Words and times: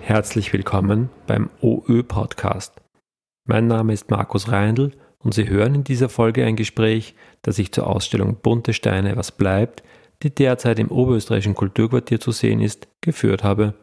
Herzlich 0.00 0.52
willkommen 0.52 1.10
beim 1.26 1.50
OÖ 1.60 2.04
Podcast. 2.04 2.74
Mein 3.46 3.66
Name 3.66 3.92
ist 3.92 4.10
Markus 4.12 4.52
Reindl 4.52 4.92
und 5.18 5.34
Sie 5.34 5.48
hören 5.48 5.74
in 5.74 5.82
dieser 5.82 6.08
Folge 6.08 6.44
ein 6.44 6.54
Gespräch, 6.54 7.16
das 7.42 7.58
ich 7.58 7.72
zur 7.72 7.88
Ausstellung 7.88 8.36
Bunte 8.36 8.74
Steine, 8.74 9.16
was 9.16 9.32
bleibt, 9.32 9.82
die 10.22 10.32
derzeit 10.32 10.78
im 10.78 10.92
oberösterreichischen 10.92 11.56
Kulturquartier 11.56 12.20
zu 12.20 12.30
sehen 12.30 12.60
ist, 12.60 12.86
geführt 13.00 13.42
habe. 13.42 13.74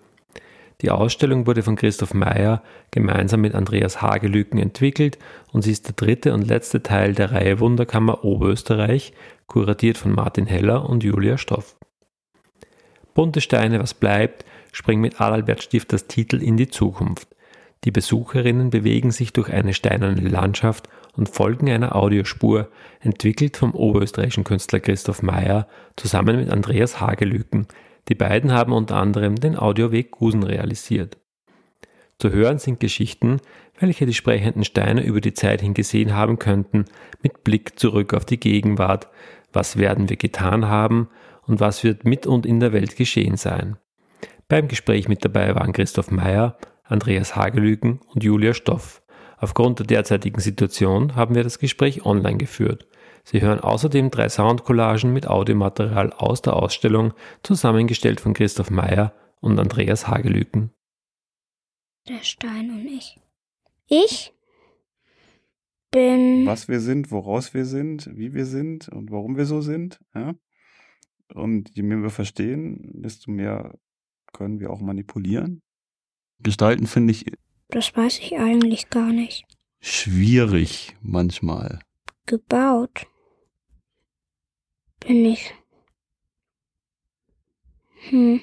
Die 0.82 0.92
Ausstellung 0.92 1.46
wurde 1.46 1.62
von 1.62 1.76
Christoph 1.76 2.14
Meyer 2.14 2.64
gemeinsam 2.92 3.42
mit 3.42 3.54
Andreas 3.54 4.02
Hagelüken 4.02 4.60
entwickelt 4.60 5.20
und 5.52 5.62
sie 5.62 5.72
ist 5.72 5.88
der 5.88 5.96
dritte 5.96 6.34
und 6.34 6.48
letzte 6.48 6.82
Teil 6.82 7.14
der 7.14 7.32
Reihe 7.32 7.60
Wunderkammer 7.60 8.24
Oberösterreich, 8.24 9.14
kuratiert 9.48 9.98
von 9.98 10.14
Martin 10.14 10.46
Heller 10.46 10.90
und 10.90 11.04
Julia 11.04 11.38
Stoff. 11.38 11.76
Bunte 13.14 13.42
Steine, 13.42 13.80
was 13.80 13.94
bleibt, 13.94 14.46
springt 14.72 15.02
mit 15.02 15.20
Adalbert 15.20 15.64
Stifters 15.64 16.08
Titel 16.08 16.42
in 16.42 16.56
die 16.56 16.70
Zukunft. 16.70 17.28
Die 17.84 17.92
Besucherinnen 17.92 18.70
bewegen 18.70 19.12
sich 19.12 19.34
durch 19.34 19.52
eine 19.52 19.74
steinerne 19.74 20.22
Landschaft 20.22 20.88
und 21.16 21.28
folgen 21.28 21.70
einer 21.70 21.96
Audiospur, 21.96 22.70
entwickelt 23.02 23.58
vom 23.58 23.74
oberösterreichischen 23.74 24.44
Künstler 24.44 24.80
Christoph 24.80 25.24
Meyer 25.24 25.68
zusammen 25.98 26.38
mit 26.38 26.50
Andreas 26.50 27.02
Hagelüken, 27.02 27.68
die 28.10 28.16
beiden 28.16 28.52
haben 28.52 28.74
unter 28.74 28.98
anderem 28.98 29.36
den 29.36 29.58
Audioweg 29.58 30.12
Gusen 30.12 30.44
realisiert. 30.44 31.18
Zu 32.18 32.32
hören 32.32 32.60
sind 32.60 32.82
Geschichten, 32.82 33.40
welche 33.80 34.06
die 34.06 34.14
sprechenden 34.14 34.66
Steine 34.66 35.04
über 35.04 35.22
die 35.22 35.34
Zeit 35.34 35.62
hingesehen 35.62 36.14
haben 36.14 36.38
könnten, 36.38 36.86
mit 37.24 37.46
Blick 37.46 37.80
zurück 37.80 38.14
auf 38.14 38.26
die 38.26 38.40
Gegenwart, 38.40 39.08
was 39.54 39.78
werden 39.78 40.10
wir 40.10 40.18
getan 40.18 40.68
haben 40.68 41.08
und 41.44 41.60
was 41.62 41.84
wird 41.84 42.04
mit 42.04 42.28
und 42.28 42.46
in 42.46 42.60
der 42.60 42.74
Welt 42.74 42.98
geschehen 42.98 43.38
sein. 43.38 43.78
Beim 44.50 44.68
Gespräch 44.68 45.08
mit 45.08 45.24
dabei 45.24 45.56
waren 45.56 45.72
Christoph 45.72 46.12
Meyer, 46.12 46.58
Andreas 46.84 47.36
Hagelüken 47.36 48.02
und 48.14 48.24
Julia 48.24 48.54
Stoff. 48.54 49.02
Aufgrund 49.38 49.80
der 49.80 49.86
derzeitigen 49.86 50.42
Situation 50.42 51.16
haben 51.16 51.36
wir 51.36 51.44
das 51.44 51.60
Gespräch 51.60 52.06
online 52.06 52.38
geführt. 52.38 52.89
Sie 53.30 53.42
hören 53.42 53.60
außerdem 53.60 54.10
drei 54.10 54.28
Soundcollagen 54.28 55.14
mit 55.14 55.28
Audiomaterial 55.28 56.14
aus 56.14 56.42
der 56.42 56.56
Ausstellung, 56.56 57.14
zusammengestellt 57.44 58.20
von 58.20 58.34
Christoph 58.34 58.72
Meyer 58.72 59.14
und 59.40 59.60
Andreas 59.60 60.08
Hagelüken. 60.08 60.72
Der 62.08 62.24
Stein 62.24 62.72
und 62.72 62.88
ich. 62.88 63.20
Ich 63.86 64.34
bin. 65.92 66.48
Was 66.48 66.70
wir 66.70 66.80
sind, 66.80 67.12
woraus 67.12 67.54
wir 67.54 67.66
sind, 67.66 68.10
wie 68.18 68.34
wir 68.34 68.48
sind 68.48 68.90
und 68.90 69.12
warum 69.12 69.38
wir 69.38 69.46
so 69.46 69.62
sind. 69.62 70.00
Ja? 70.16 70.34
Und 71.32 71.70
je 71.76 71.84
mehr 71.84 72.02
wir 72.02 72.10
verstehen, 72.10 73.04
desto 73.04 73.30
mehr 73.30 73.78
können 74.34 74.60
wir 74.60 74.72
auch 74.72 74.82
manipulieren. 74.82 75.62
Gestalten 76.40 76.88
finde 76.88 77.12
ich. 77.12 77.32
Das 77.68 77.96
weiß 77.96 78.18
ich 78.22 78.40
eigentlich 78.40 78.90
gar 78.90 79.14
nicht. 79.14 79.46
Schwierig 79.82 80.98
manchmal. 81.04 81.78
Gebaut 82.26 83.06
bin 85.00 85.26
ich. 85.26 85.54
Hm. 88.10 88.42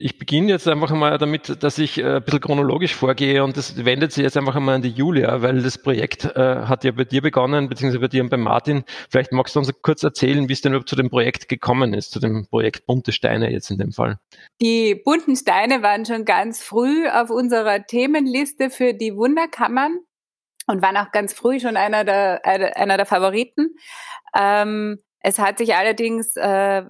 Ich 0.00 0.16
beginne 0.16 0.50
jetzt 0.50 0.68
einfach 0.68 0.92
mal 0.92 1.18
damit, 1.18 1.60
dass 1.64 1.76
ich 1.76 1.98
äh, 1.98 2.16
ein 2.16 2.22
bisschen 2.22 2.40
chronologisch 2.40 2.94
vorgehe 2.94 3.42
und 3.42 3.56
das 3.56 3.84
wendet 3.84 4.12
sich 4.12 4.22
jetzt 4.22 4.36
einfach 4.36 4.54
einmal 4.54 4.76
an 4.76 4.82
die 4.82 4.90
Julia, 4.90 5.42
weil 5.42 5.60
das 5.60 5.76
Projekt 5.76 6.24
äh, 6.24 6.38
hat 6.38 6.84
ja 6.84 6.92
bei 6.92 7.02
dir 7.02 7.20
begonnen, 7.20 7.68
beziehungsweise 7.68 7.98
bei 7.98 8.06
dir 8.06 8.22
und 8.22 8.28
bei 8.28 8.36
Martin. 8.36 8.84
Vielleicht 9.10 9.32
magst 9.32 9.56
du 9.56 9.58
uns 9.58 9.72
kurz 9.82 10.04
erzählen, 10.04 10.48
wie 10.48 10.52
es 10.52 10.60
denn 10.60 10.70
überhaupt 10.70 10.88
zu 10.88 10.94
dem 10.94 11.10
Projekt 11.10 11.48
gekommen 11.48 11.94
ist, 11.94 12.12
zu 12.12 12.20
dem 12.20 12.46
Projekt 12.46 12.86
Bunte 12.86 13.10
Steine 13.10 13.50
jetzt 13.50 13.72
in 13.72 13.78
dem 13.78 13.90
Fall. 13.90 14.20
Die 14.62 14.94
bunten 14.94 15.34
Steine 15.34 15.82
waren 15.82 16.06
schon 16.06 16.24
ganz 16.24 16.62
früh 16.62 17.08
auf 17.08 17.30
unserer 17.30 17.84
Themenliste 17.84 18.70
für 18.70 18.94
die 18.94 19.16
Wunderkammern 19.16 19.98
und 20.68 20.82
waren 20.82 20.96
auch 20.96 21.10
ganz 21.10 21.32
früh 21.32 21.58
schon 21.58 21.76
einer 21.76 22.04
der, 22.04 22.44
einer 22.44 22.96
der 22.96 23.06
Favoriten. 23.06 23.74
Ähm, 24.36 24.98
es 25.20 25.38
hat 25.38 25.58
sich 25.58 25.74
allerdings, 25.74 26.36
äh, 26.36 26.84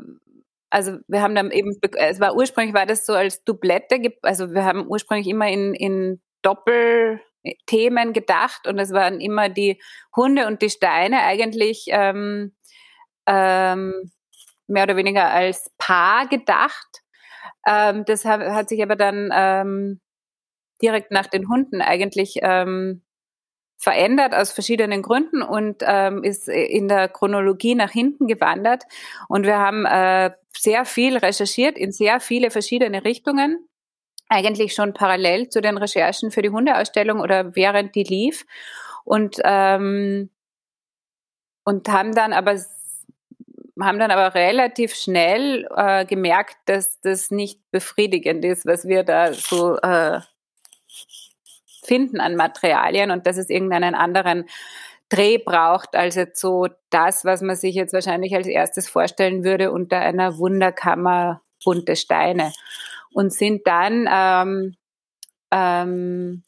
also 0.71 0.99
wir 1.06 1.22
haben 1.22 1.34
dann 1.34 1.50
eben, 1.50 1.78
es 1.97 2.21
war 2.21 2.34
ursprünglich 2.34 2.75
war 2.75 2.87
das 2.87 3.06
so 3.06 3.15
als 3.15 3.44
Doublette, 3.44 4.00
also 4.22 4.53
wir 4.53 4.65
haben 4.65 4.87
ursprünglich 4.87 5.28
immer 5.28 5.49
in, 5.49 5.75
in 5.75 6.21
Doppelthemen 6.43 8.12
gedacht 8.12 8.67
und 8.67 8.78
es 8.78 8.93
waren 8.93 9.21
immer 9.21 9.49
die 9.49 9.81
Hunde 10.15 10.47
und 10.47 10.61
die 10.61 10.71
Steine 10.71 11.22
eigentlich 11.22 11.87
ähm, 11.88 12.55
ähm, 13.27 14.11
mehr 14.67 14.83
oder 14.83 14.97
weniger 14.97 15.31
als 15.31 15.72
Paar 15.78 16.27
gedacht. 16.27 17.03
Ähm, 17.67 18.05
das 18.05 18.25
hat, 18.25 18.41
hat, 18.41 18.69
sich 18.69 18.83
aber 18.83 18.97
dann 18.97 19.31
ähm, 19.33 20.00
direkt 20.83 21.11
nach 21.11 21.27
den 21.27 21.49
Hunden 21.49 21.81
eigentlich 21.81 22.37
ähm, 22.43 23.03
verändert 23.78 24.34
aus 24.34 24.50
verschiedenen 24.50 25.03
Gründen 25.03 25.41
und 25.41 25.83
ähm, 25.87 26.25
ist 26.25 26.49
in 26.49 26.89
der 26.89 27.09
Chronologie 27.09 27.77
nach 27.77 27.93
hinten 27.93 28.27
gewandert. 28.27 28.83
Und 29.28 29.47
wir 29.47 29.59
haben 29.59 29.87
äh, 29.87 30.33
sehr 30.56 30.84
viel 30.84 31.16
recherchiert 31.16 31.78
in 31.78 31.93
sehr 31.93 32.19
viele 32.19 32.50
verschiedene 32.50 33.05
Richtungen. 33.05 33.69
Eigentlich 34.28 34.75
schon 34.75 34.93
parallel 34.94 35.49
zu 35.49 35.62
den 35.62 35.78
Recherchen 35.78 36.33
für 36.33 36.43
die 36.43 36.50
Hundeausstellung 36.50 37.21
oder 37.21 37.55
während 37.55 37.94
die 37.94 38.03
lief. 38.03 38.44
Und, 39.05 39.37
ähm, 39.44 40.28
und 41.65 41.88
haben 41.88 42.15
dann 42.15 42.33
aber 42.33 42.59
haben 43.81 44.00
dann 44.00 44.11
aber 44.11 44.34
relativ 44.34 44.94
schnell 44.97 45.69
äh, 45.77 46.05
gemerkt, 46.05 46.56
dass 46.65 47.00
das 47.00 47.31
nicht 47.31 47.61
befriedigend 47.71 48.44
ist, 48.44 48.67
was 48.67 48.88
wir 48.88 49.05
da 49.05 49.33
so 49.33 49.77
äh, 49.77 50.21
finden 51.88 52.21
an 52.21 52.37
Materialien 52.37 53.10
und 53.10 53.26
dass 53.26 53.37
es 53.37 53.50
irgendeinen 53.50 53.94
anderen 53.94 54.44
Dreh 55.09 55.38
braucht 55.38 55.97
als 55.97 56.16
jetzt 56.16 56.41
so 56.41 56.69
das, 56.91 57.25
was 57.25 57.41
man 57.41 57.56
sich 57.56 57.75
jetzt 57.75 57.94
wahrscheinlich 57.94 58.34
als 58.34 58.47
erstes 58.47 58.88
vorstellen 58.88 59.43
würde 59.43 59.72
unter 59.72 59.99
einer 59.99 60.38
Wunderkammer 60.38 61.41
bunte 61.65 61.97
Steine. 61.97 62.53
Und 63.12 63.32
sind 63.32 63.66
dann 63.66 64.06
ähm, 64.12 64.76
ähm, 65.50 66.43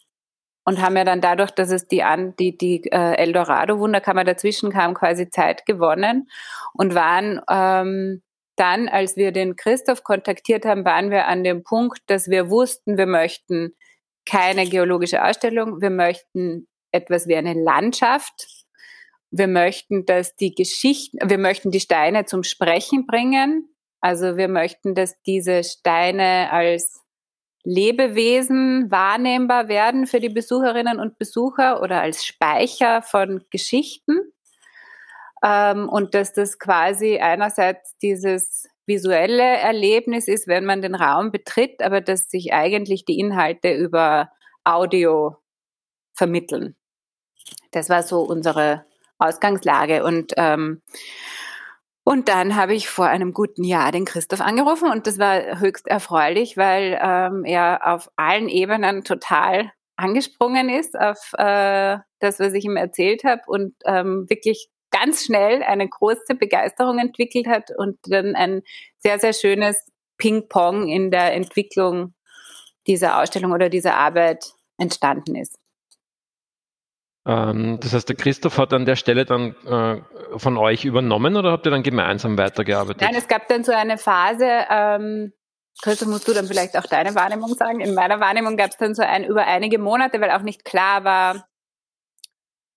und 0.64 0.82
haben 0.82 0.96
ja 0.96 1.04
dann 1.04 1.20
dadurch, 1.20 1.50
dass 1.50 1.70
es 1.70 1.88
die, 1.88 2.04
die, 2.38 2.56
die 2.56 2.82
äh, 2.92 3.14
Eldorado 3.16 3.78
Wunderkammer 3.78 4.24
dazwischen 4.24 4.70
kam, 4.70 4.94
quasi 4.94 5.30
Zeit 5.30 5.64
gewonnen 5.64 6.28
und 6.74 6.94
waren 6.94 7.40
ähm, 7.50 8.22
dann, 8.56 8.88
als 8.88 9.16
wir 9.16 9.32
den 9.32 9.56
Christoph 9.56 10.04
kontaktiert 10.04 10.66
haben, 10.66 10.84
waren 10.84 11.10
wir 11.10 11.26
an 11.26 11.44
dem 11.44 11.64
Punkt, 11.64 12.02
dass 12.06 12.28
wir 12.28 12.50
wussten, 12.50 12.98
wir 12.98 13.06
möchten 13.06 13.74
keine 14.26 14.66
geologische 14.66 15.24
Ausstellung. 15.24 15.80
Wir 15.80 15.90
möchten 15.90 16.66
etwas 16.92 17.26
wie 17.26 17.36
eine 17.36 17.54
Landschaft. 17.54 18.46
Wir 19.30 19.46
möchten, 19.46 20.06
dass 20.06 20.34
die 20.36 20.54
Geschichten, 20.54 21.18
wir 21.22 21.38
möchten 21.38 21.70
die 21.70 21.80
Steine 21.80 22.24
zum 22.24 22.42
Sprechen 22.42 23.06
bringen. 23.06 23.68
Also 24.00 24.36
wir 24.36 24.48
möchten, 24.48 24.94
dass 24.94 25.20
diese 25.22 25.62
Steine 25.62 26.50
als 26.50 27.00
Lebewesen 27.62 28.90
wahrnehmbar 28.90 29.68
werden 29.68 30.06
für 30.06 30.18
die 30.18 30.30
Besucherinnen 30.30 30.98
und 30.98 31.18
Besucher 31.18 31.82
oder 31.82 32.00
als 32.00 32.24
Speicher 32.24 33.02
von 33.02 33.44
Geschichten. 33.50 34.32
Ähm, 35.44 35.88
und 35.88 36.14
dass 36.14 36.32
das 36.32 36.58
quasi 36.58 37.18
einerseits 37.18 37.96
dieses 37.98 38.66
visuelle 38.90 39.42
Erlebnis 39.42 40.26
ist, 40.26 40.48
wenn 40.48 40.64
man 40.64 40.82
den 40.82 40.96
Raum 40.96 41.30
betritt, 41.30 41.80
aber 41.82 42.00
dass 42.00 42.28
sich 42.28 42.52
eigentlich 42.52 43.04
die 43.04 43.20
Inhalte 43.20 43.72
über 43.72 44.30
Audio 44.64 45.36
vermitteln. 46.12 46.74
Das 47.70 47.88
war 47.88 48.02
so 48.02 48.22
unsere 48.22 48.84
Ausgangslage 49.18 50.02
und 50.02 50.32
ähm, 50.36 50.82
und 52.02 52.28
dann 52.28 52.56
habe 52.56 52.74
ich 52.74 52.88
vor 52.88 53.06
einem 53.06 53.32
guten 53.32 53.62
Jahr 53.62 53.92
den 53.92 54.04
Christoph 54.04 54.40
angerufen 54.40 54.90
und 54.90 55.06
das 55.06 55.18
war 55.18 55.60
höchst 55.60 55.86
erfreulich, 55.86 56.56
weil 56.56 56.98
ähm, 57.00 57.44
er 57.44 57.86
auf 57.86 58.10
allen 58.16 58.48
Ebenen 58.48 59.04
total 59.04 59.70
angesprungen 59.96 60.68
ist 60.68 60.98
auf 60.98 61.32
äh, 61.38 61.98
das, 62.18 62.40
was 62.40 62.54
ich 62.54 62.64
ihm 62.64 62.76
erzählt 62.76 63.22
habe 63.22 63.42
und 63.46 63.74
ähm, 63.84 64.26
wirklich 64.28 64.70
ganz 64.90 65.24
schnell 65.24 65.62
eine 65.62 65.88
große 65.88 66.34
Begeisterung 66.34 66.98
entwickelt 66.98 67.46
hat 67.46 67.70
und 67.76 67.98
dann 68.02 68.34
ein 68.34 68.62
sehr, 68.98 69.18
sehr 69.18 69.32
schönes 69.32 69.86
Ping-Pong 70.18 70.88
in 70.88 71.10
der 71.10 71.34
Entwicklung 71.34 72.14
dieser 72.86 73.20
Ausstellung 73.20 73.52
oder 73.52 73.68
dieser 73.68 73.96
Arbeit 73.96 74.52
entstanden 74.78 75.36
ist. 75.36 75.58
Ähm, 77.26 77.78
das 77.80 77.92
heißt, 77.92 78.08
der 78.08 78.16
Christoph 78.16 78.58
hat 78.58 78.72
an 78.72 78.86
der 78.86 78.96
Stelle 78.96 79.24
dann 79.24 79.54
äh, 79.66 80.38
von 80.38 80.56
euch 80.56 80.84
übernommen 80.84 81.36
oder 81.36 81.52
habt 81.52 81.66
ihr 81.66 81.70
dann 81.70 81.82
gemeinsam 81.82 82.38
weitergearbeitet? 82.38 83.02
Nein, 83.02 83.14
es 83.14 83.28
gab 83.28 83.46
dann 83.48 83.62
so 83.62 83.72
eine 83.72 83.98
Phase, 83.98 84.48
ähm, 84.70 85.32
Christoph, 85.82 86.08
musst 86.08 86.28
du 86.28 86.32
dann 86.32 86.46
vielleicht 86.46 86.76
auch 86.76 86.86
deine 86.86 87.14
Wahrnehmung 87.14 87.54
sagen? 87.54 87.80
In 87.80 87.94
meiner 87.94 88.20
Wahrnehmung 88.20 88.56
gab 88.56 88.70
es 88.70 88.76
dann 88.76 88.94
so 88.94 89.02
ein 89.02 89.24
über 89.24 89.46
einige 89.46 89.78
Monate, 89.78 90.20
weil 90.20 90.30
auch 90.30 90.42
nicht 90.42 90.64
klar 90.64 91.04
war, 91.04 91.46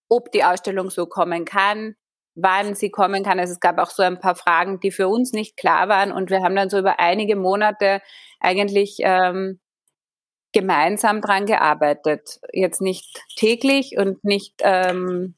ob 0.09 0.31
die 0.31 0.44
Ausstellung 0.44 0.89
so 0.89 1.06
kommen 1.06 1.45
kann, 1.45 1.95
wann 2.35 2.75
sie 2.75 2.89
kommen 2.89 3.24
kann. 3.24 3.39
Also 3.39 3.53
es 3.53 3.59
gab 3.59 3.77
auch 3.77 3.91
so 3.91 4.03
ein 4.03 4.19
paar 4.19 4.35
Fragen, 4.35 4.80
die 4.80 4.91
für 4.91 5.07
uns 5.07 5.33
nicht 5.33 5.57
klar 5.57 5.88
waren. 5.88 6.12
Und 6.12 6.30
wir 6.30 6.41
haben 6.41 6.56
dann 6.56 6.69
so 6.69 6.80
über 6.80 7.00
einige 7.00 7.35
Monate 7.35 8.01
eigentlich 8.39 8.97
ähm, 9.00 9.59
gemeinsam 10.51 11.21
dran 11.21 11.45
gearbeitet. 11.45 12.39
Jetzt 12.51 12.81
nicht 12.81 13.21
täglich 13.35 13.97
und 13.97 14.24
nicht 14.24 14.56
ähm, 14.59 15.35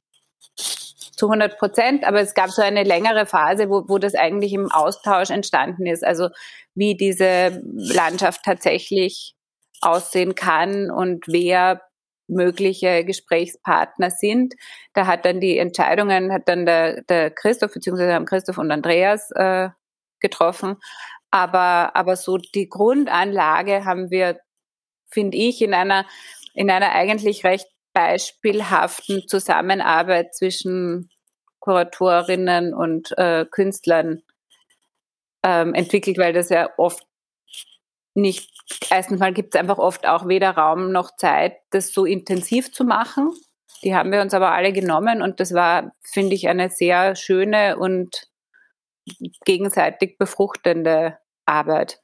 zu 0.55 1.27
100 1.27 1.57
Prozent, 1.57 2.03
aber 2.05 2.19
es 2.19 2.33
gab 2.33 2.49
so 2.49 2.61
eine 2.61 2.83
längere 2.83 3.25
Phase, 3.25 3.69
wo, 3.69 3.85
wo 3.87 3.97
das 3.97 4.15
eigentlich 4.15 4.53
im 4.53 4.71
Austausch 4.71 5.29
entstanden 5.29 5.85
ist. 5.85 6.03
Also 6.03 6.29
wie 6.75 6.95
diese 6.95 7.61
Landschaft 7.73 8.41
tatsächlich 8.43 9.33
aussehen 9.81 10.35
kann 10.35 10.91
und 10.91 11.25
wer 11.27 11.81
mögliche 12.27 13.03
Gesprächspartner 13.05 14.09
sind. 14.11 14.55
Da 14.93 15.07
hat 15.07 15.25
dann 15.25 15.39
die 15.39 15.57
Entscheidungen, 15.57 16.31
hat 16.31 16.47
dann 16.47 16.65
der, 16.65 17.01
der 17.03 17.31
Christoph, 17.31 17.73
beziehungsweise 17.73 18.13
haben 18.13 18.25
Christoph 18.25 18.57
und 18.57 18.71
Andreas 18.71 19.31
äh, 19.31 19.69
getroffen. 20.19 20.77
Aber, 21.31 21.95
aber 21.95 22.15
so 22.15 22.37
die 22.37 22.69
Grundanlage 22.69 23.85
haben 23.85 24.09
wir, 24.09 24.39
finde 25.09 25.37
ich, 25.37 25.61
in 25.61 25.73
einer, 25.73 26.05
in 26.53 26.69
einer 26.69 26.91
eigentlich 26.93 27.43
recht 27.43 27.67
beispielhaften 27.93 29.27
Zusammenarbeit 29.27 30.33
zwischen 30.35 31.09
Kuratorinnen 31.59 32.73
und 32.73 33.17
äh, 33.17 33.45
Künstlern 33.49 34.21
ähm, 35.43 35.73
entwickelt, 35.73 36.17
weil 36.17 36.33
das 36.33 36.49
ja 36.49 36.69
oft 36.77 37.03
nicht, 38.15 38.49
erstens 38.89 39.19
mal 39.19 39.33
gibt 39.33 39.53
es 39.53 39.59
einfach 39.59 39.77
oft 39.77 40.07
auch 40.07 40.27
weder 40.27 40.51
Raum 40.51 40.91
noch 40.91 41.15
Zeit, 41.17 41.57
das 41.69 41.93
so 41.93 42.05
intensiv 42.05 42.71
zu 42.71 42.85
machen. 42.85 43.31
Die 43.83 43.93
haben 43.93 44.11
wir 44.11 44.21
uns 44.21 44.33
aber 44.33 44.51
alle 44.51 44.73
genommen 44.73 45.21
und 45.21 45.39
das 45.39 45.53
war, 45.53 45.91
finde 46.01 46.33
ich, 46.33 46.47
eine 46.47 46.69
sehr 46.69 47.15
schöne 47.15 47.77
und 47.77 48.27
gegenseitig 49.45 50.17
befruchtende 50.17 51.17
Arbeit. 51.45 51.99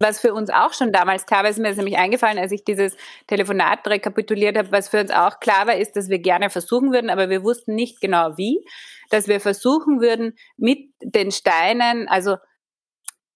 Was 0.00 0.20
für 0.20 0.34
uns 0.34 0.50
auch 0.50 0.74
schon 0.74 0.92
damals 0.92 1.24
klar 1.24 1.44
war, 1.44 1.50
ist 1.50 1.58
mir 1.58 1.70
ist 1.70 1.78
nämlich 1.78 1.96
eingefallen, 1.96 2.38
als 2.38 2.52
ich 2.52 2.64
dieses 2.64 2.96
Telefonat 3.26 3.86
rekapituliert 3.86 4.58
habe, 4.58 4.72
was 4.72 4.88
für 4.88 5.00
uns 5.00 5.10
auch 5.10 5.40
klar 5.40 5.66
war, 5.66 5.76
ist, 5.76 5.96
dass 5.96 6.10
wir 6.10 6.18
gerne 6.18 6.50
versuchen 6.50 6.92
würden, 6.92 7.10
aber 7.10 7.30
wir 7.30 7.42
wussten 7.42 7.74
nicht 7.74 8.00
genau 8.00 8.36
wie, 8.36 8.64
dass 9.08 9.28
wir 9.28 9.40
versuchen 9.40 10.00
würden, 10.00 10.36
mit 10.56 10.90
den 11.00 11.30
Steinen, 11.30 12.08
also 12.08 12.36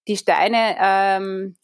die 0.07 0.17
Steine 0.17 0.75
ähm, 0.79 1.55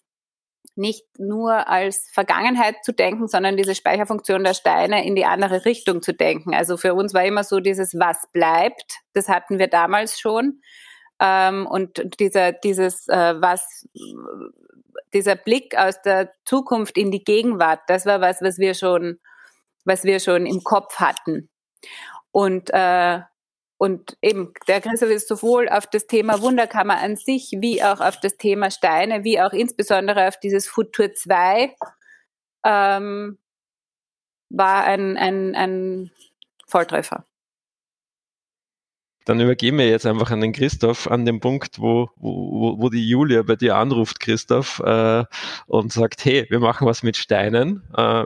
nicht 0.76 1.06
nur 1.18 1.70
als 1.70 2.10
Vergangenheit 2.12 2.84
zu 2.84 2.94
denken, 2.94 3.28
sondern 3.28 3.58
diese 3.58 3.76
Speicherfunktion 3.76 4.44
der 4.44 4.54
Steine 4.54 5.06
in 5.06 5.16
die 5.16 5.26
andere 5.26 5.66
Richtung 5.66 6.02
zu 6.02 6.14
denken. 6.14 6.54
Also 6.54 6.78
für 6.78 6.94
uns 6.94 7.14
war 7.14 7.24
immer 7.24 7.44
so 7.44 7.60
dieses 7.60 7.94
Was 7.98 8.28
bleibt, 8.34 9.00
das 9.14 9.30
hatten 9.30 9.58
wir 9.58 9.68
damals 9.68 10.20
schon. 10.20 10.62
Ähm, 11.20 11.66
und 11.66 12.20
dieser, 12.20 12.52
dieses 12.52 13.08
äh, 13.08 13.36
Was, 13.42 13.88
dieser 15.14 15.36
Blick 15.36 15.78
aus 15.78 16.02
der 16.02 16.34
Zukunft 16.44 16.98
in 16.98 17.12
die 17.12 17.24
Gegenwart, 17.24 17.82
das 17.88 18.06
war 18.06 18.20
was, 18.20 18.42
was 18.42 18.58
wir 18.58 18.74
schon, 18.74 19.20
was 19.86 20.04
wir 20.04 20.20
schon 20.20 20.46
im 20.46 20.64
Kopf 20.64 21.00
hatten. 21.00 21.50
Und 22.32 22.70
äh, 22.74 23.22
und 23.78 24.18
eben, 24.22 24.54
der 24.68 24.82
Christoph 24.82 25.10
ist 25.10 25.28
sowohl 25.28 25.68
auf 25.68 25.88
das 25.88 26.08
Thema 26.08 26.42
Wunderkammer 26.42 26.98
an 26.98 27.18
sich, 27.18 27.52
wie 27.60 27.84
auch 27.84 28.00
auf 28.00 28.20
das 28.20 28.38
Thema 28.38 28.72
Steine, 28.72 29.24
wie 29.24 29.42
auch 29.42 29.52
insbesondere 29.52 30.28
auf 30.28 30.40
dieses 30.40 30.68
Futur 30.68 31.14
2, 31.14 31.76
ähm, 32.66 33.38
war 34.50 34.86
ein, 34.86 35.18
ein, 35.18 35.56
ein 35.56 36.12
Volltreffer. 36.68 37.26
Dann 39.26 39.42
übergeben 39.42 39.80
wir 39.80 39.90
jetzt 39.90 40.06
einfach 40.06 40.30
an 40.30 40.40
den 40.40 40.54
Christoph, 40.54 41.10
an 41.10 41.26
den 41.26 41.40
Punkt, 41.40 41.80
wo, 41.80 42.10
wo, 42.16 42.80
wo 42.80 42.90
die 42.90 43.10
Julia 43.10 43.42
bei 43.42 43.56
dir 43.56 43.76
anruft, 43.76 44.20
Christoph, 44.20 44.80
äh, 44.80 45.26
und 45.66 45.92
sagt, 45.92 46.24
hey, 46.26 46.46
wir 46.50 46.60
machen 46.60 46.88
was 46.88 47.02
mit 47.02 47.18
Steinen. 47.18 47.84
Äh, 47.98 48.26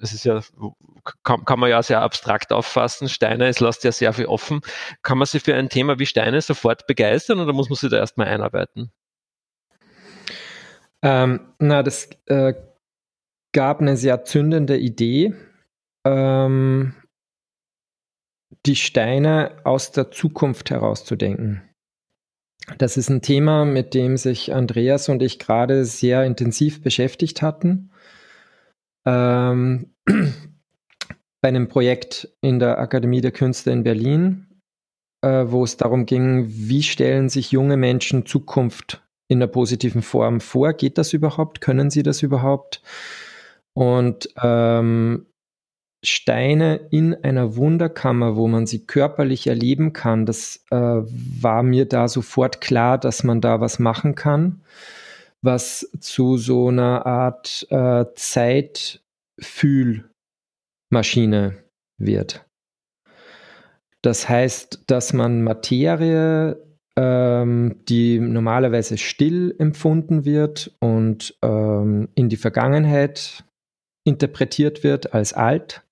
es 0.00 0.12
ist 0.12 0.24
ja 0.24 0.40
kann, 1.22 1.44
kann 1.44 1.58
man 1.58 1.70
ja 1.70 1.82
sehr 1.82 2.02
abstrakt 2.02 2.52
auffassen. 2.52 3.08
Steine, 3.08 3.48
es 3.48 3.60
lässt 3.60 3.84
ja 3.84 3.92
sehr 3.92 4.12
viel 4.12 4.26
offen. 4.26 4.60
Kann 5.02 5.18
man 5.18 5.26
sich 5.26 5.42
für 5.42 5.54
ein 5.54 5.68
Thema 5.68 5.98
wie 5.98 6.06
Steine 6.06 6.40
sofort 6.40 6.86
begeistern 6.86 7.40
oder 7.40 7.52
muss 7.52 7.68
man 7.68 7.76
sich 7.76 7.90
da 7.90 7.98
erstmal 7.98 8.28
einarbeiten? 8.28 8.90
Ähm, 11.02 11.52
na, 11.58 11.82
das 11.82 12.08
äh, 12.26 12.54
gab 13.52 13.80
eine 13.80 13.96
sehr 13.96 14.24
zündende 14.24 14.76
Idee, 14.76 15.34
ähm, 16.04 16.94
die 18.66 18.76
Steine 18.76 19.56
aus 19.64 19.92
der 19.92 20.10
Zukunft 20.10 20.70
herauszudenken. 20.70 21.62
Das 22.78 22.96
ist 22.96 23.08
ein 23.08 23.22
Thema, 23.22 23.64
mit 23.64 23.94
dem 23.94 24.16
sich 24.16 24.52
Andreas 24.52 25.08
und 25.08 25.22
ich 25.22 25.38
gerade 25.38 25.84
sehr 25.84 26.24
intensiv 26.24 26.82
beschäftigt 26.82 27.40
hatten. 27.40 27.92
Ähm, 29.06 29.94
bei 31.46 31.50
einem 31.50 31.68
Projekt 31.68 32.28
in 32.40 32.58
der 32.58 32.80
Akademie 32.80 33.20
der 33.20 33.30
Künste 33.30 33.70
in 33.70 33.84
Berlin, 33.84 34.48
äh, 35.22 35.44
wo 35.46 35.62
es 35.62 35.76
darum 35.76 36.04
ging, 36.04 36.46
wie 36.48 36.82
stellen 36.82 37.28
sich 37.28 37.52
junge 37.52 37.76
Menschen 37.76 38.26
Zukunft 38.26 39.06
in 39.28 39.38
der 39.38 39.46
positiven 39.46 40.02
Form 40.02 40.40
vor? 40.40 40.72
Geht 40.72 40.98
das 40.98 41.12
überhaupt? 41.12 41.60
Können 41.60 41.88
sie 41.88 42.02
das 42.02 42.24
überhaupt? 42.24 42.82
Und 43.74 44.28
ähm, 44.42 45.26
Steine 46.04 46.88
in 46.90 47.14
einer 47.14 47.54
Wunderkammer, 47.54 48.34
wo 48.34 48.48
man 48.48 48.66
sie 48.66 48.84
körperlich 48.84 49.46
erleben 49.46 49.92
kann, 49.92 50.26
das 50.26 50.64
äh, 50.72 50.76
war 50.76 51.62
mir 51.62 51.86
da 51.86 52.08
sofort 52.08 52.60
klar, 52.60 52.98
dass 52.98 53.22
man 53.22 53.40
da 53.40 53.60
was 53.60 53.78
machen 53.78 54.16
kann, 54.16 54.62
was 55.42 55.88
zu 56.00 56.38
so 56.38 56.70
einer 56.70 57.06
Art 57.06 57.68
äh, 57.70 58.04
Zeitfühl 58.16 60.10
Maschine 60.90 61.64
wird. 61.98 62.46
Das 64.02 64.28
heißt, 64.28 64.84
dass 64.86 65.12
man 65.12 65.42
Materie, 65.42 66.62
ähm, 66.96 67.80
die 67.88 68.20
normalerweise 68.20 68.98
still 68.98 69.54
empfunden 69.58 70.24
wird 70.24 70.76
und 70.80 71.36
ähm, 71.42 72.08
in 72.14 72.28
die 72.28 72.36
Vergangenheit 72.36 73.44
interpretiert 74.04 74.84
wird 74.84 75.12
als 75.12 75.32
alt, 75.32 75.82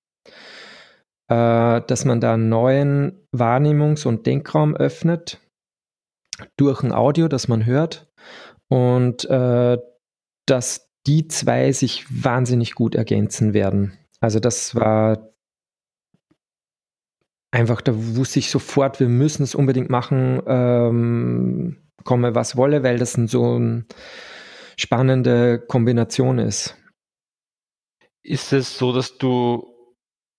äh, 1.28 1.80
dass 1.82 2.04
man 2.04 2.20
da 2.20 2.34
einen 2.34 2.48
neuen 2.48 3.26
Wahrnehmungs- 3.32 4.06
und 4.06 4.26
Denkraum 4.26 4.76
öffnet 4.76 5.40
durch 6.56 6.82
ein 6.82 6.92
Audio, 6.92 7.28
das 7.28 7.48
man 7.48 7.66
hört 7.66 8.08
und 8.68 9.24
äh, 9.24 9.78
dass 10.46 10.90
die 11.06 11.28
zwei 11.28 11.72
sich 11.72 12.06
wahnsinnig 12.08 12.74
gut 12.74 12.94
ergänzen 12.94 13.54
werden. 13.54 13.98
Also 14.20 14.40
das 14.40 14.74
war 14.74 15.34
einfach, 17.50 17.80
da 17.80 17.92
wusste 17.94 18.40
ich 18.40 18.50
sofort, 18.50 19.00
wir 19.00 19.08
müssen 19.08 19.42
es 19.42 19.54
unbedingt 19.54 19.90
machen, 19.90 20.42
ähm, 20.46 21.90
komme 22.04 22.34
was 22.34 22.56
wolle, 22.56 22.82
weil 22.82 22.98
das 22.98 23.12
so 23.12 23.54
eine 23.54 23.86
spannende 24.76 25.60
Kombination 25.60 26.38
ist. 26.38 26.76
Ist 28.22 28.52
es 28.52 28.76
so, 28.76 28.92
dass 28.92 29.18
du 29.18 29.70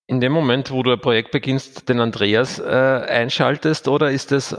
in 0.07 0.19
dem 0.19 0.31
Moment, 0.31 0.71
wo 0.71 0.83
du 0.83 0.91
ein 0.91 0.99
Projekt 0.99 1.31
beginnst, 1.31 1.89
den 1.89 1.99
Andreas 1.99 2.59
äh, 2.59 2.63
einschaltest 2.63 3.87
oder 3.87 4.11
ist 4.11 4.31
es 4.31 4.55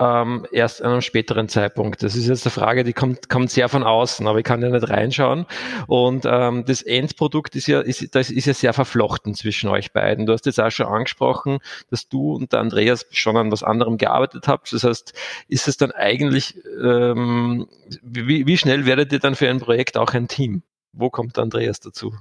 ähm, 0.00 0.46
erst 0.52 0.82
an 0.82 0.92
einem 0.92 1.00
späteren 1.00 1.48
Zeitpunkt. 1.48 2.02
Das 2.02 2.14
ist 2.14 2.28
jetzt 2.28 2.46
eine 2.46 2.52
Frage, 2.52 2.84
die 2.84 2.92
kommt, 2.92 3.28
kommt 3.28 3.50
sehr 3.50 3.68
von 3.68 3.82
außen, 3.82 4.26
aber 4.26 4.38
ich 4.38 4.44
kann 4.44 4.62
ja 4.62 4.68
nicht 4.68 4.88
reinschauen. 4.88 5.46
Und 5.86 6.24
ähm, 6.24 6.64
das 6.64 6.82
Endprodukt 6.82 7.56
ist 7.56 7.66
ja, 7.66 7.80
ist, 7.80 8.14
das 8.14 8.30
ist 8.30 8.46
ja 8.46 8.54
sehr 8.54 8.72
verflochten 8.72 9.34
zwischen 9.34 9.68
euch 9.68 9.92
beiden. 9.92 10.26
Du 10.26 10.32
hast 10.32 10.46
jetzt 10.46 10.60
auch 10.60 10.70
schon 10.70 10.86
angesprochen, 10.86 11.58
dass 11.90 12.08
du 12.08 12.34
und 12.34 12.52
der 12.52 12.60
Andreas 12.60 13.06
schon 13.10 13.36
an 13.36 13.50
was 13.50 13.62
anderem 13.62 13.98
gearbeitet 13.98 14.46
habt. 14.46 14.72
Das 14.72 14.84
heißt, 14.84 15.12
ist 15.48 15.66
es 15.66 15.76
dann 15.76 15.90
eigentlich, 15.90 16.56
ähm, 16.80 17.68
wie, 18.02 18.46
wie 18.46 18.56
schnell 18.56 18.86
werdet 18.86 19.12
ihr 19.12 19.18
dann 19.18 19.34
für 19.34 19.48
ein 19.48 19.60
Projekt 19.60 19.96
auch 19.96 20.14
ein 20.14 20.28
Team? 20.28 20.62
Wo 20.92 21.10
kommt 21.10 21.36
der 21.36 21.42
Andreas 21.42 21.80
dazu? 21.80 22.14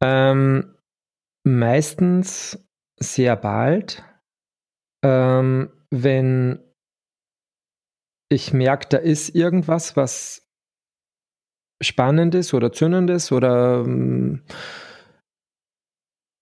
Ähm, 0.00 0.74
meistens 1.44 2.58
sehr 2.96 3.36
bald. 3.36 4.04
Ähm, 5.02 5.70
wenn 5.90 6.60
ich 8.30 8.52
merke, 8.52 8.86
da 8.88 8.96
ist 8.98 9.34
irgendwas, 9.34 9.96
was 9.96 10.48
Spannendes 11.82 12.54
oder 12.54 12.72
Zündendes 12.72 13.32
oder 13.32 13.82
ähm, 13.84 14.42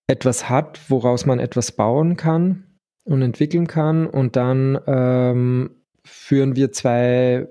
etwas 0.08 0.48
hat, 0.48 0.90
woraus 0.90 1.26
man 1.26 1.38
etwas 1.38 1.72
bauen 1.72 2.16
kann 2.16 2.78
und 3.04 3.22
entwickeln 3.22 3.66
kann. 3.66 4.06
Und 4.06 4.36
dann 4.36 4.78
ähm, 4.86 5.84
führen 6.04 6.56
wir 6.56 6.72
zwei 6.72 7.48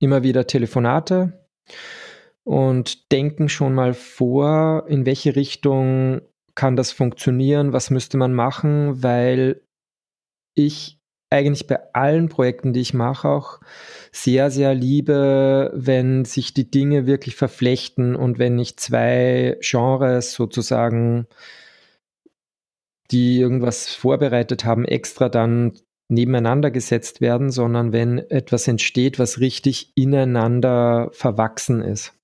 immer 0.00 0.22
wieder 0.22 0.46
Telefonate 0.46 1.46
und 2.44 3.10
denken 3.10 3.48
schon 3.48 3.74
mal 3.74 3.94
vor, 3.94 4.84
in 4.88 5.06
welche 5.06 5.34
Richtung 5.34 6.20
kann 6.54 6.76
das 6.76 6.92
funktionieren, 6.92 7.72
was 7.72 7.90
müsste 7.90 8.16
man 8.16 8.34
machen, 8.34 9.02
weil 9.02 9.62
ich 10.54 10.97
eigentlich 11.30 11.66
bei 11.66 11.78
allen 11.94 12.28
Projekten, 12.28 12.72
die 12.72 12.80
ich 12.80 12.94
mache, 12.94 13.28
auch 13.28 13.60
sehr, 14.12 14.50
sehr 14.50 14.74
liebe, 14.74 15.70
wenn 15.74 16.24
sich 16.24 16.54
die 16.54 16.70
Dinge 16.70 17.06
wirklich 17.06 17.36
verflechten 17.36 18.16
und 18.16 18.38
wenn 18.38 18.54
nicht 18.54 18.80
zwei 18.80 19.58
Genres 19.60 20.32
sozusagen, 20.32 21.26
die 23.10 23.38
irgendwas 23.38 23.88
vorbereitet 23.94 24.64
haben, 24.64 24.84
extra 24.84 25.28
dann 25.28 25.72
nebeneinander 26.08 26.70
gesetzt 26.70 27.20
werden, 27.20 27.50
sondern 27.50 27.92
wenn 27.92 28.18
etwas 28.18 28.66
entsteht, 28.66 29.18
was 29.18 29.40
richtig 29.40 29.92
ineinander 29.94 31.10
verwachsen 31.12 31.82
ist. 31.82 32.17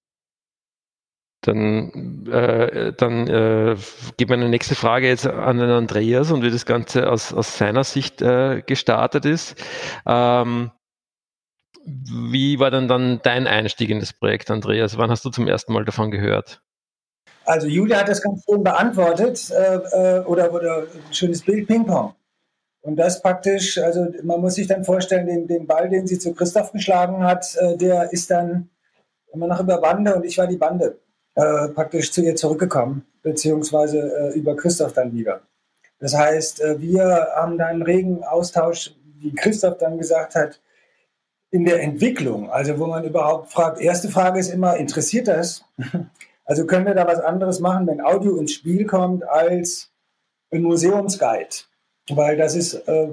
Dann, 1.45 2.27
äh, 2.27 2.95
dann 2.97 3.27
äh, 3.29 3.77
geht 4.17 4.31
meine 4.31 4.49
nächste 4.49 4.75
Frage 4.75 5.09
jetzt 5.09 5.27
an 5.27 5.59
den 5.59 5.69
Andreas 5.69 6.31
und 6.31 6.43
wie 6.43 6.51
das 6.51 6.65
Ganze 6.65 7.11
aus, 7.11 7.35
aus 7.35 7.59
seiner 7.59 7.85
Sicht 7.85 8.23
äh, 8.23 8.63
gestartet 8.67 9.27
ist. 9.27 9.63
Ähm, 10.07 10.71
wie 11.85 12.59
war 12.59 12.71
denn 12.71 12.89
dann 12.89 13.21
dein 13.23 13.47
Einstieg 13.47 13.91
in 13.91 14.01
das 14.01 14.15
Projekt, 14.15 14.51
Andreas? 14.51 14.97
Wann 14.97 15.11
hast 15.11 15.25
du 15.27 15.31
zum 15.31 15.47
ersten 15.47 15.75
Mal 15.75 15.85
davon 15.85 16.11
gehört? 16.11 16.63
Also 17.45 17.67
Julia 17.67 17.99
hat 17.99 18.09
das 18.09 18.23
ganz 18.23 18.43
schön 18.49 18.63
beantwortet 18.63 19.51
äh, 19.51 19.75
äh, 19.75 20.25
oder, 20.25 20.51
oder 20.51 20.79
ein 20.79 21.13
schönes 21.13 21.43
Bild 21.43 21.69
Ping-Pong. 21.69 22.15
Und 22.81 22.97
das 22.97 23.21
praktisch, 23.21 23.77
also 23.79 24.07
man 24.23 24.41
muss 24.41 24.55
sich 24.55 24.67
dann 24.67 24.85
vorstellen, 24.85 25.27
den, 25.27 25.47
den 25.47 25.67
Ball, 25.67 25.91
den 25.91 26.07
sie 26.07 26.19
zu 26.19 26.33
Christoph 26.33 26.73
geschlagen 26.73 27.23
hat, 27.23 27.55
äh, 27.57 27.77
der 27.77 28.13
ist 28.13 28.31
dann 28.31 28.71
immer 29.33 29.47
noch 29.47 29.61
über 29.61 29.79
Bande 29.79 30.15
und 30.15 30.25
ich 30.25 30.39
war 30.39 30.47
die 30.47 30.57
Bande 30.57 30.99
äh, 31.35 31.69
praktisch 31.69 32.13
zu 32.13 32.23
ihr 32.23 32.37
zurückgekommen, 32.37 33.07
beziehungsweise 33.23 33.99
äh, 33.99 34.39
über 34.39 34.57
Christoph 34.57 34.93
dann 34.93 35.13
wieder. 35.13 35.43
Das 35.99 36.15
heißt, 36.15 36.61
äh, 36.61 36.81
wir 36.81 37.29
haben 37.35 37.59
da 37.59 37.67
einen 37.67 37.83
regen 37.83 38.25
Austausch, 38.25 38.95
wie 39.19 39.35
Christoph 39.35 39.79
dann 39.79 39.99
gesagt 39.99 40.35
hat, 40.35 40.61
in 41.51 41.65
der 41.65 41.83
Entwicklung, 41.83 42.51
also 42.51 42.79
wo 42.79 42.87
man 42.87 43.05
überhaupt 43.05 43.53
fragt, 43.53 43.81
erste 43.81 44.09
Frage 44.09 44.41
ist 44.41 44.51
immer, 44.51 44.77
interessiert 44.77 45.29
das? 45.29 45.65
Also 46.47 46.67
können 46.67 46.85
wir 46.85 46.93
da 46.93 47.07
was 47.07 47.21
anderes 47.21 47.59
machen, 47.59 47.87
wenn 47.87 48.03
Audio 48.03 48.37
ins 48.37 48.53
Spiel 48.53 48.85
kommt, 48.85 49.27
als 49.27 49.91
ein 50.51 50.61
Museumsguide? 50.61 51.65
weil 52.11 52.37
das 52.37 52.55
ist 52.55 52.75
äh, 52.89 53.09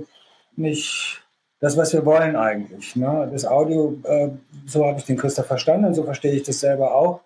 nicht 0.56 1.22
das, 1.60 1.78
was 1.78 1.94
wir 1.94 2.06
wollen 2.06 2.36
eigentlich. 2.36 2.96
Ne? 2.96 3.30
Das 3.32 3.46
Audio, 3.46 3.98
äh, 4.04 4.30
so 4.66 4.86
habe 4.86 5.00
ich 5.00 5.06
den 5.06 5.18
Christoph 5.18 5.48
verstanden 5.48 5.94
so 5.94 6.04
verstehe 6.04 6.34
ich 6.34 6.44
das 6.44 6.60
selber 6.60 6.96
auch, 6.96 7.22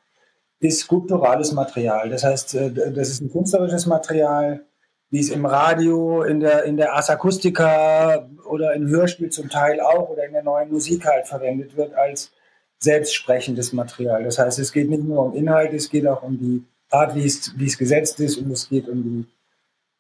ist 0.68 0.80
skulpturales 0.80 1.52
Material. 1.52 2.10
Das 2.10 2.24
heißt, 2.24 2.56
äh, 2.56 2.72
das 2.72 3.10
ist 3.10 3.22
ein 3.22 3.32
künstlerisches 3.32 3.86
Material, 3.86 4.66
wie 5.10 5.20
es 5.20 5.30
im 5.30 5.46
Radio, 5.46 6.24
in 6.24 6.40
der, 6.40 6.64
in 6.64 6.78
der 6.78 6.94
Ars 6.94 7.10
Acustica 7.10 8.28
oder 8.50 8.74
im 8.74 8.88
Hörspiel 8.88 9.30
zum 9.30 9.50
Teil 9.50 9.80
auch 9.80 10.10
oder 10.10 10.26
in 10.26 10.34
der 10.34 10.44
neuen 10.44 10.72
Musik 10.72 11.06
halt 11.06 11.28
verwendet 11.28 11.78
wird 11.78 11.94
als 11.94 12.32
selbstsprechendes 12.80 13.74
Material. 13.74 14.24
Das 14.24 14.40
heißt, 14.40 14.60
es 14.60 14.72
geht 14.72 14.90
nicht 14.90 15.04
nur 15.04 15.26
um 15.26 15.34
Inhalt, 15.36 15.74
es 15.74 15.90
geht 15.90 16.08
auch 16.08 16.24
um 16.24 16.38
die 16.38 16.64
Art, 16.90 17.16
wie 17.16 17.26
es, 17.26 17.58
wie 17.58 17.66
es 17.66 17.78
gesetzt 17.78 18.20
ist 18.20 18.38
und 18.38 18.52
es 18.52 18.70
geht 18.70 18.88
um 18.88 19.04
die 19.04 19.26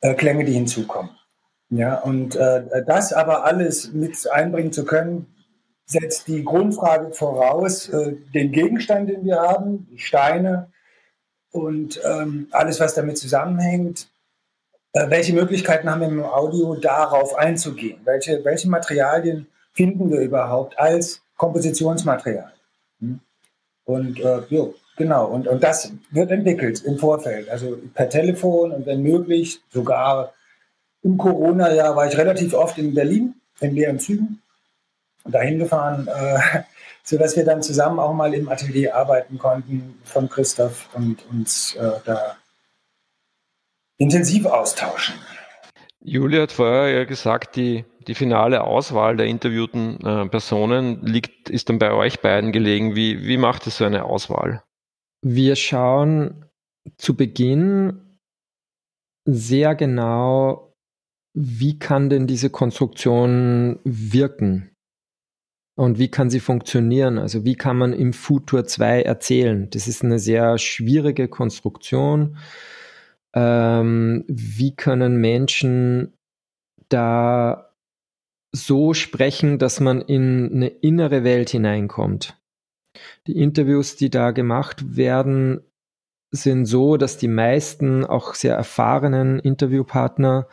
äh, 0.01 0.13
Klänge, 0.13 0.45
die 0.45 0.53
hinzukommen. 0.53 1.12
Ja, 1.69 1.95
und 2.00 2.36
äh, 2.36 2.84
das 2.86 3.12
aber 3.12 3.43
alles 3.43 3.91
mit 3.91 4.29
einbringen 4.31 4.72
zu 4.72 4.86
können, 4.86 5.35
setzt 5.86 6.27
die 6.27 6.44
Grundfrage 6.44 7.12
voraus, 7.12 7.89
äh, 7.89 8.15
den 8.34 8.51
Gegenstand, 8.51 9.10
den 9.10 9.25
wir 9.25 9.39
haben, 9.39 9.88
die 9.92 10.00
Steine 10.00 10.72
und 11.51 12.01
ähm, 12.04 12.48
alles, 12.51 12.80
was 12.80 12.96
damit 12.96 13.18
zusammenhängt. 13.18 14.10
Äh, 14.94 15.10
welche 15.10 15.34
Möglichkeiten 15.34 15.89
haben 15.89 16.01
wir 16.01 16.08
im 16.08 16.24
Audio, 16.24 16.75
darauf 16.75 17.36
einzugehen? 17.36 18.00
Welche, 18.04 18.44
welche 18.44 18.70
Materialien 18.70 19.48
finden 19.74 20.10
wir 20.10 20.20
überhaupt 20.20 20.77
als 20.80 21.22
Kompositionsmaterial? 21.38 22.51
Hm? 23.00 23.20
Und 23.86 24.20
äh, 24.20 24.39
jo, 24.50 24.74
genau, 24.98 25.27
und, 25.27 25.48
und 25.48 25.63
das 25.63 25.92
wird 26.10 26.32
entwickelt 26.32 26.84
im 26.84 26.98
Vorfeld, 26.98 27.50
also 27.50 27.77
per 27.94 28.10
Telefon 28.10 28.72
und 28.72 28.88
wenn 28.88 29.04
möglich 29.04 29.62
sogar 29.70 30.34
im 31.04 31.20
Corona-Jahr 31.20 31.96
war 31.96 32.08
ich 32.08 32.18
relativ 32.18 32.56
oft 32.56 32.80
in 32.80 32.96
Berlin, 32.96 33.36
in 33.60 33.75
leeren 33.75 34.00
Zügen, 34.00 34.42
dahin 35.25 35.60
gefahren, 35.60 36.08
äh, 36.08 36.63
sodass 37.03 37.36
wir 37.36 37.46
dann 37.46 37.62
zusammen 37.62 38.00
auch 38.00 38.13
mal 38.13 38.34
im 38.34 38.50
Atelier 38.50 38.96
arbeiten 38.96 39.38
konnten 39.38 40.00
von 40.03 40.29
Christoph 40.29 40.89
und 40.94 41.25
uns 41.29 41.75
äh, 41.75 41.91
da 42.05 42.38
intensiv 43.98 44.46
austauschen. 44.46 45.15
Julia 46.00 46.44
hat 46.44 46.51
vorher 46.51 46.89
ja 46.89 47.03
gesagt, 47.05 47.55
die, 47.55 47.84
die 48.08 48.13
finale 48.13 48.63
Auswahl 48.63 49.17
der 49.17 49.25
interviewten 49.25 50.00
äh, 50.05 50.27
Personen 50.27 51.03
liegt, 51.03 51.50
ist 51.50 51.70
dann 51.70 51.79
bei 51.79 51.91
euch 51.91 52.20
beiden 52.20 52.51
gelegen. 52.51 52.96
Wie, 52.96 53.25
wie 53.25 53.38
macht 53.38 53.65
es 53.65 53.77
so 53.77 53.86
eine 53.86 54.05
Auswahl? 54.05 54.62
Wir 55.22 55.55
schauen 55.55 56.46
zu 56.98 57.15
Beginn 57.15 58.20
sehr 59.25 59.74
genau, 59.74 60.75
wie 61.34 61.79
kann 61.79 62.12
denn 62.12 62.27
diese 62.27 62.51
Konstruktion 62.51 63.79
wirken? 63.84 64.75
Und 65.75 66.00
wie 66.00 66.08
kann 66.08 66.29
sie 66.29 66.39
funktionieren? 66.39 67.17
Also 67.17 67.44
wie 67.44 67.55
kann 67.55 67.77
man 67.77 67.91
im 67.91 68.13
Futur 68.13 68.65
2 68.65 69.01
erzählen? 69.01 69.70
Das 69.72 69.88
ist 69.88 70.03
eine 70.03 70.20
sehr 70.20 70.58
schwierige 70.58 71.27
Konstruktion. 71.27 72.38
Ähm, 73.34 74.24
wie 74.27 74.74
können 74.75 75.17
Menschen 75.17 76.13
da 76.88 77.74
so 78.53 78.94
sprechen, 78.94 79.60
dass 79.60 79.82
man 79.82 80.00
in 80.01 80.50
eine 80.53 80.67
innere 80.67 81.25
Welt 81.25 81.50
hineinkommt? 81.50 82.38
Die 83.27 83.38
Interviews, 83.38 83.98
die 83.98 84.10
da 84.10 84.32
gemacht 84.32 84.96
werden, 84.96 85.60
sind 86.32 86.65
so, 86.65 86.96
dass 86.96 87.17
die 87.17 87.27
meisten 87.27 88.05
auch 88.05 88.34
sehr 88.34 88.55
erfahrenen 88.55 89.39
Interviewpartner 89.39 90.48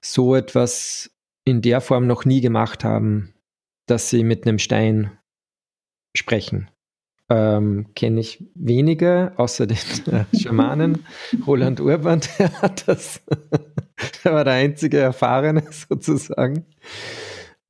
so 0.00 0.34
etwas 0.34 1.10
in 1.44 1.62
der 1.62 1.80
Form 1.80 2.08
noch 2.08 2.24
nie 2.24 2.40
gemacht 2.40 2.82
haben, 2.82 3.34
dass 3.90 4.10
sie 4.10 4.24
mit 4.24 4.46
einem 4.46 4.58
Stein 4.58 5.10
sprechen. 6.16 6.70
Ähm, 7.30 7.88
Kenne 7.94 8.20
ich 8.20 8.44
wenige, 8.54 9.32
außer 9.36 9.66
den 9.66 9.76
äh, 10.06 10.24
Schamanen. 10.36 11.04
Roland 11.46 11.80
Urban, 11.80 12.20
der 12.38 12.62
hat 12.62 12.88
das, 12.88 13.20
der 14.24 14.32
war 14.32 14.44
der 14.44 14.54
einzige 14.54 14.98
Erfahrene 14.98 15.64
sozusagen. 15.88 16.64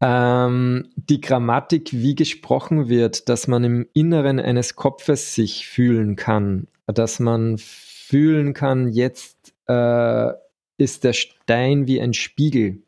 Ähm, 0.01 0.91
die 0.95 1.21
Grammatik, 1.21 1.91
wie 1.93 2.15
gesprochen 2.15 2.89
wird, 2.89 3.29
dass 3.29 3.49
man 3.49 3.65
im 3.65 3.89
Inneren 3.95 4.39
eines 4.39 4.77
Kopfes 4.77 5.35
sich 5.35 5.67
fühlen 5.67 6.15
kann, 6.15 6.69
dass 6.87 7.19
man 7.19 7.59
fühlen 7.59 8.55
kann, 8.55 8.89
jetzt 8.93 9.55
äh, 9.67 10.31
ist 10.79 11.03
der 11.03 11.13
Stein 11.15 11.89
wie 11.89 12.01
ein 12.01 12.15
Spiegel, 12.15 12.85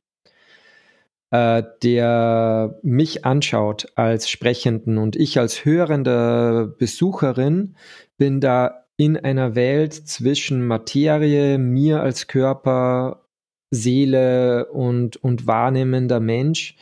äh, 1.31 1.63
der 1.83 2.79
mich 2.83 3.25
anschaut 3.25 3.93
als 3.95 4.29
Sprechenden 4.29 4.99
und 4.99 5.17
ich 5.17 5.39
als 5.39 5.65
hörende 5.65 6.75
Besucherin 6.79 7.77
bin 8.19 8.41
da 8.41 8.85
in 8.97 9.17
einer 9.17 9.55
Welt 9.55 9.95
zwischen 9.95 10.67
Materie, 10.67 11.57
mir 11.57 12.03
als 12.03 12.27
Körper, 12.27 13.25
Seele 13.71 14.67
und, 14.67 15.17
und 15.17 15.47
wahrnehmender 15.47 16.21
Mensch, 16.21 16.77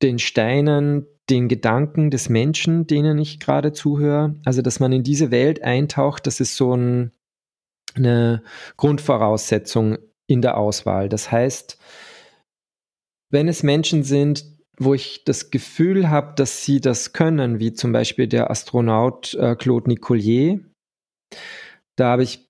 den 0.00 0.18
Steinen, 0.18 1.06
den 1.28 1.48
Gedanken 1.48 2.10
des 2.10 2.28
Menschen, 2.28 2.86
denen 2.86 3.18
ich 3.18 3.40
gerade 3.40 3.72
zuhöre. 3.72 4.36
Also, 4.44 4.62
dass 4.62 4.80
man 4.80 4.92
in 4.92 5.02
diese 5.02 5.30
Welt 5.30 5.62
eintaucht, 5.62 6.26
das 6.26 6.40
ist 6.40 6.56
so 6.56 6.74
ein, 6.74 7.12
eine 7.94 8.42
Grundvoraussetzung 8.76 9.98
in 10.26 10.40
der 10.40 10.56
Auswahl. 10.56 11.08
Das 11.08 11.30
heißt, 11.30 11.78
wenn 13.30 13.48
es 13.48 13.62
Menschen 13.62 14.02
sind, 14.02 14.44
wo 14.78 14.94
ich 14.94 15.24
das 15.24 15.50
Gefühl 15.50 16.08
habe, 16.08 16.34
dass 16.36 16.64
sie 16.64 16.80
das 16.80 17.12
können, 17.12 17.58
wie 17.58 17.72
zum 17.72 17.92
Beispiel 17.92 18.28
der 18.28 18.50
Astronaut 18.50 19.34
äh, 19.34 19.56
Claude 19.56 19.88
Nicollier, 19.88 20.60
da 21.96 22.12
habe 22.12 22.22
ich, 22.22 22.48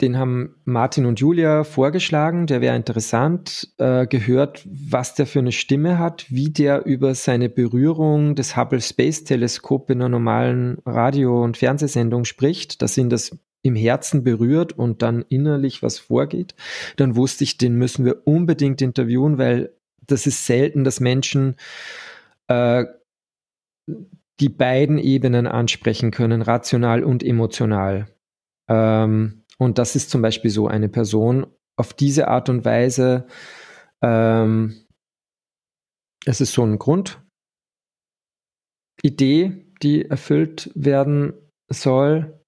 den 0.00 0.18
haben 0.18 0.56
Martin 0.64 1.06
und 1.06 1.20
Julia 1.20 1.64
vorgeschlagen, 1.64 2.46
der 2.46 2.60
wäre 2.60 2.76
interessant, 2.76 3.72
äh, 3.78 4.06
gehört, 4.06 4.66
was 4.70 5.14
der 5.14 5.26
für 5.26 5.38
eine 5.38 5.52
Stimme 5.52 5.98
hat, 5.98 6.26
wie 6.28 6.50
der 6.50 6.84
über 6.84 7.14
seine 7.14 7.48
Berührung 7.48 8.34
des 8.34 8.56
Hubble 8.56 8.80
Space 8.80 9.24
Teleskop 9.24 9.90
in 9.90 10.00
einer 10.00 10.10
normalen 10.10 10.78
Radio- 10.84 11.42
und 11.42 11.56
Fernsehsendung 11.56 12.24
spricht, 12.24 12.82
dass 12.82 12.98
ihn 12.98 13.08
das 13.08 13.36
im 13.66 13.74
Herzen 13.74 14.24
berührt 14.24 14.72
und 14.72 15.02
dann 15.02 15.24
innerlich 15.28 15.82
was 15.82 15.98
vorgeht, 15.98 16.54
dann 16.96 17.16
wusste 17.16 17.44
ich, 17.44 17.58
den 17.58 17.74
müssen 17.76 18.04
wir 18.04 18.26
unbedingt 18.26 18.80
interviewen, 18.80 19.38
weil 19.38 19.72
das 20.06 20.26
ist 20.26 20.46
selten, 20.46 20.84
dass 20.84 21.00
Menschen 21.00 21.56
äh, 22.48 22.84
die 24.40 24.48
beiden 24.48 24.98
Ebenen 24.98 25.46
ansprechen 25.46 26.10
können, 26.10 26.42
rational 26.42 27.02
und 27.02 27.22
emotional. 27.22 28.06
Ähm, 28.68 29.42
und 29.58 29.78
das 29.78 29.96
ist 29.96 30.10
zum 30.10 30.22
Beispiel 30.22 30.50
so 30.50 30.68
eine 30.68 30.88
Person 30.88 31.46
auf 31.76 31.92
diese 31.94 32.28
Art 32.28 32.48
und 32.48 32.64
Weise. 32.64 33.26
Ähm, 34.02 34.86
es 36.24 36.40
ist 36.40 36.52
so 36.52 36.64
ein 36.64 36.78
Grundidee, 36.78 37.22
die 39.82 40.04
erfüllt 40.04 40.70
werden 40.74 41.32
soll. 41.68 42.40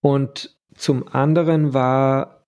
Und 0.00 0.56
zum 0.74 1.06
anderen 1.08 1.74
war 1.74 2.46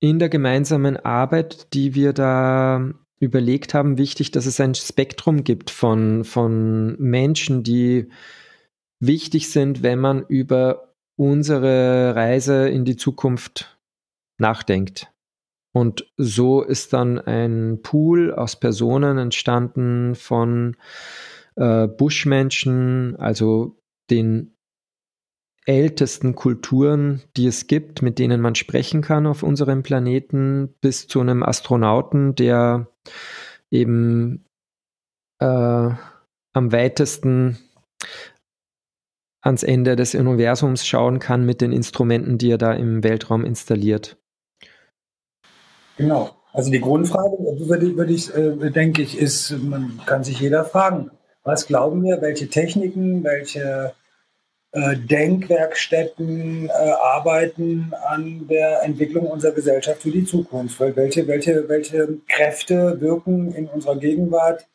in 0.00 0.18
der 0.18 0.28
gemeinsamen 0.28 0.96
Arbeit, 0.96 1.72
die 1.74 1.94
wir 1.94 2.12
da 2.12 2.92
überlegt 3.18 3.74
haben, 3.74 3.98
wichtig, 3.98 4.30
dass 4.30 4.46
es 4.46 4.60
ein 4.60 4.74
Spektrum 4.74 5.42
gibt 5.42 5.70
von, 5.70 6.24
von 6.24 6.96
Menschen, 7.00 7.62
die 7.62 8.08
wichtig 9.00 9.50
sind, 9.50 9.82
wenn 9.82 9.98
man 9.98 10.24
über 10.26 10.94
unsere 11.16 12.14
Reise 12.14 12.68
in 12.68 12.84
die 12.84 12.96
Zukunft 12.96 13.78
nachdenkt. 14.38 15.10
Und 15.72 16.10
so 16.16 16.62
ist 16.62 16.92
dann 16.92 17.18
ein 17.18 17.80
Pool 17.82 18.32
aus 18.32 18.58
Personen 18.58 19.18
entstanden 19.18 20.14
von 20.14 20.76
äh, 21.56 21.86
Buschmenschen, 21.86 23.16
also 23.16 23.78
den 24.10 24.55
ältesten 25.66 26.34
Kulturen, 26.34 27.22
die 27.36 27.46
es 27.46 27.66
gibt, 27.66 28.00
mit 28.00 28.18
denen 28.18 28.40
man 28.40 28.54
sprechen 28.54 29.02
kann 29.02 29.26
auf 29.26 29.42
unserem 29.42 29.82
Planeten, 29.82 30.74
bis 30.80 31.08
zu 31.08 31.20
einem 31.20 31.42
Astronauten, 31.42 32.34
der 32.34 32.88
eben 33.70 34.44
äh, 35.40 35.46
am 35.46 36.72
weitesten 36.72 37.58
ans 39.42 39.62
Ende 39.62 39.96
des 39.96 40.14
Universums 40.14 40.86
schauen 40.86 41.18
kann 41.18 41.44
mit 41.44 41.60
den 41.60 41.72
Instrumenten, 41.72 42.38
die 42.38 42.50
er 42.50 42.58
da 42.58 42.72
im 42.72 43.04
Weltraum 43.04 43.44
installiert. 43.44 44.16
Genau. 45.96 46.30
Also 46.52 46.70
die 46.70 46.80
Grundfrage, 46.80 47.36
würde, 47.68 47.96
würde 47.96 48.12
ich, 48.12 48.34
äh, 48.34 48.70
denke 48.70 49.02
ich, 49.02 49.18
ist, 49.18 49.50
man 49.62 50.00
kann 50.06 50.24
sich 50.24 50.40
jeder 50.40 50.64
fragen, 50.64 51.10
was 51.44 51.66
glauben 51.66 52.02
wir, 52.02 52.22
welche 52.22 52.48
Techniken, 52.48 53.22
welche 53.24 53.94
Denkwerkstätten 54.96 56.68
äh, 56.68 56.72
arbeiten 56.72 57.92
an 58.08 58.46
der 58.48 58.82
Entwicklung 58.82 59.26
unserer 59.26 59.52
Gesellschaft 59.52 60.02
für 60.02 60.10
die 60.10 60.24
Zukunft? 60.24 60.78
Weil 60.80 60.94
welche, 60.96 61.26
welche, 61.26 61.68
welche 61.68 62.18
Kräfte 62.28 63.00
wirken 63.00 63.52
in 63.54 63.66
unserer 63.68 63.96
Gegenwart 63.96 64.66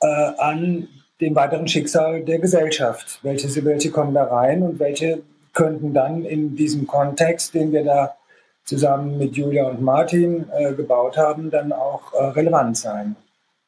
äh, 0.00 0.06
an 0.06 0.88
dem 1.20 1.34
weiteren 1.34 1.66
Schicksal 1.66 2.22
der 2.24 2.40
Gesellschaft? 2.40 3.20
Welche, 3.22 3.64
welche 3.64 3.90
kommen 3.90 4.12
da 4.12 4.24
rein 4.24 4.62
und 4.62 4.78
welche 4.78 5.22
könnten 5.54 5.94
dann 5.94 6.24
in 6.24 6.56
diesem 6.56 6.86
Kontext, 6.86 7.54
den 7.54 7.72
wir 7.72 7.84
da 7.84 8.16
zusammen 8.64 9.18
mit 9.18 9.36
Julia 9.36 9.66
und 9.66 9.82
Martin 9.82 10.46
äh, 10.52 10.72
gebaut 10.72 11.16
haben, 11.16 11.50
dann 11.50 11.72
auch 11.72 12.12
äh, 12.12 12.24
relevant 12.24 12.76
sein 12.76 13.16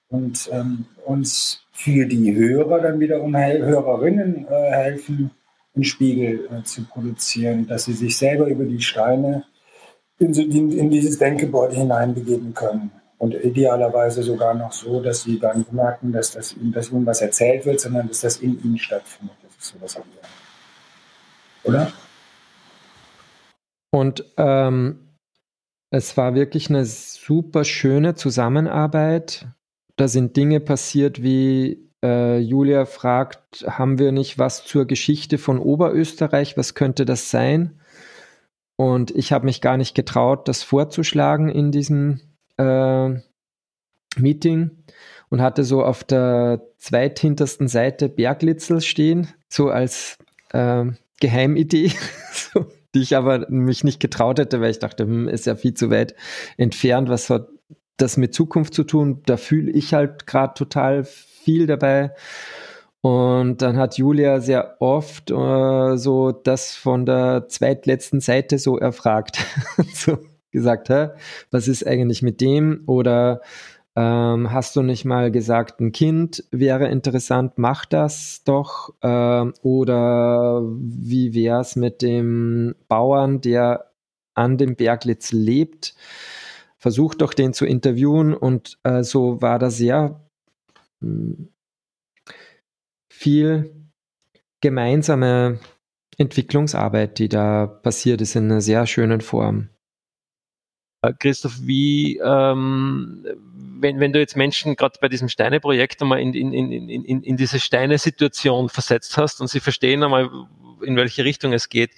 und 0.08 0.48
ähm, 0.52 0.84
uns 1.04 1.62
für 1.72 2.06
die 2.06 2.34
Hörer 2.34 2.80
dann 2.80 3.00
wiederum 3.00 3.36
Hörerinnen 3.36 4.46
äh, 4.48 4.70
helfen, 4.70 5.30
einen 5.74 5.84
Spiegel 5.84 6.48
äh, 6.50 6.62
zu 6.64 6.84
produzieren, 6.84 7.66
dass 7.66 7.84
sie 7.84 7.92
sich 7.92 8.16
selber 8.16 8.46
über 8.46 8.64
die 8.64 8.80
Steine 8.80 9.44
in, 10.18 10.32
in, 10.34 10.90
dieses 10.90 11.18
Denkgebäude 11.18 11.74
hineinbegeben 11.74 12.54
können. 12.54 12.92
Und 13.18 13.34
idealerweise 13.34 14.22
sogar 14.22 14.54
noch 14.54 14.72
so, 14.72 15.00
dass 15.00 15.22
sie 15.22 15.40
nicht 15.54 15.72
merken, 15.72 16.12
dass, 16.12 16.32
das, 16.32 16.54
dass 16.58 16.90
ihnen 16.90 17.06
was 17.06 17.20
erzählt 17.20 17.64
wird, 17.64 17.80
sondern 17.80 18.08
dass 18.08 18.20
das 18.20 18.36
in 18.38 18.62
ihnen 18.62 18.78
stattfindet. 18.78 19.36
Das 19.42 19.56
ist 19.56 19.72
so 19.72 19.78
das 19.80 19.92
Ideal. 19.94 20.24
Oder? 21.64 21.92
Und 23.90 24.24
ähm, 24.36 25.16
es 25.90 26.16
war 26.16 26.34
wirklich 26.34 26.68
eine 26.68 26.84
super 26.84 27.64
schöne 27.64 28.14
Zusammenarbeit. 28.14 29.46
Da 29.96 30.08
sind 30.08 30.36
Dinge 30.36 30.60
passiert 30.60 31.22
wie 31.22 31.88
äh, 32.04 32.38
Julia 32.38 32.84
fragt, 32.84 33.64
haben 33.66 33.98
wir 33.98 34.12
nicht 34.12 34.38
was 34.38 34.64
zur 34.64 34.86
Geschichte 34.86 35.38
von 35.38 35.58
Oberösterreich? 35.58 36.56
Was 36.56 36.74
könnte 36.74 37.06
das 37.06 37.30
sein? 37.30 37.80
Und 38.76 39.10
ich 39.12 39.32
habe 39.32 39.46
mich 39.46 39.60
gar 39.60 39.76
nicht 39.78 39.94
getraut, 39.94 40.46
das 40.46 40.62
vorzuschlagen 40.62 41.48
in 41.48 41.72
diesem 41.72 42.20
äh, 42.58 43.08
Meeting 44.16 44.84
und 45.30 45.40
hatte 45.40 45.64
so 45.64 45.82
auf 45.82 46.04
der 46.04 46.60
zweithintersten 46.76 47.68
Seite 47.68 48.08
Berglitzel 48.08 48.82
stehen, 48.82 49.28
so 49.48 49.70
als 49.70 50.18
äh, 50.50 50.84
Geheimidee, 51.20 51.92
so, 52.32 52.66
die 52.94 53.00
ich 53.00 53.16
aber 53.16 53.48
mich 53.48 53.82
nicht 53.82 54.00
getraut 54.00 54.38
hätte, 54.38 54.60
weil 54.60 54.72
ich 54.72 54.78
dachte, 54.78 55.04
hm, 55.04 55.28
ist 55.28 55.46
ja 55.46 55.56
viel 55.56 55.74
zu 55.74 55.90
weit 55.90 56.14
entfernt, 56.58 57.08
was 57.08 57.30
hat 57.30 57.48
das 57.96 58.16
mit 58.16 58.34
Zukunft 58.34 58.74
zu 58.74 58.84
tun? 58.84 59.22
Da 59.24 59.36
fühle 59.36 59.70
ich 59.70 59.94
halt 59.94 60.26
gerade 60.26 60.54
total 60.54 61.06
viel 61.44 61.66
dabei. 61.66 62.12
Und 63.04 63.60
dann 63.60 63.76
hat 63.76 63.98
Julia 63.98 64.40
sehr 64.40 64.76
oft 64.80 65.30
äh, 65.30 65.96
so 65.98 66.32
das 66.32 66.74
von 66.74 67.04
der 67.04 67.48
zweitletzten 67.48 68.20
Seite 68.20 68.58
so 68.58 68.78
erfragt. 68.78 69.44
so 69.92 70.18
gesagt, 70.50 70.88
hä, 70.88 71.08
was 71.50 71.68
ist 71.68 71.86
eigentlich 71.86 72.22
mit 72.22 72.40
dem? 72.40 72.82
Oder 72.86 73.42
ähm, 73.94 74.50
hast 74.50 74.74
du 74.74 74.82
nicht 74.82 75.04
mal 75.04 75.30
gesagt, 75.30 75.80
ein 75.80 75.92
Kind 75.92 76.44
wäre 76.50 76.88
interessant, 76.88 77.52
mach 77.56 77.84
das 77.84 78.42
doch. 78.44 78.94
Äh, 79.02 79.52
oder 79.62 80.62
wie 80.64 81.34
wäre 81.34 81.60
es 81.60 81.76
mit 81.76 82.00
dem 82.00 82.74
Bauern, 82.88 83.42
der 83.42 83.90
an 84.34 84.56
dem 84.56 84.76
Berglitz 84.76 85.30
lebt? 85.30 85.94
Versuch 86.78 87.14
doch 87.14 87.34
den 87.34 87.52
zu 87.52 87.66
interviewen. 87.66 88.34
Und 88.34 88.78
äh, 88.82 89.02
so 89.02 89.42
war 89.42 89.58
da 89.58 89.70
sehr 89.70 90.20
viel 93.08 93.74
gemeinsame 94.60 95.60
Entwicklungsarbeit, 96.18 97.18
die 97.18 97.28
da 97.28 97.66
passiert 97.66 98.20
ist 98.20 98.36
in 98.36 98.50
einer 98.50 98.60
sehr 98.60 98.86
schönen 98.86 99.20
Form. 99.20 99.68
Äh, 101.02 101.12
Christoph, 101.18 101.58
wie, 101.60 102.18
ähm, 102.18 103.26
wenn, 103.80 104.00
wenn 104.00 104.12
du 104.12 104.18
jetzt 104.18 104.36
Menschen 104.36 104.76
gerade 104.76 104.98
bei 105.00 105.08
diesem 105.08 105.28
Steine-Projekt 105.28 106.00
einmal 106.02 106.20
in, 106.20 106.32
in, 106.34 106.52
in, 106.52 106.88
in, 106.88 107.22
in 107.22 107.36
diese 107.36 107.60
Steine-Situation 107.60 108.68
versetzt 108.68 109.16
hast 109.16 109.40
und 109.40 109.48
sie 109.48 109.60
verstehen 109.60 110.02
einmal, 110.02 110.30
in 110.82 110.96
welche 110.96 111.24
Richtung 111.24 111.52
es 111.52 111.68
geht, 111.68 111.90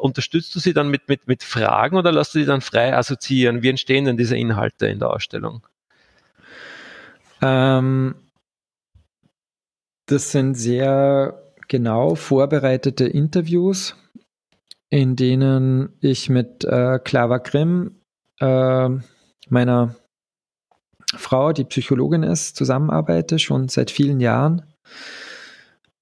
unterstützt 0.00 0.54
du 0.54 0.60
sie 0.60 0.72
dann 0.72 0.88
mit, 0.88 1.08
mit, 1.08 1.26
mit 1.26 1.42
Fragen 1.42 1.96
oder 1.96 2.12
lässt 2.12 2.34
du 2.34 2.38
sie 2.40 2.46
dann 2.46 2.60
frei 2.60 2.96
assoziieren? 2.96 3.62
Wie 3.62 3.68
entstehen 3.68 4.04
denn 4.04 4.16
diese 4.16 4.36
Inhalte 4.36 4.86
in 4.86 4.98
der 4.98 5.10
Ausstellung? 5.10 5.66
Ähm, 7.42 8.14
das 10.10 10.32
sind 10.32 10.54
sehr 10.54 11.40
genau 11.68 12.16
vorbereitete 12.16 13.04
Interviews, 13.04 13.94
in 14.88 15.14
denen 15.14 15.96
ich 16.00 16.28
mit 16.28 16.64
äh, 16.64 16.98
Clara 16.98 17.38
Grimm, 17.38 18.00
äh, 18.40 18.88
meiner 19.48 19.94
Frau, 21.14 21.52
die 21.52 21.64
Psychologin 21.64 22.24
ist, 22.24 22.56
zusammenarbeite, 22.56 23.38
schon 23.38 23.68
seit 23.68 23.90
vielen 23.90 24.20
Jahren, 24.20 24.62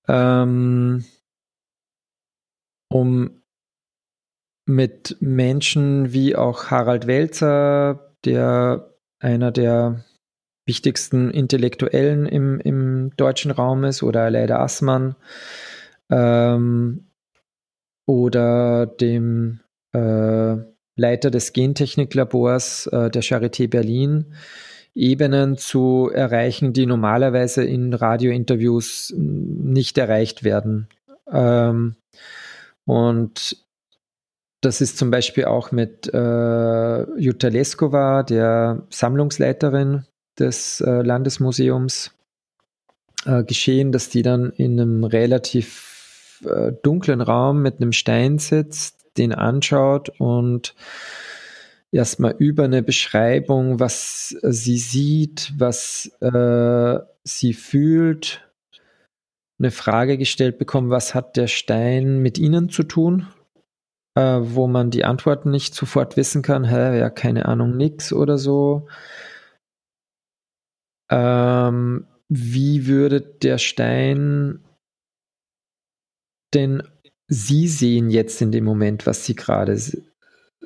ähm, 0.06 1.04
um 2.90 3.42
mit 4.66 5.16
Menschen 5.20 6.12
wie 6.12 6.34
auch 6.34 6.70
Harald 6.70 7.06
Welzer, 7.06 8.14
der 8.24 8.94
einer 9.18 9.50
der 9.50 10.04
wichtigsten 10.68 11.30
Intellektuellen 11.30 12.26
im, 12.26 12.60
im 12.60 13.10
deutschen 13.16 13.50
Raum 13.50 13.84
ist 13.84 14.02
oder 14.02 14.30
Leida 14.30 14.60
Assmann 14.60 15.16
ähm, 16.10 17.08
oder 18.06 18.86
dem 18.86 19.60
äh, 19.92 20.56
Leiter 20.96 21.30
des 21.30 21.52
Gentechniklabors 21.52 22.86
äh, 22.88 23.10
der 23.10 23.22
Charité 23.22 23.68
Berlin 23.68 24.34
Ebenen 24.94 25.56
zu 25.56 26.10
erreichen, 26.12 26.72
die 26.72 26.84
normalerweise 26.84 27.64
in 27.64 27.94
Radiointerviews 27.94 29.14
nicht 29.16 29.96
erreicht 29.96 30.42
werden. 30.42 30.88
Ähm, 31.30 31.94
und 32.84 33.64
das 34.60 34.80
ist 34.80 34.98
zum 34.98 35.12
Beispiel 35.12 35.44
auch 35.44 35.70
mit 35.70 36.12
äh, 36.12 37.20
Jutta 37.20 37.48
Leskova, 37.48 38.24
der 38.24 38.86
Sammlungsleiterin 38.90 40.04
des 40.40 40.80
äh, 40.80 41.02
Landesmuseums 41.02 42.12
äh, 43.24 43.44
geschehen, 43.44 43.92
dass 43.92 44.08
die 44.08 44.22
dann 44.22 44.50
in 44.50 44.80
einem 44.80 45.04
relativ 45.04 46.42
äh, 46.44 46.72
dunklen 46.82 47.20
Raum 47.20 47.62
mit 47.62 47.80
einem 47.80 47.92
Stein 47.92 48.38
sitzt, 48.38 49.06
den 49.16 49.32
anschaut 49.32 50.10
und 50.18 50.74
erstmal 51.90 52.34
über 52.38 52.64
eine 52.64 52.82
Beschreibung, 52.82 53.80
was 53.80 54.36
sie 54.42 54.78
sieht, 54.78 55.52
was 55.56 56.10
äh, 56.20 56.98
sie 57.24 57.54
fühlt, 57.54 58.48
eine 59.58 59.70
Frage 59.72 60.18
gestellt 60.18 60.58
bekommen, 60.58 60.90
was 60.90 61.14
hat 61.14 61.36
der 61.36 61.48
Stein 61.48 62.18
mit 62.18 62.38
ihnen 62.38 62.68
zu 62.68 62.84
tun? 62.84 63.26
Äh, 64.18 64.40
wo 64.42 64.66
man 64.66 64.90
die 64.90 65.04
Antworten 65.04 65.50
nicht 65.52 65.74
sofort 65.76 66.16
wissen 66.16 66.42
kann, 66.42 66.64
hä, 66.64 66.98
ja, 66.98 67.08
keine 67.08 67.46
Ahnung, 67.46 67.76
nix 67.76 68.12
oder 68.12 68.36
so. 68.36 68.88
Ähm, 71.10 72.06
wie 72.28 72.86
würde 72.86 73.20
der 73.20 73.58
Stein 73.58 74.60
denn 76.54 76.82
Sie 77.30 77.68
sehen 77.68 78.08
jetzt 78.08 78.40
in 78.40 78.52
dem 78.52 78.64
Moment, 78.64 79.06
was 79.06 79.26
Sie 79.26 79.34
gerade, 79.34 79.78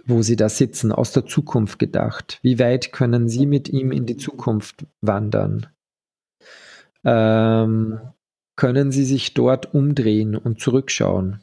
wo 0.04 0.22
Sie 0.22 0.36
da 0.36 0.48
sitzen, 0.48 0.92
aus 0.92 1.12
der 1.12 1.26
Zukunft 1.26 1.78
gedacht? 1.80 2.38
Wie 2.42 2.60
weit 2.60 2.92
können 2.92 3.28
Sie 3.28 3.46
mit 3.46 3.68
ihm 3.68 3.90
in 3.90 4.06
die 4.06 4.16
Zukunft 4.16 4.86
wandern? 5.00 5.66
Ähm, 7.04 8.00
können 8.54 8.92
Sie 8.92 9.04
sich 9.04 9.34
dort 9.34 9.74
umdrehen 9.74 10.36
und 10.36 10.60
zurückschauen? 10.60 11.40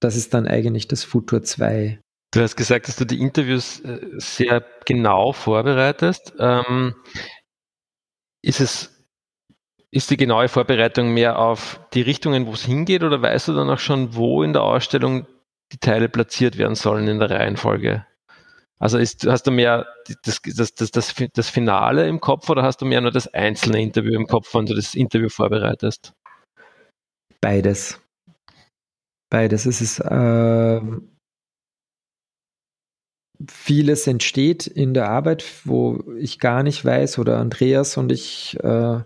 Das 0.00 0.16
ist 0.16 0.34
dann 0.34 0.48
eigentlich 0.48 0.88
das 0.88 1.04
Futur 1.04 1.44
2. 1.44 2.00
Du 2.32 2.40
hast 2.40 2.56
gesagt, 2.56 2.88
dass 2.88 2.96
du 2.96 3.04
die 3.04 3.20
Interviews 3.20 3.80
äh, 3.80 4.00
sehr 4.16 4.64
genau 4.84 5.32
vorbereitest. 5.32 6.34
Ähm, 6.38 6.94
ist 8.42 8.60
es 8.60 8.96
ist 9.92 10.10
die 10.10 10.16
genaue 10.16 10.48
Vorbereitung 10.48 11.12
mehr 11.12 11.38
auf 11.38 11.80
die 11.94 12.02
Richtungen, 12.02 12.46
wo 12.46 12.52
es 12.52 12.64
hingeht, 12.64 13.02
oder 13.02 13.20
weißt 13.22 13.48
du 13.48 13.54
dann 13.54 13.70
auch 13.70 13.78
schon, 13.78 14.14
wo 14.14 14.42
in 14.42 14.52
der 14.52 14.62
Ausstellung 14.62 15.26
die 15.72 15.78
Teile 15.78 16.08
platziert 16.08 16.58
werden 16.58 16.76
sollen 16.76 17.08
in 17.08 17.18
der 17.18 17.30
Reihenfolge? 17.30 18.06
Also 18.78 18.98
ist, 18.98 19.26
hast 19.26 19.46
du 19.46 19.50
mehr 19.50 19.86
das, 20.22 20.40
das, 20.42 20.74
das, 20.74 20.90
das, 20.90 21.14
das 21.34 21.50
Finale 21.50 22.08
im 22.08 22.20
Kopf 22.20 22.48
oder 22.48 22.62
hast 22.62 22.80
du 22.80 22.86
mehr 22.86 23.00
nur 23.00 23.10
das 23.10 23.26
einzelne 23.34 23.82
Interview 23.82 24.14
im 24.14 24.26
Kopf, 24.26 24.54
wenn 24.54 24.66
du 24.66 24.74
das 24.74 24.94
Interview 24.94 25.28
vorbereitest? 25.28 26.14
Beides. 27.40 28.00
Beides. 29.28 29.66
Es 29.66 29.80
ist 29.80 29.98
äh, 30.00 30.80
vieles 33.70 34.08
entsteht 34.08 34.66
in 34.66 34.94
der 34.94 35.08
Arbeit, 35.08 35.44
wo 35.64 36.02
ich 36.18 36.40
gar 36.40 36.64
nicht 36.64 36.84
weiß 36.84 37.20
oder 37.20 37.38
Andreas 37.38 37.96
und 37.96 38.10
ich 38.10 38.58
äh, 38.64 38.98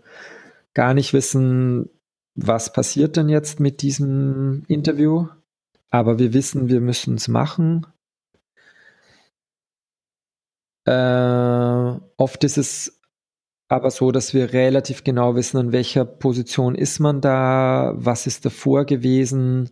gar 0.73 0.95
nicht 0.95 1.13
wissen, 1.13 1.91
was 2.35 2.73
passiert 2.73 3.19
denn 3.19 3.29
jetzt 3.29 3.61
mit 3.61 3.83
diesem 3.83 4.63
Interview. 4.67 5.29
Aber 5.91 6.19
wir 6.19 6.33
wissen, 6.33 6.71
wir 6.71 6.81
müssen 6.81 7.17
es 7.17 7.29
machen. 7.29 7.87
Äh, 10.87 12.01
oft 12.17 12.43
ist 12.43 12.57
es 12.57 13.03
aber 13.69 13.91
so, 13.91 14.11
dass 14.11 14.35
wir 14.35 14.53
relativ 14.53 15.05
genau 15.05 15.35
wissen, 15.37 15.57
an 15.59 15.73
welcher 15.73 16.05
Position 16.05 16.75
ist 16.75 16.99
man 17.01 17.21
da, 17.21 17.93
was 17.97 18.27
ist 18.27 18.45
davor 18.45 18.85
gewesen, 18.85 19.71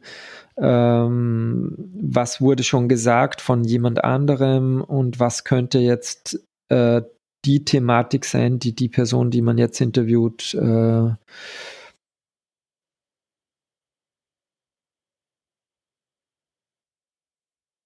ähm, 0.57 1.77
was 2.01 2.41
wurde 2.41 2.63
schon 2.63 2.89
gesagt 2.89 3.41
von 3.41 3.65
jemand 3.65 4.03
anderem 4.03 4.81
und 4.83 5.21
was 5.21 5.45
könnte 5.45 5.79
jetzt 5.79 6.41
äh, 6.69 7.03
die 7.45 7.65
Thematik 7.65 8.25
sein, 8.25 8.59
die 8.59 8.75
die 8.75 8.89
Person, 8.89 9.31
die 9.31 9.43
man 9.43 9.59
jetzt 9.59 9.81
interviewt, 9.81 10.55
äh, 10.55 11.11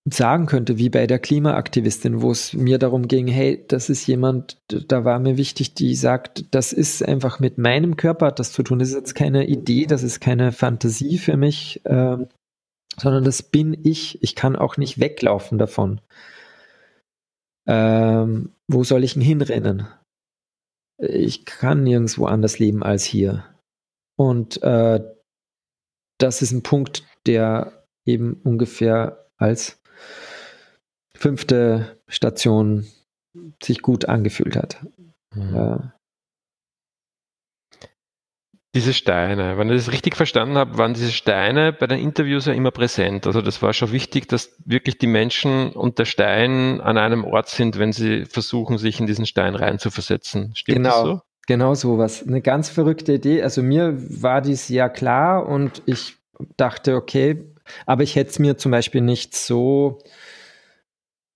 sagen 0.09 0.47
könnte, 0.47 0.79
wie 0.79 0.89
bei 0.89 1.07
der 1.09 1.19
Klimaaktivistin, 1.19 2.23
wo 2.23 2.31
es 2.31 2.53
mir 2.53 2.79
darum 2.79 3.09
ging, 3.09 3.27
hey, 3.27 3.65
das 3.67 3.91
ist 3.91 4.07
jemand, 4.07 4.57
da 4.69 5.05
war 5.05 5.19
mir 5.19 5.37
wichtig, 5.37 5.75
die 5.75 5.97
sagt, 5.97 6.45
das 6.55 6.73
ist 6.73 7.05
einfach 7.05 7.41
mit 7.41 7.59
meinem 7.59 7.97
Körper 7.97 8.27
hat 8.27 8.39
das 8.39 8.53
zu 8.53 8.63
tun. 8.63 8.79
Das 8.79 8.91
ist 8.91 8.95
jetzt 8.95 9.15
keine 9.17 9.47
Idee, 9.47 9.87
das 9.87 10.05
ist 10.05 10.21
keine 10.21 10.53
Fantasie 10.53 11.19
für 11.19 11.37
mich, 11.37 11.85
äh, 11.85 12.19
sondern 12.97 13.25
das 13.25 13.43
bin 13.43 13.77
ich. 13.83 14.23
Ich 14.23 14.37
kann 14.37 14.55
auch 14.55 14.77
nicht 14.77 15.01
weglaufen 15.01 15.59
davon. 15.59 16.01
Ähm, 17.67 18.53
wo 18.69 18.85
soll 18.85 19.03
ich 19.03 19.15
denn 19.15 19.23
hinrennen? 19.23 19.89
Ich 20.99 21.45
kann 21.45 21.83
nirgendwo 21.83 22.27
anders 22.27 22.61
leben 22.61 22.85
als 22.85 23.05
hier. 23.05 23.45
Und 24.17 24.63
äh, 24.63 25.01
das 26.19 26.43
ist 26.43 26.53
ein 26.53 26.63
Punkt, 26.63 27.05
der 27.27 27.85
eben 28.07 28.35
ungefähr 28.45 29.27
als 29.37 29.83
fünfte 31.15 31.99
Station 32.09 32.87
sich 33.63 33.83
gut 33.83 34.07
angefühlt 34.07 34.57
hat. 34.57 34.85
Mhm. 35.35 35.57
Äh, 35.57 35.79
diese 38.77 38.93
Steine, 38.93 39.57
wenn 39.57 39.71
ich 39.71 39.77
das 39.77 39.91
richtig 39.91 40.17
verstanden 40.17 40.59
habe, 40.59 40.77
waren 40.77 40.93
diese 40.93 41.11
Steine 41.11 41.73
bei 41.73 41.87
den 41.87 41.99
Interviews 41.99 42.45
ja 42.45 42.53
immer 42.53 42.71
präsent. 42.71 43.27
Also 43.27 43.41
das 43.41 43.63
war 43.63 43.73
schon 43.73 43.91
wichtig, 43.91 44.29
dass 44.29 44.55
wirklich 44.67 44.99
die 44.99 45.07
Menschen 45.07 45.71
und 45.71 45.99
der 45.99 46.05
Stein 46.05 46.83
an 46.83 46.99
einem 46.99 47.25
Ort 47.25 47.49
sind, 47.49 47.79
wenn 47.79 47.93
sie 47.93 48.27
versuchen, 48.27 48.77
sich 48.77 49.01
in 49.01 49.07
diesen 49.07 49.25
Stein 49.25 49.55
reinzuversetzen. 49.55 50.55
Stimmt 50.55 50.77
genau. 50.77 50.91
das 50.91 51.03
so? 51.05 51.21
Genau 51.47 51.75
sowas. 51.75 52.23
Eine 52.27 52.43
ganz 52.43 52.69
verrückte 52.69 53.15
Idee. 53.15 53.43
Also 53.43 53.63
mir 53.63 53.95
war 53.97 54.43
dies 54.43 54.69
ja 54.69 54.91
klar 54.91 55.47
und 55.47 55.81
ich 55.87 56.17
dachte, 56.59 56.97
okay, 56.97 57.56
aber 57.87 58.03
ich 58.03 58.17
hätte 58.17 58.31
es 58.31 58.39
mir 58.39 58.57
zum 58.57 58.71
Beispiel 58.71 59.01
nicht 59.01 59.37
so 59.37 59.99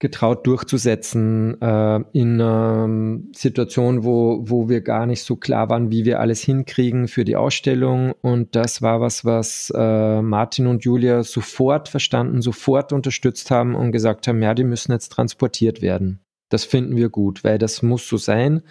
getraut 0.00 0.46
durchzusetzen 0.46 1.60
äh, 1.60 2.00
in 2.12 2.40
einer 2.40 2.84
ähm, 2.86 3.30
Situation, 3.36 4.02
wo, 4.02 4.40
wo 4.48 4.68
wir 4.70 4.80
gar 4.80 5.04
nicht 5.04 5.22
so 5.22 5.36
klar 5.36 5.68
waren, 5.68 5.90
wie 5.90 6.06
wir 6.06 6.20
alles 6.20 6.40
hinkriegen 6.40 7.06
für 7.06 7.24
die 7.24 7.36
Ausstellung. 7.36 8.14
Und 8.22 8.56
das 8.56 8.80
war 8.80 9.02
was, 9.02 9.26
was 9.26 9.70
äh, 9.76 10.22
Martin 10.22 10.66
und 10.66 10.84
Julia 10.84 11.22
sofort 11.22 11.90
verstanden, 11.90 12.40
sofort 12.40 12.94
unterstützt 12.94 13.50
haben 13.50 13.74
und 13.74 13.92
gesagt 13.92 14.26
haben, 14.26 14.42
ja, 14.42 14.54
die 14.54 14.64
müssen 14.64 14.92
jetzt 14.92 15.10
transportiert 15.10 15.82
werden. 15.82 16.20
Das 16.48 16.64
finden 16.64 16.96
wir 16.96 17.10
gut, 17.10 17.44
weil 17.44 17.58
das 17.58 17.82
muss 17.82 18.08
so 18.08 18.16
sein. 18.16 18.62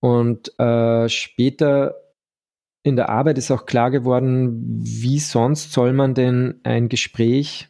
Und 0.00 0.58
äh, 0.58 1.08
später 1.08 1.94
in 2.82 2.96
der 2.96 3.08
Arbeit 3.08 3.38
ist 3.38 3.50
auch 3.50 3.66
klar 3.66 3.90
geworden, 3.90 4.80
wie 4.82 5.18
sonst 5.18 5.72
soll 5.72 5.92
man 5.92 6.14
denn 6.14 6.60
ein 6.62 6.88
Gespräch 6.88 7.68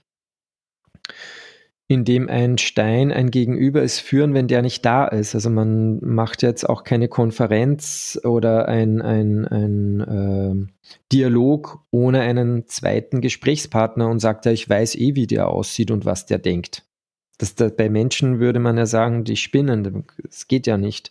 in 1.90 2.04
dem 2.04 2.28
ein 2.28 2.56
Stein 2.56 3.10
ein 3.10 3.32
Gegenüber 3.32 3.82
ist, 3.82 3.98
führen, 3.98 4.32
wenn 4.32 4.46
der 4.46 4.62
nicht 4.62 4.84
da 4.84 5.08
ist. 5.08 5.34
Also 5.34 5.50
man 5.50 5.98
macht 6.04 6.40
jetzt 6.40 6.62
auch 6.68 6.84
keine 6.84 7.08
Konferenz 7.08 8.16
oder 8.22 8.68
ein, 8.68 9.02
ein, 9.02 9.44
ein 9.48 10.00
äh, 10.00 10.92
Dialog 11.10 11.80
ohne 11.90 12.20
einen 12.20 12.68
zweiten 12.68 13.20
Gesprächspartner 13.20 14.08
und 14.08 14.20
sagt 14.20 14.46
ja, 14.46 14.52
ich 14.52 14.70
weiß 14.70 14.94
eh, 14.94 15.16
wie 15.16 15.26
der 15.26 15.48
aussieht 15.48 15.90
und 15.90 16.04
was 16.04 16.26
der 16.26 16.38
denkt. 16.38 16.84
Das, 17.38 17.56
das, 17.56 17.74
bei 17.74 17.88
Menschen 17.88 18.38
würde 18.38 18.60
man 18.60 18.78
ja 18.78 18.86
sagen, 18.86 19.24
die 19.24 19.34
spinnen, 19.34 20.04
das 20.22 20.46
geht 20.46 20.68
ja 20.68 20.76
nicht. 20.76 21.10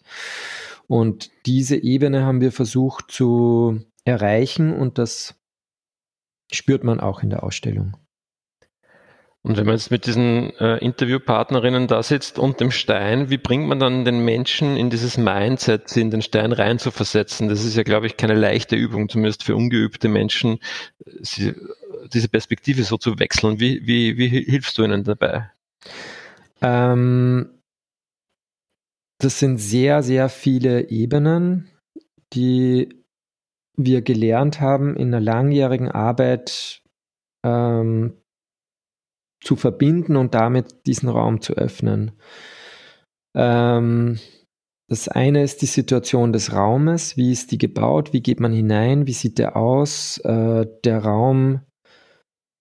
Und 0.88 1.30
diese 1.46 1.76
Ebene 1.76 2.24
haben 2.24 2.40
wir 2.40 2.54
versucht 2.54 3.12
zu 3.12 3.82
erreichen 4.06 4.74
und 4.74 4.98
das 4.98 5.36
spürt 6.52 6.84
man 6.84 7.00
auch 7.00 7.22
in 7.22 7.30
der 7.30 7.44
Ausstellung. 7.44 7.96
Und 9.42 9.56
wenn 9.56 9.66
man 9.66 9.76
jetzt 9.76 9.90
mit 9.90 10.06
diesen 10.06 10.54
äh, 10.58 10.78
Interviewpartnerinnen 10.80 11.88
da 11.88 12.04
sitzt 12.04 12.38
und 12.38 12.60
dem 12.60 12.72
Stein, 12.72 13.30
wie 13.30 13.38
bringt 13.38 13.68
man 13.68 13.80
dann 13.80 14.04
den 14.04 14.26
Menschen 14.26 14.76
in 14.76 14.90
dieses 14.90 15.18
Mindset, 15.18 15.88
sie 15.88 16.02
in 16.02 16.12
den 16.12 16.22
Stein 16.22 16.52
rein 16.52 16.78
zu 16.78 16.92
versetzen? 16.92 17.48
Das 17.48 17.64
ist 17.64 17.78
ja, 17.78 17.84
glaube 17.84 18.08
ich, 18.08 18.18
keine 18.18 18.34
leichte 18.34 18.76
Übung, 18.76 19.08
zumindest 19.08 19.44
für 19.44 19.56
ungeübte 19.56 20.10
Menschen, 20.10 20.60
sie, 21.22 21.56
diese 22.12 22.28
Perspektive 22.28 22.84
so 22.84 22.98
zu 22.98 23.18
wechseln. 23.18 23.62
Wie, 23.62 23.88
wie, 23.88 24.18
wie 24.18 24.28
hilfst 24.28 24.78
du 24.78 24.84
ihnen 24.84 25.06
dabei? 25.06 25.50
Ähm, 26.62 27.62
das 29.20 29.40
sind 29.40 29.58
sehr, 29.58 30.04
sehr 30.04 30.28
viele 30.28 30.90
Ebenen, 30.90 31.70
die 32.34 32.99
wir 33.82 34.02
gelernt 34.02 34.60
haben 34.60 34.96
in 34.98 35.08
einer 35.08 35.22
langjährigen 35.22 35.90
Arbeit 35.90 36.82
ähm, 37.46 38.18
zu 39.42 39.56
verbinden 39.56 40.18
und 40.18 40.36
damit 40.36 40.86
diesen 40.86 41.08
Raum 41.08 41.40
zu 41.40 41.54
öffnen. 41.54 42.12
Ähm, 43.36 44.20
das 44.90 45.08
eine 45.08 45.44
ist 45.44 45.62
die 45.62 45.68
Situation 45.68 46.34
des 46.34 46.52
Raumes. 46.52 47.16
Wie 47.16 47.32
ist 47.32 47.52
die 47.52 47.58
gebaut? 47.58 48.12
Wie 48.12 48.22
geht 48.22 48.42
man 48.42 48.52
hinein? 48.52 49.08
Wie 49.08 49.14
sieht 49.14 49.38
der 49.38 49.56
aus? 49.56 50.18
Äh, 50.26 50.66
der 50.84 51.00
Raum, 51.06 51.62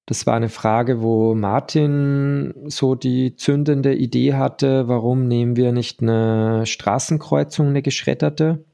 das 0.06 0.24
war 0.24 0.34
eine 0.34 0.50
Frage, 0.50 1.02
wo 1.02 1.34
Martin 1.34 2.54
so 2.66 2.94
die 2.94 3.34
zündende 3.34 3.92
Idee 3.92 4.34
hatte, 4.34 4.86
warum 4.86 5.26
nehmen 5.26 5.56
wir 5.56 5.72
nicht 5.72 6.00
eine 6.00 6.64
Straßenkreuzung, 6.64 7.66
eine 7.66 7.82
geschredderte, 7.82 8.64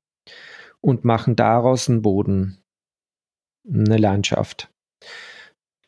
und 0.84 1.02
machen 1.02 1.34
daraus 1.34 1.88
einen 1.88 2.02
Boden, 2.02 2.58
eine 3.66 3.96
Landschaft. 3.96 4.70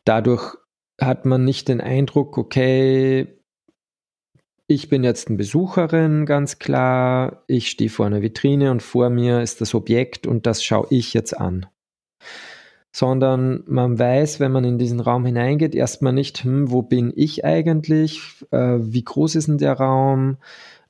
Dadurch 0.07 0.57
hat 0.99 1.27
man 1.27 1.45
nicht 1.45 1.69
den 1.69 1.83
Eindruck, 1.83 2.39
okay, 2.39 3.39
ich 4.67 4.89
bin 4.89 5.05
jetzt 5.05 5.29
eine 5.29 5.37
Besucherin, 5.37 6.25
ganz 6.25 6.59
klar. 6.59 7.45
Ich 7.47 7.69
stehe 7.69 7.91
vor 7.91 8.07
einer 8.07 8.23
Vitrine 8.23 8.71
und 8.71 8.83
vor 8.83 9.11
mir 9.11 9.43
ist 9.43 9.61
das 9.61 9.75
Objekt 9.75 10.27
und 10.27 10.47
das 10.47 10.65
schaue 10.65 10.87
ich 10.89 11.13
jetzt 11.13 11.39
an. 11.39 11.67
Sondern 12.91 13.65
man 13.67 13.99
weiß, 13.99 14.41
wenn 14.41 14.51
man 14.51 14.65
in 14.65 14.79
diesen 14.79 15.01
Raum 15.01 15.27
hineingeht, 15.27 15.75
erstmal 15.75 16.15
nicht, 16.15 16.43
hm, 16.43 16.71
wo 16.71 16.81
bin 16.81 17.13
ich 17.15 17.45
eigentlich? 17.45 18.23
Äh, 18.51 18.79
wie 18.81 19.05
groß 19.05 19.35
ist 19.35 19.49
denn 19.49 19.59
der 19.59 19.75
Raum? 19.75 20.39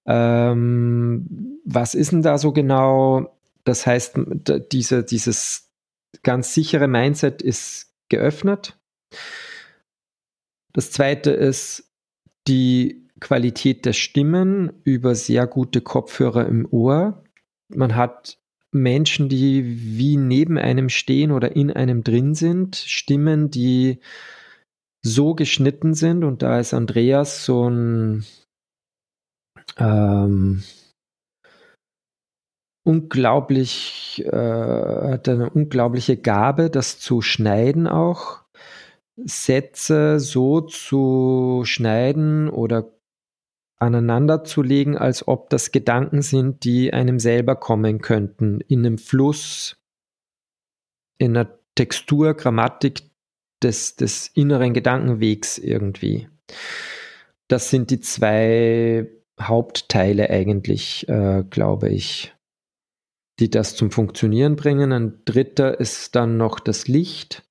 Ähm, 0.06 1.58
was 1.64 1.96
ist 1.96 2.12
denn 2.12 2.22
da 2.22 2.38
so 2.38 2.52
genau? 2.52 3.35
Das 3.66 3.84
heißt, 3.84 4.18
diese, 4.70 5.02
dieses 5.04 5.72
ganz 6.22 6.54
sichere 6.54 6.86
Mindset 6.86 7.42
ist 7.42 7.92
geöffnet. 8.08 8.78
Das 10.72 10.92
zweite 10.92 11.32
ist 11.32 11.92
die 12.46 13.08
Qualität 13.20 13.84
der 13.84 13.92
Stimmen 13.92 14.72
über 14.84 15.14
sehr 15.16 15.46
gute 15.48 15.80
Kopfhörer 15.80 16.46
im 16.46 16.66
Ohr. 16.70 17.24
Man 17.68 17.96
hat 17.96 18.38
Menschen, 18.70 19.28
die 19.28 19.98
wie 19.98 20.16
neben 20.16 20.58
einem 20.58 20.88
stehen 20.88 21.32
oder 21.32 21.56
in 21.56 21.72
einem 21.72 22.04
drin 22.04 22.34
sind, 22.34 22.76
Stimmen, 22.76 23.50
die 23.50 23.98
so 25.02 25.34
geschnitten 25.34 25.94
sind 25.94 26.22
und 26.22 26.42
da 26.42 26.60
ist 26.60 26.72
Andreas 26.72 27.44
so 27.44 27.68
ein 27.68 28.24
ähm, 29.78 30.62
unglaublich, 32.86 34.24
äh, 34.24 34.30
hat 34.30 35.28
eine 35.28 35.50
unglaubliche 35.50 36.16
Gabe, 36.16 36.70
das 36.70 37.00
zu 37.00 37.20
schneiden 37.20 37.88
auch. 37.88 38.42
Sätze 39.16 40.20
so 40.20 40.60
zu 40.60 41.62
schneiden 41.64 42.48
oder 42.48 42.92
aneinander 43.78 44.44
zu 44.44 44.62
legen, 44.62 44.96
als 44.96 45.26
ob 45.26 45.50
das 45.50 45.72
Gedanken 45.72 46.22
sind, 46.22 46.64
die 46.64 46.92
einem 46.92 47.18
selber 47.18 47.56
kommen 47.56 48.00
könnten, 48.00 48.60
in 48.60 48.86
einem 48.86 48.98
Fluss, 48.98 49.76
in 51.18 51.36
einer 51.36 51.58
Textur, 51.74 52.34
Grammatik 52.34 53.02
des, 53.62 53.96
des 53.96 54.28
inneren 54.28 54.74
Gedankenwegs 54.74 55.58
irgendwie. 55.58 56.28
Das 57.48 57.70
sind 57.70 57.90
die 57.90 58.00
zwei 58.00 59.08
Hauptteile 59.40 60.30
eigentlich, 60.30 61.08
äh, 61.08 61.42
glaube 61.48 61.88
ich, 61.88 62.35
die 63.40 63.50
das 63.50 63.76
zum 63.76 63.90
Funktionieren 63.90 64.56
bringen. 64.56 64.92
Ein 64.92 65.20
dritter 65.24 65.78
ist 65.78 66.14
dann 66.14 66.36
noch 66.36 66.60
das 66.60 66.88
Licht 66.88 67.46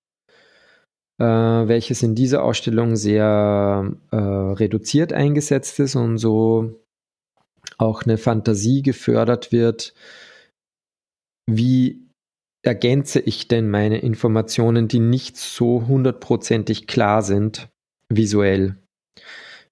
äh, 1.17 1.23
welches 1.23 2.03
in 2.03 2.15
dieser 2.15 2.43
Ausstellung 2.43 2.95
sehr 2.95 3.91
äh, 4.11 4.15
reduziert 4.15 5.13
eingesetzt 5.13 5.79
ist 5.79 5.95
und 5.95 6.17
so 6.17 6.81
auch 7.77 8.03
eine 8.03 8.17
Fantasie 8.17 8.81
gefördert 8.81 9.51
wird, 9.51 9.93
wie 11.49 12.05
ergänze 12.63 13.19
ich 13.19 13.47
denn 13.47 13.69
meine 13.69 13.99
Informationen, 13.99 14.87
die 14.87 14.99
nicht 14.99 15.37
so 15.37 15.87
hundertprozentig 15.87 16.87
klar 16.87 17.21
sind, 17.21 17.69
visuell, 18.09 18.75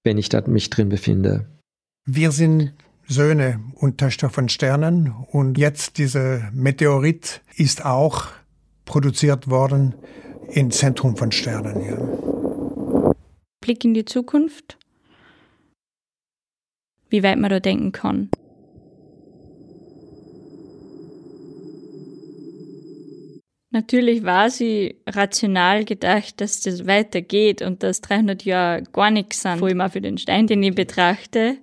wenn 0.04 0.17
ich 0.17 0.30
da 0.30 0.43
mich 0.47 0.69
drin 0.69 0.89
befinde. 0.89 1.47
Wir 2.06 2.32
sind 2.32 2.73
Söhne 3.08 3.60
und 3.76 3.98
Töchter 3.98 4.30
von 4.30 4.50
Sternen 4.50 5.13
und 5.32 5.58
jetzt 5.58 5.98
dieser 5.98 6.52
Meteorit 6.52 7.42
ist 7.56 7.86
auch 7.86 8.28
produziert 8.86 9.50
worden 9.50 9.94
im 10.50 10.72
Zentrum 10.72 11.18
von 11.18 11.32
Sternen. 11.32 11.86
Ja. 11.86 13.13
Blick 13.62 13.84
in 13.84 13.94
die 13.94 14.06
Zukunft, 14.06 14.78
wie 17.10 17.24
weit 17.24 17.38
man 17.38 17.50
da 17.50 17.60
denken 17.60 17.92
kann. 17.92 18.30
Natürlich 23.72 24.24
war 24.24 24.52
sie 24.52 25.02
rational 25.08 25.84
gedacht, 25.84 26.39
dass 26.42 26.62
das 26.62 26.86
weitergeht 26.86 27.63
und 27.63 27.82
dass 27.82 28.02
300 28.02 28.46
Jahre 28.46 28.84
gar 28.94 29.10
nichts 29.10 29.42
sind, 29.42 29.58
vor 29.58 29.68
allem 29.68 29.82
auch 29.82 29.92
für 29.92 30.02
den 30.02 30.20
Stein, 30.20 30.46
den 30.46 30.62
ich 30.62 30.76
betrachte 30.76 31.58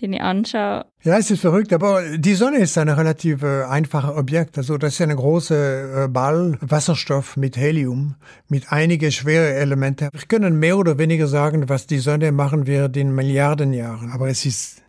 den 0.00 0.12
ich 0.12 0.20
anschaue. 0.20 0.86
Ja, 1.02 1.18
es 1.18 1.30
ist 1.30 1.40
verrückt, 1.40 1.72
aber 1.72 2.16
die 2.18 2.34
Sonne 2.34 2.58
ist 2.58 2.78
ein 2.78 2.88
relativ 2.88 3.42
äh, 3.42 3.64
einfaches 3.64 4.16
Objekt. 4.16 4.58
Also 4.58 4.78
das 4.78 4.94
ist 4.94 5.00
ein 5.00 5.14
großer 5.14 6.04
äh, 6.04 6.08
Ball 6.08 6.58
Wasserstoff 6.60 7.36
mit 7.36 7.56
Helium, 7.56 8.16
mit 8.48 8.72
einige 8.72 9.12
schwere 9.12 9.54
Elemente. 9.54 10.08
Wir 10.12 10.26
können 10.26 10.58
mehr 10.58 10.78
oder 10.78 10.98
weniger 10.98 11.26
sagen, 11.26 11.68
was 11.68 11.86
die 11.86 11.98
Sonne 11.98 12.32
machen 12.32 12.66
wird 12.66 12.96
in 12.96 13.14
Milliarden 13.14 13.72
Jahren. 13.72 14.10
Aber 14.10 14.28
es 14.28 14.46
ist, 14.46 14.82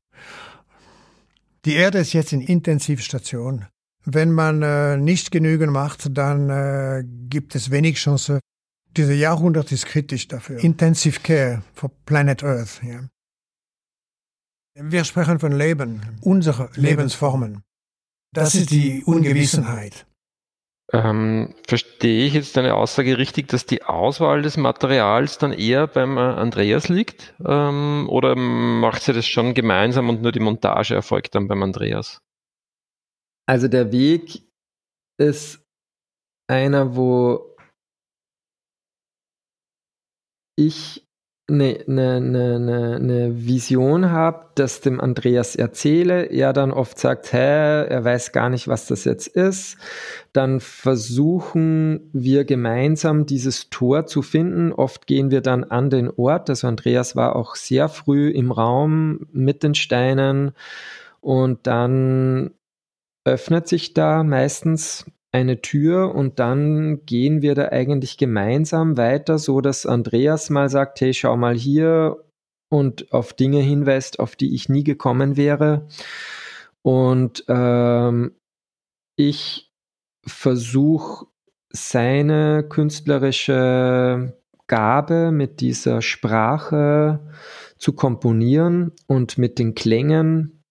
die 1.65 1.75
Erde 1.75 1.99
ist 1.99 2.13
jetzt 2.13 2.33
in 2.33 2.41
Intensivstation. 2.41 3.65
Wenn 4.05 4.31
man 4.31 4.61
äh, 4.61 4.97
nicht 4.97 5.31
genügend 5.31 5.71
macht, 5.71 6.17
dann 6.17 6.49
äh, 6.49 7.03
gibt 7.29 7.55
es 7.55 7.71
wenig 7.71 7.95
Chance. 7.95 8.39
Dieser 8.97 9.13
Jahrhundert 9.13 9.71
ist 9.71 9.85
kritisch 9.85 10.27
dafür. 10.27 10.59
Intensive 10.63 11.19
Care 11.21 11.63
for 11.73 11.89
Planet 12.05 12.43
Earth. 12.43 12.81
Ja. 12.83 12.99
Wir 14.75 15.03
sprechen 15.03 15.39
von 15.39 15.51
Leben, 15.51 16.01
unsere 16.21 16.69
Lebensformen. 16.75 17.63
Das 18.33 18.55
ist 18.55 18.71
die 18.71 19.03
Ungewissenheit. 19.03 20.07
Ähm, 20.91 21.55
verstehe 21.67 22.25
ich 22.25 22.33
jetzt 22.33 22.57
deine 22.57 22.75
Aussage 22.75 23.17
richtig, 23.17 23.47
dass 23.47 23.65
die 23.65 23.83
Auswahl 23.83 24.41
des 24.41 24.57
Materials 24.57 25.37
dann 25.37 25.53
eher 25.53 25.87
beim 25.87 26.17
äh, 26.17 26.21
Andreas 26.21 26.89
liegt? 26.89 27.33
Ähm, 27.45 28.07
oder 28.09 28.35
macht 28.35 29.03
sie 29.03 29.13
das 29.13 29.25
schon 29.27 29.53
gemeinsam 29.53 30.09
und 30.09 30.21
nur 30.21 30.31
die 30.31 30.39
Montage 30.39 30.93
erfolgt 30.93 31.35
dann 31.35 31.47
beim 31.47 31.63
Andreas? 31.63 32.21
Also 33.47 33.67
der 33.67 33.91
Weg 33.91 34.43
ist 35.19 35.63
einer, 36.47 36.95
wo 36.95 37.55
ich 40.55 41.02
eine, 41.53 41.79
eine, 41.87 42.15
eine, 42.15 42.95
eine 42.95 43.45
Vision 43.45 44.11
habe, 44.11 44.47
das 44.55 44.81
dem 44.81 44.99
Andreas 44.99 45.55
erzähle, 45.55 46.23
er 46.25 46.53
dann 46.53 46.71
oft 46.71 46.99
sagt, 46.99 47.31
hä, 47.31 47.85
er 47.85 48.03
weiß 48.03 48.31
gar 48.31 48.49
nicht, 48.49 48.67
was 48.67 48.87
das 48.87 49.05
jetzt 49.05 49.27
ist, 49.27 49.77
dann 50.33 50.59
versuchen 50.59 52.09
wir 52.11 52.43
gemeinsam 52.45 53.25
dieses 53.25 53.69
Tor 53.69 54.05
zu 54.05 54.21
finden. 54.21 54.73
Oft 54.73 55.07
gehen 55.07 55.31
wir 55.31 55.41
dann 55.41 55.63
an 55.63 55.89
den 55.89 56.09
Ort, 56.09 56.49
also 56.49 56.67
Andreas 56.67 57.15
war 57.15 57.35
auch 57.35 57.55
sehr 57.55 57.89
früh 57.89 58.29
im 58.29 58.51
Raum 58.51 59.27
mit 59.31 59.63
den 59.63 59.75
Steinen. 59.75 60.51
Und 61.21 61.67
dann 61.67 62.51
öffnet 63.23 63.67
sich 63.67 63.93
da 63.93 64.23
meistens 64.23 65.05
eine 65.33 65.61
Tür 65.61 66.13
und 66.13 66.39
dann 66.39 67.05
gehen 67.05 67.41
wir 67.41 67.55
da 67.55 67.69
eigentlich 67.69 68.17
gemeinsam 68.17 68.97
weiter, 68.97 69.39
so 69.39 69.61
dass 69.61 69.85
Andreas 69.85 70.49
mal 70.49 70.69
sagt, 70.69 71.01
hey, 71.01 71.13
schau 71.13 71.35
mal 71.35 71.55
hier 71.55 72.23
und 72.69 73.11
auf 73.11 73.33
Dinge 73.33 73.59
hinweist, 73.59 74.19
auf 74.19 74.35
die 74.35 74.53
ich 74.53 74.69
nie 74.69 74.83
gekommen 74.83 75.35
wäre. 75.35 75.87
Und 76.83 77.43
ähm, 77.47 78.35
ich 79.15 79.71
versuche 80.25 81.25
seine 81.71 82.63
künstlerische 82.69 84.37
Gabe 84.67 85.31
mit 85.31 85.61
dieser 85.61 86.03
Sprache 86.03 87.19
zu 87.77 87.93
komponieren 87.93 88.91
und 89.07 89.39
mit 89.39 89.57
den 89.57 89.73
Klängen 89.73 90.61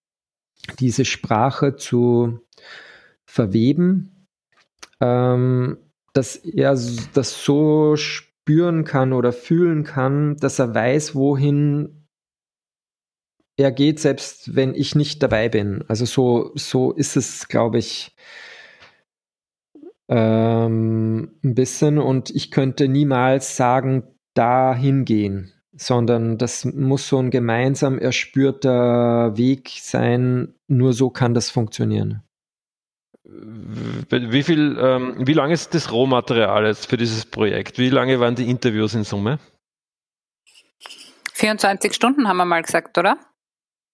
diese 0.78 1.04
Sprache 1.04 1.74
zu 1.74 2.40
verweben 3.28 4.11
ähm, 5.02 5.78
dass 6.12 6.36
er 6.36 6.78
das 7.14 7.44
so 7.44 7.96
spüren 7.96 8.84
kann 8.84 9.12
oder 9.12 9.32
fühlen 9.32 9.82
kann, 9.82 10.36
dass 10.36 10.60
er 10.60 10.74
weiß, 10.74 11.14
wohin 11.14 12.06
er 13.56 13.72
geht, 13.72 13.98
selbst 13.98 14.54
wenn 14.54 14.74
ich 14.74 14.94
nicht 14.94 15.22
dabei 15.22 15.48
bin. 15.48 15.84
Also 15.88 16.04
so, 16.04 16.52
so 16.54 16.92
ist 16.92 17.16
es, 17.16 17.48
glaube 17.48 17.78
ich, 17.78 18.14
ähm, 20.08 21.32
ein 21.42 21.54
bisschen. 21.54 21.98
Und 21.98 22.30
ich 22.30 22.50
könnte 22.50 22.88
niemals 22.88 23.56
sagen, 23.56 24.04
dahin 24.34 25.04
gehen, 25.04 25.52
sondern 25.72 26.38
das 26.38 26.64
muss 26.64 27.08
so 27.08 27.18
ein 27.18 27.30
gemeinsam 27.30 27.98
erspürter 27.98 29.36
Weg 29.36 29.70
sein. 29.80 30.54
Nur 30.68 30.92
so 30.92 31.10
kann 31.10 31.34
das 31.34 31.50
funktionieren. 31.50 32.22
Wie 33.24 34.42
viel, 34.42 34.76
ähm, 34.80 35.26
wie 35.26 35.32
lange 35.32 35.54
ist 35.54 35.74
das 35.74 35.92
Rohmaterial 35.92 36.66
jetzt 36.66 36.86
für 36.86 36.96
dieses 36.96 37.24
Projekt? 37.24 37.78
Wie 37.78 37.88
lange 37.88 38.18
waren 38.18 38.34
die 38.34 38.50
Interviews 38.50 38.94
in 38.94 39.04
Summe? 39.04 39.38
24 41.34 41.94
Stunden 41.94 42.28
haben 42.28 42.36
wir 42.36 42.44
mal 42.44 42.62
gesagt, 42.62 42.98
oder? 42.98 43.18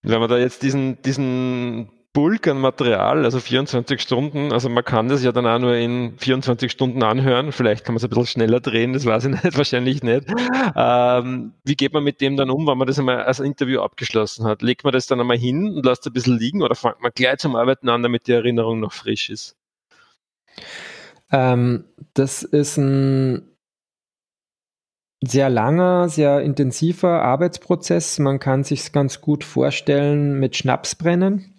Wenn 0.03 0.21
man 0.21 0.31
da 0.31 0.39
jetzt 0.39 0.63
diesen, 0.63 1.03
diesen 1.03 1.91
Bulk 2.19 2.49
an 2.49 2.59
Material, 2.59 3.25
also 3.25 3.39
24 3.39 4.01
Stunden. 4.01 4.53
Also 4.53 4.69
man 4.69 4.85
kann 4.85 5.07
das 5.07 5.23
ja 5.23 5.31
dann 5.31 5.47
auch 5.47 5.61
nur 5.61 5.77
in 5.77 6.19
24 6.19 6.73
Stunden 6.73 7.05
anhören. 7.05 7.53
Vielleicht 7.53 7.85
kann 7.85 7.93
man 7.95 7.99
es 7.99 8.03
ein 8.03 8.11
bisschen 8.11 8.27
schneller 8.27 8.59
drehen, 8.59 8.93
das 8.93 9.07
weiß 9.07 9.27
ich 9.27 9.31
nicht, 9.45 9.57
wahrscheinlich 9.57 10.03
nicht. 10.03 10.27
Ähm, 10.75 11.53
wie 11.63 11.77
geht 11.77 11.93
man 11.93 12.03
mit 12.03 12.21
dem 12.21 12.37
dann 12.37 12.51
um, 12.51 12.67
wenn 12.67 12.77
man 12.77 12.89
das 12.89 12.99
einmal 12.99 13.23
als 13.23 13.39
Interview 13.39 13.83
abgeschlossen 13.83 14.47
hat? 14.47 14.63
Legt 14.63 14.83
man 14.83 14.93
das 14.93 15.07
dann 15.07 15.21
einmal 15.21 15.39
hin 15.39 15.77
und 15.77 15.87
lässt 15.87 16.09
ein 16.09 16.13
bisschen 16.13 16.37
liegen 16.37 16.61
oder 16.61 16.75
fängt 16.75 17.01
man 17.01 17.13
gleich 17.15 17.39
zum 17.39 17.55
Arbeiten 17.55 17.89
an, 17.89 18.03
damit 18.03 18.27
die 18.27 18.33
Erinnerung 18.33 18.81
noch 18.81 18.95
frisch 18.95 19.31
ist? 19.31 19.55
Ähm, 21.31 21.85
das 22.15 22.43
ist 22.43 22.79
ein 22.79 23.49
sehr 25.23 25.51
langer, 25.51 26.09
sehr 26.09 26.41
intensiver 26.41 27.23
Arbeitsprozess. 27.23 28.19
Man 28.19 28.41
kann 28.41 28.65
sich 28.65 28.91
ganz 28.91 29.21
gut 29.21 29.45
vorstellen 29.45 30.41
mit 30.41 30.57
Schnapsbrennen, 30.57 31.58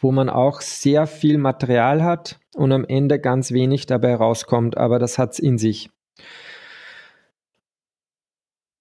wo 0.00 0.12
man 0.12 0.28
auch 0.28 0.60
sehr 0.60 1.06
viel 1.06 1.38
Material 1.38 2.02
hat 2.02 2.38
und 2.54 2.72
am 2.72 2.84
Ende 2.84 3.18
ganz 3.18 3.52
wenig 3.52 3.86
dabei 3.86 4.14
rauskommt, 4.14 4.76
aber 4.76 4.98
das 4.98 5.18
hat 5.18 5.32
es 5.32 5.38
in 5.38 5.58
sich. 5.58 5.90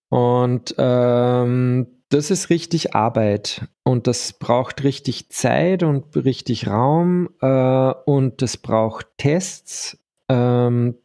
Und 0.10 0.76
ähm, 0.78 1.88
das 2.10 2.30
ist 2.30 2.52
richtig 2.52 2.94
Arbeit 2.94 3.68
und 3.84 4.06
das 4.06 4.34
braucht 4.34 4.84
richtig 4.84 5.30
Zeit 5.32 5.82
und 5.82 6.16
richtig 6.16 6.68
Raum 6.68 7.30
äh, 7.42 7.94
und 8.06 8.44
das 8.44 8.58
braucht 8.58 9.08
Tests. 9.18 9.98
Ähm, 10.30 10.96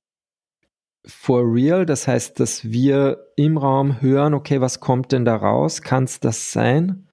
for 1.07 1.43
real, 1.43 1.87
das 1.87 2.07
heißt, 2.07 2.39
dass 2.39 2.71
wir 2.71 3.33
im 3.37 3.57
Raum 3.57 4.03
hören, 4.03 4.35
okay, 4.35 4.61
was 4.61 4.81
kommt 4.81 5.13
denn 5.13 5.25
da 5.25 5.37
raus? 5.37 5.81
Kann 5.81 6.05
es 6.05 6.21
das 6.21 6.53
sein? 6.53 7.09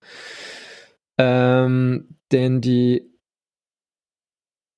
Ähm, 1.18 2.15
denn 2.36 2.60
die 2.60 3.18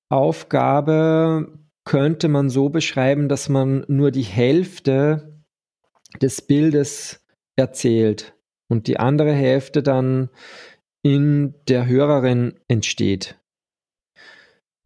Aufgabe 0.10 1.60
könnte 1.86 2.28
man 2.28 2.50
so 2.50 2.70
beschreiben, 2.70 3.30
dass 3.30 3.50
man 3.50 3.84
nur 3.88 4.12
die 4.12 4.22
Hälfte 4.22 5.42
des 6.22 6.44
Bildes 6.44 7.26
erzählt 7.58 8.36
und 8.70 8.86
die 8.86 9.00
andere 9.00 9.34
Hälfte 9.34 9.82
dann 9.82 10.30
in 11.02 11.56
der 11.68 11.88
Hörerin 11.88 12.54
entsteht 12.68 13.40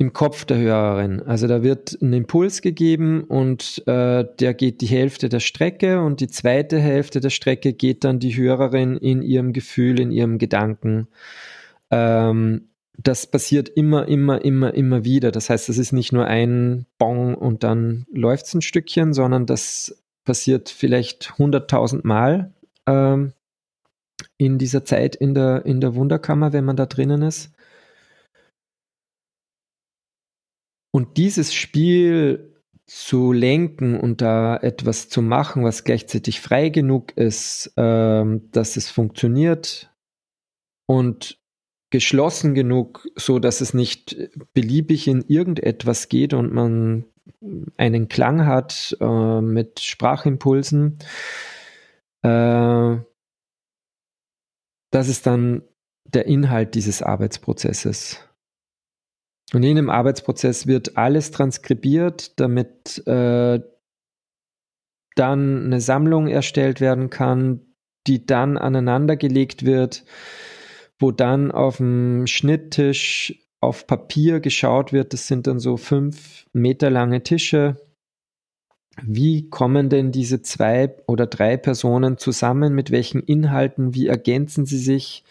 im 0.02 0.14
Kopf 0.14 0.46
der 0.46 0.58
Hörerin. 0.58 1.22
Also 1.22 1.46
da 1.48 1.62
wird 1.62 1.96
ein 2.02 2.12
Impuls 2.12 2.64
gegeben 2.64 3.24
und 3.24 3.84
äh, 3.86 4.26
der 4.40 4.56
geht 4.56 4.82
die 4.82 4.88
Hälfte 4.88 5.30
der 5.30 5.40
Strecke 5.40 6.02
und 6.02 6.22
die 6.22 6.28
zweite 6.28 6.80
Hälfte 6.80 7.20
der 7.20 7.30
Strecke 7.30 7.74
geht 7.74 8.04
dann 8.04 8.18
die 8.18 8.36
Hörerin 8.36 8.98
in 8.98 9.22
ihrem 9.22 9.54
Gefühl, 9.54 10.00
in 10.00 10.12
ihrem 10.12 10.40
Gedanken. 10.40 11.08
Ähm, 11.92 12.70
das 12.98 13.28
passiert 13.28 13.70
immer, 13.70 14.08
immer, 14.08 14.44
immer, 14.44 14.74
immer 14.74 15.04
wieder. 15.04 15.32
Das 15.32 15.50
heißt, 15.50 15.70
es 15.70 15.78
ist 15.78 15.92
nicht 15.92 16.12
nur 16.12 16.26
ein 16.26 16.86
Bong 16.98 17.36
und 17.36 17.64
dann 17.64 18.06
läuft 18.12 18.46
es 18.46 18.54
ein 18.54 18.62
Stückchen, 18.62 19.14
sondern 19.14 19.46
das 19.46 20.04
passiert 20.24 20.70
vielleicht 20.70 21.38
hunderttausend 21.38 22.06
Mal 22.06 22.54
ähm, 22.88 23.34
in 24.38 24.58
dieser 24.58 24.86
Zeit 24.86 25.16
in 25.16 25.34
der, 25.34 25.66
in 25.66 25.82
der 25.82 25.96
Wunderkammer, 25.96 26.54
wenn 26.54 26.66
man 26.66 26.76
da 26.76 26.86
drinnen 26.86 27.22
ist. 27.22 27.52
Und 30.94 31.18
dieses 31.18 31.54
Spiel 31.54 32.62
zu 32.86 33.32
lenken 33.32 33.98
und 33.98 34.22
da 34.22 34.58
etwas 34.58 35.08
zu 35.08 35.22
machen, 35.22 35.64
was 35.64 35.86
gleichzeitig 35.86 36.42
frei 36.42 36.70
genug 36.70 37.16
ist, 37.18 37.72
ähm, 37.78 38.52
dass 38.52 38.76
es 38.76 38.90
funktioniert 38.90 39.96
und 40.88 41.41
geschlossen 41.92 42.56
genug, 42.56 43.08
so 43.16 43.40
dass 43.40 43.62
es 43.62 43.74
nicht 43.74 44.16
beliebig 44.54 45.08
in 45.08 45.24
irgendetwas 45.28 46.10
geht 46.10 46.34
und 46.34 46.52
man 46.54 47.06
einen 47.78 48.08
Klang 48.08 48.46
hat 48.46 48.98
äh, 49.00 49.42
mit 49.42 49.80
Sprachimpulsen. 49.80 50.98
Äh, 52.24 52.98
das 54.92 55.08
ist 55.08 55.28
dann 55.28 55.64
der 56.06 56.26
Inhalt 56.26 56.76
dieses 56.76 57.02
Arbeitsprozesses. 57.02 58.20
Und 59.54 59.64
in 59.64 59.76
dem 59.76 59.90
Arbeitsprozess 59.90 60.68
wird 60.68 60.98
alles 60.98 61.32
transkribiert, 61.32 62.40
damit 62.40 63.06
äh, 63.06 63.60
dann 65.16 65.66
eine 65.66 65.82
Sammlung 65.82 66.28
erstellt 66.28 66.80
werden 66.80 67.10
kann, 67.10 67.62
die 68.08 68.26
dann 68.26 68.58
aneinandergelegt 68.58 69.66
wird, 69.66 70.06
wo 71.02 71.12
dann 71.12 71.52
auf 71.52 71.78
dem 71.78 72.28
Schnitttisch 72.28 73.36
auf 73.60 73.86
Papier 73.88 74.40
geschaut 74.40 74.92
wird. 74.92 75.14
Das 75.14 75.28
sind 75.28 75.48
dann 75.48 75.60
so 75.60 75.78
fünf 75.78 76.46
Meter 76.54 76.90
lange 76.90 77.24
Tische. 77.24 77.78
Wie 79.02 79.50
kommen 79.50 79.90
denn 79.90 80.12
diese 80.12 80.42
zwei 80.42 80.96
oder 81.08 81.28
drei 81.28 81.58
Personen 81.58 82.18
zusammen? 82.18 82.74
Mit 82.74 82.92
welchen 82.92 83.22
Inhalten? 83.22 83.94
Wie 83.94 84.08
ergänzen 84.08 84.66
sie 84.66 84.80
sich? 84.80 85.24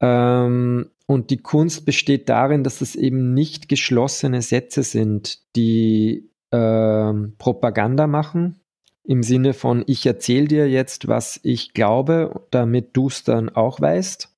Ähm, 0.00 0.88
und 1.06 1.30
die 1.30 1.38
Kunst 1.38 1.84
besteht 1.84 2.28
darin, 2.28 2.64
dass 2.64 2.80
es 2.80 2.94
eben 2.94 3.34
nicht 3.34 3.68
geschlossene 3.68 4.40
Sätze 4.40 4.82
sind, 4.82 5.40
die 5.56 6.30
äh, 6.50 7.12
Propaganda 7.38 8.06
machen, 8.06 8.60
im 9.04 9.22
Sinne 9.22 9.52
von, 9.52 9.82
ich 9.86 10.06
erzähle 10.06 10.46
dir 10.46 10.68
jetzt, 10.70 11.08
was 11.08 11.40
ich 11.42 11.74
glaube, 11.74 12.46
damit 12.50 12.96
du 12.96 13.08
es 13.08 13.24
dann 13.24 13.48
auch 13.48 13.80
weißt. 13.80 14.31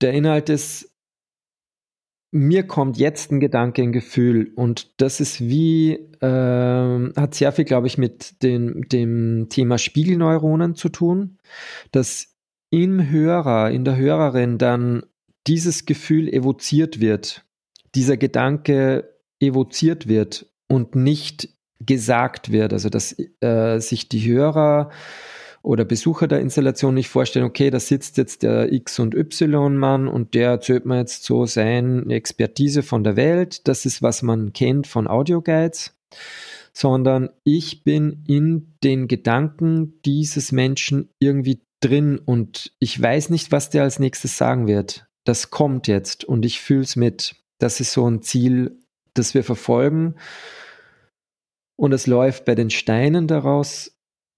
Der 0.00 0.12
Inhalt 0.12 0.48
ist, 0.48 0.92
mir 2.32 2.66
kommt 2.66 2.98
jetzt 2.98 3.32
ein 3.32 3.40
Gedanke, 3.40 3.82
ein 3.82 3.92
Gefühl 3.92 4.52
und 4.56 5.00
das 5.00 5.20
ist 5.20 5.40
wie, 5.40 5.92
äh, 5.92 7.12
hat 7.16 7.34
sehr 7.34 7.52
viel, 7.52 7.64
glaube 7.64 7.86
ich, 7.86 7.98
mit 7.98 8.42
dem, 8.42 8.88
dem 8.88 9.48
Thema 9.48 9.78
Spiegelneuronen 9.78 10.74
zu 10.74 10.88
tun, 10.88 11.38
dass 11.92 12.36
im 12.70 13.08
Hörer, 13.08 13.70
in 13.70 13.84
der 13.84 13.96
Hörerin 13.96 14.58
dann 14.58 15.04
dieses 15.46 15.86
Gefühl 15.86 16.28
evoziert 16.28 17.00
wird, 17.00 17.44
dieser 17.94 18.16
Gedanke 18.16 19.16
evoziert 19.40 20.08
wird 20.08 20.46
und 20.68 20.94
nicht 20.94 21.48
gesagt 21.80 22.50
wird. 22.52 22.72
Also 22.72 22.88
dass 22.88 23.16
äh, 23.40 23.78
sich 23.78 24.08
die 24.08 24.26
Hörer 24.28 24.90
oder 25.66 25.84
Besucher 25.84 26.28
der 26.28 26.40
Installation 26.40 26.94
nicht 26.94 27.08
vorstellen, 27.08 27.44
okay, 27.44 27.70
da 27.70 27.80
sitzt 27.80 28.18
jetzt 28.18 28.44
der 28.44 28.72
X- 28.72 29.00
und 29.00 29.16
Y-Mann 29.16 30.06
und 30.06 30.34
der 30.34 30.50
erzählt 30.50 30.86
mir 30.86 30.98
jetzt 30.98 31.24
so 31.24 31.44
seine 31.44 32.14
Expertise 32.14 32.84
von 32.84 33.02
der 33.02 33.16
Welt. 33.16 33.66
Das 33.66 33.84
ist, 33.84 34.00
was 34.00 34.22
man 34.22 34.52
kennt 34.52 34.86
von 34.86 35.08
Audioguides. 35.08 35.96
Sondern 36.72 37.30
ich 37.42 37.82
bin 37.82 38.22
in 38.28 38.76
den 38.84 39.08
Gedanken 39.08 40.00
dieses 40.04 40.52
Menschen 40.52 41.08
irgendwie 41.18 41.62
drin 41.80 42.20
und 42.24 42.72
ich 42.78 43.02
weiß 43.02 43.30
nicht, 43.30 43.50
was 43.50 43.68
der 43.68 43.82
als 43.82 43.98
nächstes 43.98 44.38
sagen 44.38 44.68
wird. 44.68 45.06
Das 45.24 45.50
kommt 45.50 45.88
jetzt 45.88 46.22
und 46.24 46.44
ich 46.46 46.60
fühle 46.60 46.82
es 46.82 46.94
mit. 46.94 47.34
Das 47.58 47.80
ist 47.80 47.90
so 47.92 48.08
ein 48.08 48.22
Ziel, 48.22 48.78
das 49.14 49.34
wir 49.34 49.42
verfolgen. 49.42 50.14
Und 51.74 51.92
es 51.92 52.06
läuft 52.06 52.44
bei 52.44 52.54
den 52.54 52.70
Steinen 52.70 53.26
daraus, 53.26 53.95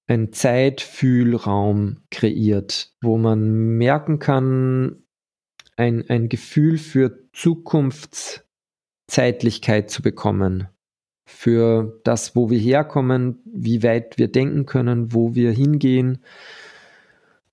einen 0.06 0.32
Zeitfühlraum 0.32 2.02
kreiert, 2.10 2.92
wo 3.00 3.16
man 3.16 3.78
merken 3.78 4.18
kann, 4.18 5.04
ein, 5.76 6.04
ein 6.08 6.28
Gefühl 6.28 6.78
für 6.78 7.28
Zukunfts- 7.32 8.44
Zeitlichkeit 9.06 9.90
zu 9.90 10.02
bekommen. 10.02 10.68
Für 11.26 12.00
das, 12.04 12.36
wo 12.36 12.50
wir 12.50 12.58
herkommen, 12.58 13.40
wie 13.46 13.82
weit 13.82 14.18
wir 14.18 14.28
denken 14.28 14.66
können, 14.66 15.12
wo 15.12 15.34
wir 15.34 15.52
hingehen, 15.52 16.22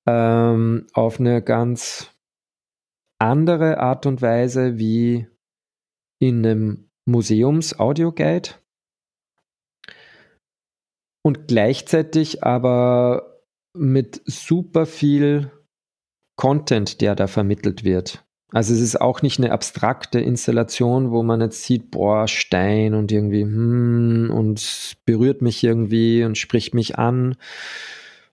ähm, 0.06 0.88
auf 0.94 1.20
eine 1.20 1.42
ganz 1.42 2.12
andere 3.18 3.80
Art 3.80 4.06
und 4.06 4.22
Weise 4.22 4.78
wie 4.78 5.28
in 6.22 6.46
einem 6.46 6.90
Museums-Audio-Guide 7.06 8.52
und 11.24 11.48
gleichzeitig 11.48 12.44
aber 12.44 13.42
mit 13.76 14.22
super 14.26 14.86
viel 14.86 15.52
Content, 16.38 17.02
der 17.02 17.16
da 17.16 17.28
vermittelt 17.28 17.84
wird. 17.84 18.24
Also 18.54 18.74
es 18.74 18.82
ist 18.82 19.00
auch 19.00 19.22
nicht 19.22 19.40
eine 19.40 19.52
abstrakte 19.52 20.20
Installation, 20.20 21.12
wo 21.12 21.24
man 21.24 21.42
jetzt 21.42 21.64
sieht, 21.64 21.90
boah, 21.90 22.28
Stein 22.28 22.94
und 22.94 23.12
irgendwie, 23.12 23.44
hm, 23.44 24.30
und 24.32 24.98
berührt 25.06 25.42
mich 25.42 25.64
irgendwie 25.64 26.24
und 26.24 26.38
spricht 26.38 26.74
mich 26.74 27.00
an. 27.00 27.36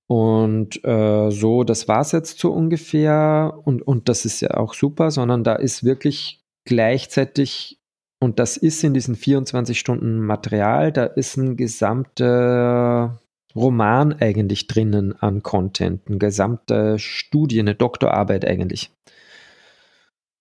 Und 0.08 0.84
äh, 0.84 1.30
so, 1.30 1.64
das 1.64 1.86
war 1.86 2.00
es 2.00 2.12
jetzt 2.12 2.40
so 2.40 2.50
ungefähr. 2.50 3.60
Und, 3.64 3.80
und 3.82 4.08
das 4.08 4.24
ist 4.24 4.40
ja 4.40 4.54
auch 4.56 4.74
super, 4.74 5.10
sondern 5.10 5.44
da 5.44 5.54
ist 5.54 5.84
wirklich 5.84 6.42
gleichzeitig 6.64 7.77
und 8.20 8.38
das 8.38 8.56
ist 8.56 8.82
in 8.82 8.94
diesen 8.94 9.14
24 9.14 9.78
Stunden 9.78 10.20
Material, 10.20 10.92
da 10.92 11.04
ist 11.04 11.36
ein 11.36 11.56
gesamter 11.56 13.20
Roman 13.54 14.12
eigentlich 14.20 14.66
drinnen 14.66 15.14
an 15.20 15.42
Content, 15.42 16.02
eine 16.08 16.18
gesamte 16.18 16.98
Studie, 16.98 17.60
eine 17.60 17.74
Doktorarbeit 17.74 18.44
eigentlich. 18.44 18.90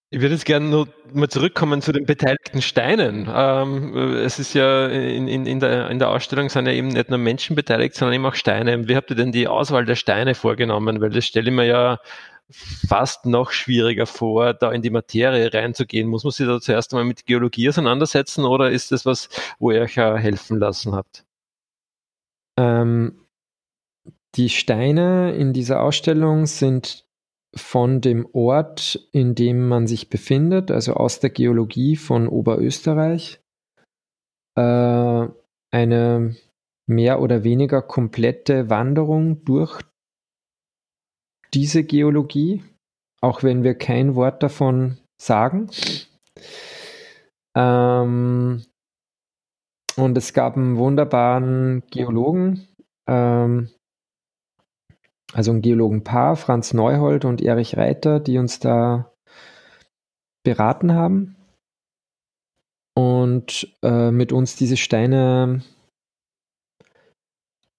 Ich 0.10 0.22
würde 0.22 0.36
jetzt 0.36 0.46
gerne 0.46 0.68
noch 0.68 0.88
mal 1.14 1.28
zurückkommen 1.28 1.82
zu 1.82 1.92
den 1.92 2.06
beteiligten 2.06 2.62
Steinen. 2.62 3.28
Ähm, 3.30 3.94
es 4.16 4.40
ist 4.40 4.54
ja 4.54 4.88
in, 4.88 5.28
in, 5.28 5.46
in, 5.46 5.60
der, 5.60 5.90
in 5.90 6.00
der 6.00 6.10
Ausstellung 6.10 6.50
sind 6.50 6.66
ja 6.66 6.72
eben 6.72 6.88
nicht 6.88 7.10
nur 7.10 7.20
Menschen 7.20 7.58
beteiligt, 7.58 7.94
sondern 7.94 8.14
eben 8.14 8.26
auch 8.26 8.36
Steine. 8.36 8.88
Wie 8.88 8.96
habt 8.96 9.10
ihr 9.10 9.18
denn 9.18 9.34
die 9.34 9.50
Auswahl 9.50 9.84
der 9.84 9.96
Steine 9.96 10.34
vorgenommen? 10.34 11.02
Weil 11.02 11.10
das 11.10 11.26
stelle 11.26 11.50
ich 11.50 11.56
mir 11.56 11.66
ja 11.66 11.98
fast 12.50 13.26
noch 13.26 13.52
schwieriger 13.52 14.06
vor, 14.06 14.54
da 14.54 14.72
in 14.72 14.82
die 14.82 14.90
Materie 14.90 15.54
reinzugehen. 15.54 16.08
Muss 16.08 16.24
man 16.24 16.32
sich 16.32 16.48
da 16.48 16.60
zuerst 16.62 16.94
einmal 16.94 17.06
mit 17.06 17.26
Geologie 17.26 17.70
auseinandersetzen 17.70 18.46
oder 18.46 18.72
ist 18.72 18.92
das 18.92 19.06
was, 19.06 19.30
wo 19.60 19.72
ihr 19.72 19.82
euch 19.82 19.98
helfen 19.98 20.58
lassen 20.58 20.96
habt? 20.96 21.26
Ähm, 22.58 23.28
die 24.36 24.50
Steine 24.50 25.36
in 25.36 25.54
dieser 25.54 25.82
Ausstellung 25.82 26.46
sind 26.46 27.06
von 27.56 28.02
dem 28.02 28.28
Ort, 28.34 29.10
in 29.12 29.36
dem 29.36 29.68
man 29.68 29.88
sich 29.88 30.10
befindet, 30.10 30.72
also 30.72 30.94
aus 30.94 31.20
der 31.20 31.30
Geologie 31.30 31.96
von 31.96 32.28
Oberösterreich, 32.28 33.40
äh, 34.56 35.28
eine 35.72 36.36
mehr 36.86 37.22
oder 37.22 37.44
weniger 37.44 37.82
komplette 37.82 38.70
Wanderung 38.70 39.44
durch 39.44 39.82
diese 41.54 41.84
Geologie, 41.84 42.64
auch 43.22 43.44
wenn 43.44 43.64
wir 43.64 43.76
kein 43.76 44.16
Wort 44.16 44.44
davon 44.44 44.98
sagen. 45.22 45.70
Ähm, 47.56 48.64
und 49.96 50.18
es 50.18 50.34
gab 50.34 50.56
einen 50.56 50.78
wunderbaren 50.78 51.84
Geologen, 51.90 52.68
ähm, 53.10 53.70
also 55.34 55.52
ein 55.52 55.62
Geologenpaar, 55.62 56.36
Franz 56.36 56.74
Neuhold 56.74 57.26
und 57.26 57.42
Erich 57.42 57.76
Reiter, 57.78 58.20
die 58.20 58.38
uns 58.38 58.60
da 58.60 59.12
beraten 60.44 60.94
haben 60.94 61.36
und 62.96 63.76
äh, 63.84 64.12
mit 64.12 64.32
uns 64.32 64.56
diese 64.56 64.78
Steine 64.78 65.64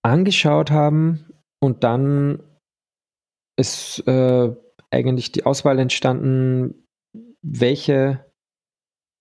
angeschaut 0.03 0.71
haben 0.71 1.25
und 1.61 1.85
dann 1.85 2.43
ist 3.59 4.03
äh, 4.07 4.55
eigentlich 4.91 5.33
die 5.33 5.45
Auswahl 5.45 5.79
entstanden, 5.79 6.87
welche 7.43 8.25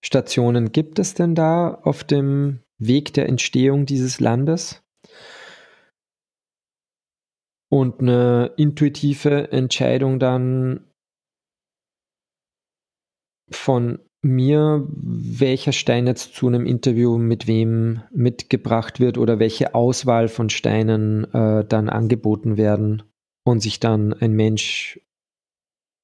Stationen 0.03 0.71
gibt 0.71 0.99
es 0.99 1.13
denn 1.13 1.35
da 1.35 1.73
auf 1.73 2.03
dem 2.03 2.61
Weg 2.77 3.13
der 3.13 3.27
Entstehung 3.27 3.85
dieses 3.85 4.19
Landes? 4.19 4.83
und 7.69 7.99
eine 7.99 8.51
intuitive 8.57 9.51
Entscheidung 9.51 10.19
dann 10.19 10.85
von 13.49 13.99
mir, 14.21 14.85
welcher 14.89 15.71
Stein 15.71 16.07
jetzt 16.07 16.33
zu 16.33 16.47
einem 16.47 16.65
Interview 16.65 17.17
mit 17.17 17.47
wem 17.47 18.01
mitgebracht 18.11 18.99
wird 18.99 19.17
oder 19.17 19.39
welche 19.39 19.75
Auswahl 19.75 20.27
von 20.27 20.49
Steinen 20.49 21.31
äh, 21.33 21.65
dann 21.65 21.89
angeboten 21.89 22.57
werden 22.57 23.03
und 23.48 23.62
sich 23.62 23.80
dann 23.80 24.14
ein 24.14 24.34
Mensch, 24.34 25.00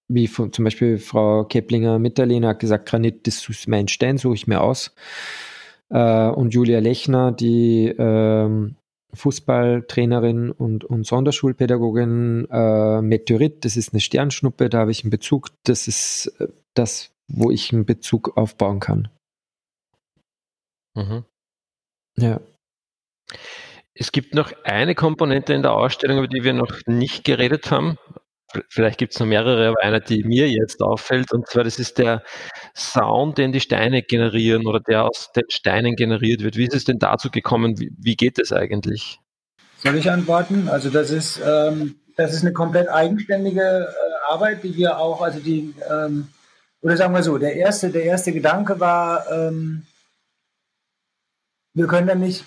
wie 0.08 0.28
von, 0.28 0.54
zum 0.54 0.66
Beispiel 0.66 0.98
Frau 0.98 1.46
Keplinger 1.46 2.00
Mitterlehner 2.00 2.50
hat 2.50 2.60
gesagt, 2.60 2.88
Granit, 2.88 3.28
das 3.28 3.48
ist 3.48 3.68
mein 3.68 3.88
Stein, 3.88 4.18
suche 4.18 4.36
ich 4.36 4.48
mir 4.48 4.62
aus. 4.62 4.96
Äh, 5.89 6.30
und 6.30 6.54
Julia 6.54 6.80
Lechner, 6.80 7.32
die 7.32 7.94
ähm, 7.98 8.76
Fußballtrainerin 9.14 10.52
und, 10.52 10.84
und 10.86 11.06
Sonderschulpädagogin. 11.06 12.48
Äh, 12.50 13.02
Meteorit, 13.02 13.66
das 13.66 13.78
ist 13.78 13.94
eine 13.94 14.02
Sternschnuppe, 14.02 14.70
da 14.70 14.80
habe 14.80 14.91
ich 14.91 15.04
einen 15.04 15.12
Bezug. 15.12 15.50
Das 15.64 15.88
ist 15.88 16.34
äh, 16.39 16.48
das, 16.74 17.12
wo 17.28 17.52
ich 17.52 17.72
einen 17.72 17.86
Bezug 17.86 18.38
aufbauen 18.38 18.80
kann. 18.80 19.10
Mhm. 20.96 21.26
Ja. 22.18 22.39
Es 23.96 24.12
gibt 24.12 24.34
noch 24.34 24.52
eine 24.64 24.96
Komponente 24.96 25.54
in 25.54 25.62
der 25.62 25.74
Ausstellung, 25.74 26.18
über 26.18 26.28
die 26.28 26.44
wir 26.44 26.54
noch 26.54 26.74
nicht 26.88 27.24
geredet 27.24 27.70
haben. 27.70 27.98
Vielleicht 28.70 29.00
gibt 29.00 29.14
es 29.14 29.20
noch 29.20 29.28
mehrere, 29.28 29.70
aber 29.70 29.82
einer, 29.82 30.00
die 30.00 30.24
mir 30.24 30.50
jetzt 30.50 30.82
auffällt, 30.82 31.32
und 31.32 31.48
zwar 31.48 31.64
das 31.64 31.80
ist 31.80 31.98
der 31.98 32.24
Sound, 32.76 33.38
den 33.38 33.52
die 33.52 33.60
Steine 33.60 34.04
generieren 34.04 34.68
oder 34.68 34.80
der 34.80 35.06
aus 35.06 35.32
den 35.36 35.46
Steinen 35.50 35.96
generiert 35.96 36.44
wird. 36.44 36.56
Wie 36.56 36.66
ist 36.66 36.76
es 36.76 36.86
denn 36.86 37.00
dazu 37.00 37.30
gekommen? 37.32 37.76
Wie, 37.78 38.16
geht 38.16 38.39
es 38.39 38.52
eigentlich? 38.52 39.20
Soll 39.78 39.96
ich 39.96 40.10
antworten? 40.10 40.70
Also 40.70 40.89
das 40.89 41.10
ist, 41.10 41.41
ähm, 41.44 41.96
das 42.16 42.34
ist 42.34 42.44
eine 42.44 42.54
komplett 42.54 42.89
eigenständige 42.89 43.62
äh, 43.62 44.32
Arbeit, 44.32 44.64
die 44.64 44.76
wir 44.76 45.00
auch, 45.00 45.22
also 45.22 45.39
die, 45.39 45.74
ähm, 45.89 46.28
oder 46.82 46.96
sagen 46.98 47.14
wir 47.14 47.24
so, 47.24 47.38
der 47.38 47.56
erste, 47.56 47.89
der 47.89 48.04
erste 48.04 48.34
Gedanke 48.34 48.80
war, 48.80 49.26
ähm, 49.32 49.84
wir 51.74 51.88
können 51.88 52.07
dann 52.07 52.19
nicht, 52.19 52.45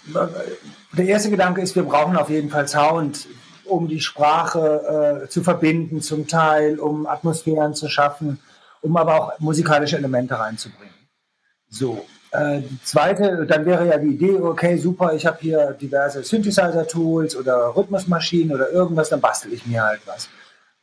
der 0.92 1.06
erste 1.06 1.30
Gedanke 1.30 1.60
ist, 1.60 1.74
wir 1.74 1.82
brauchen 1.82 2.16
auf 2.16 2.30
jeden 2.30 2.50
Fall 2.50 2.68
Sound 2.68 3.26
um 3.64 3.88
die 3.88 4.00
Sprache 4.00 5.24
äh, 5.24 5.28
zu 5.28 5.42
verbinden 5.42 6.00
zum 6.00 6.28
Teil, 6.28 6.78
um 6.78 7.06
Atmosphären 7.06 7.74
zu 7.74 7.88
schaffen, 7.88 8.38
um 8.80 8.96
aber 8.96 9.14
auch 9.14 9.38
musikalische 9.40 9.96
Elemente 9.96 10.38
reinzubringen. 10.38 10.94
So, 11.68 12.06
äh, 12.30 12.60
die 12.60 12.82
zweite, 12.84 13.44
dann 13.46 13.66
wäre 13.66 13.88
ja 13.88 13.98
die 13.98 14.14
Idee, 14.14 14.36
okay, 14.36 14.76
super, 14.76 15.14
ich 15.14 15.26
habe 15.26 15.38
hier 15.40 15.72
diverse 15.72 16.22
Synthesizer-Tools 16.22 17.36
oder 17.36 17.74
Rhythmusmaschinen 17.74 18.54
oder 18.54 18.70
irgendwas, 18.70 19.08
dann 19.08 19.20
bastel 19.20 19.52
ich 19.52 19.66
mir 19.66 19.82
halt 19.82 20.00
was. 20.06 20.28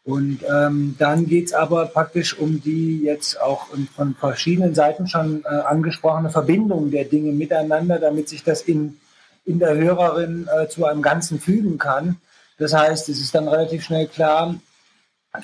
Und 0.06 0.40
ähm, 0.44 0.96
dann 1.00 1.28
geht 1.28 1.48
es 1.48 1.54
aber 1.54 1.86
praktisch 1.86 2.38
um 2.38 2.62
die 2.62 3.02
jetzt 3.04 3.40
auch 3.40 3.68
von 3.96 4.16
verschiedenen 4.16 4.76
Seiten 4.76 5.08
schon 5.08 5.44
äh, 5.46 5.48
angesprochene 5.48 6.30
Verbindung 6.30 6.92
der 6.92 7.06
Dinge 7.06 7.32
miteinander, 7.32 8.00
damit 8.00 8.28
sich 8.28 8.44
das 8.44 8.64
in, 8.64 9.00
in 9.46 9.60
der 9.60 9.76
Hörerin 9.76 10.50
äh, 10.54 10.68
zu 10.68 10.86
einem 10.86 11.02
Ganzen 11.02 11.40
fügen 11.40 11.78
kann. 11.78 12.18
Das 12.58 12.74
heißt, 12.74 13.08
es 13.08 13.22
ist 13.22 13.34
dann 13.34 13.48
relativ 13.48 13.86
schnell 13.86 14.08
klar, 14.08 14.56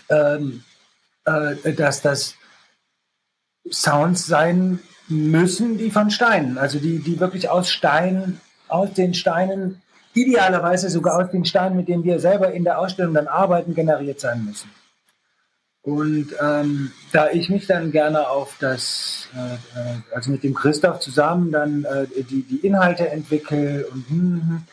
ähm, 0.09 0.63
äh, 1.23 1.73
dass 1.73 2.01
das 2.01 2.35
Sounds 3.71 4.27
sein 4.27 4.79
müssen, 5.07 5.77
die 5.77 5.89
von 5.89 6.11
Steinen, 6.11 6.57
also 6.57 6.79
die, 6.79 6.99
die 6.99 7.19
wirklich 7.19 7.49
aus 7.49 7.69
Steinen, 7.69 8.41
aus 8.67 8.93
den 8.93 9.13
Steinen, 9.13 9.81
idealerweise 10.13 10.89
sogar 10.89 11.17
aus 11.17 11.31
den 11.31 11.45
Steinen, 11.45 11.77
mit 11.77 11.87
denen 11.87 12.03
wir 12.03 12.19
selber 12.19 12.51
in 12.51 12.63
der 12.63 12.79
Ausstellung 12.79 13.13
dann 13.13 13.27
arbeiten, 13.27 13.75
generiert 13.75 14.19
sein 14.19 14.45
müssen. 14.45 14.69
Und 15.81 16.35
ähm, 16.41 16.91
da 17.13 17.29
ich 17.31 17.49
mich 17.49 17.65
dann 17.65 17.91
gerne 17.91 18.29
auf 18.29 18.57
das, 18.59 19.29
äh, 19.33 19.53
äh 19.79 19.95
also 20.13 20.31
mit 20.31 20.43
dem 20.43 20.53
Christoph 20.53 20.99
zusammen 20.99 21.51
dann 21.51 21.85
äh, 21.85 22.05
die, 22.23 22.43
die 22.43 22.67
Inhalte 22.67 23.09
entwickle 23.09 23.87
und 23.87 24.09
hm, 24.09 24.41
hm, 24.47 24.63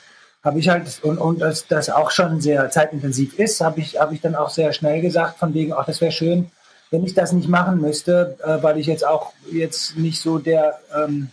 habe 0.42 0.58
ich 0.58 0.68
halt, 0.68 1.00
und, 1.02 1.18
und 1.18 1.40
dass 1.40 1.66
das 1.66 1.90
auch 1.90 2.10
schon 2.10 2.40
sehr 2.40 2.70
zeitintensiv 2.70 3.38
ist, 3.38 3.60
habe 3.60 3.80
ich, 3.80 3.98
hab 3.98 4.12
ich 4.12 4.20
dann 4.20 4.34
auch 4.34 4.50
sehr 4.50 4.72
schnell 4.72 5.00
gesagt, 5.00 5.38
von 5.38 5.54
wegen, 5.54 5.72
ach, 5.72 5.86
das 5.86 6.00
wäre 6.00 6.12
schön, 6.12 6.50
wenn 6.90 7.04
ich 7.04 7.14
das 7.14 7.32
nicht 7.32 7.48
machen 7.48 7.80
müsste, 7.80 8.36
äh, 8.44 8.62
weil 8.62 8.78
ich 8.78 8.86
jetzt 8.86 9.04
auch 9.04 9.32
jetzt 9.50 9.96
nicht 9.96 10.20
so 10.20 10.38
der 10.38 10.78
ähm, 10.96 11.30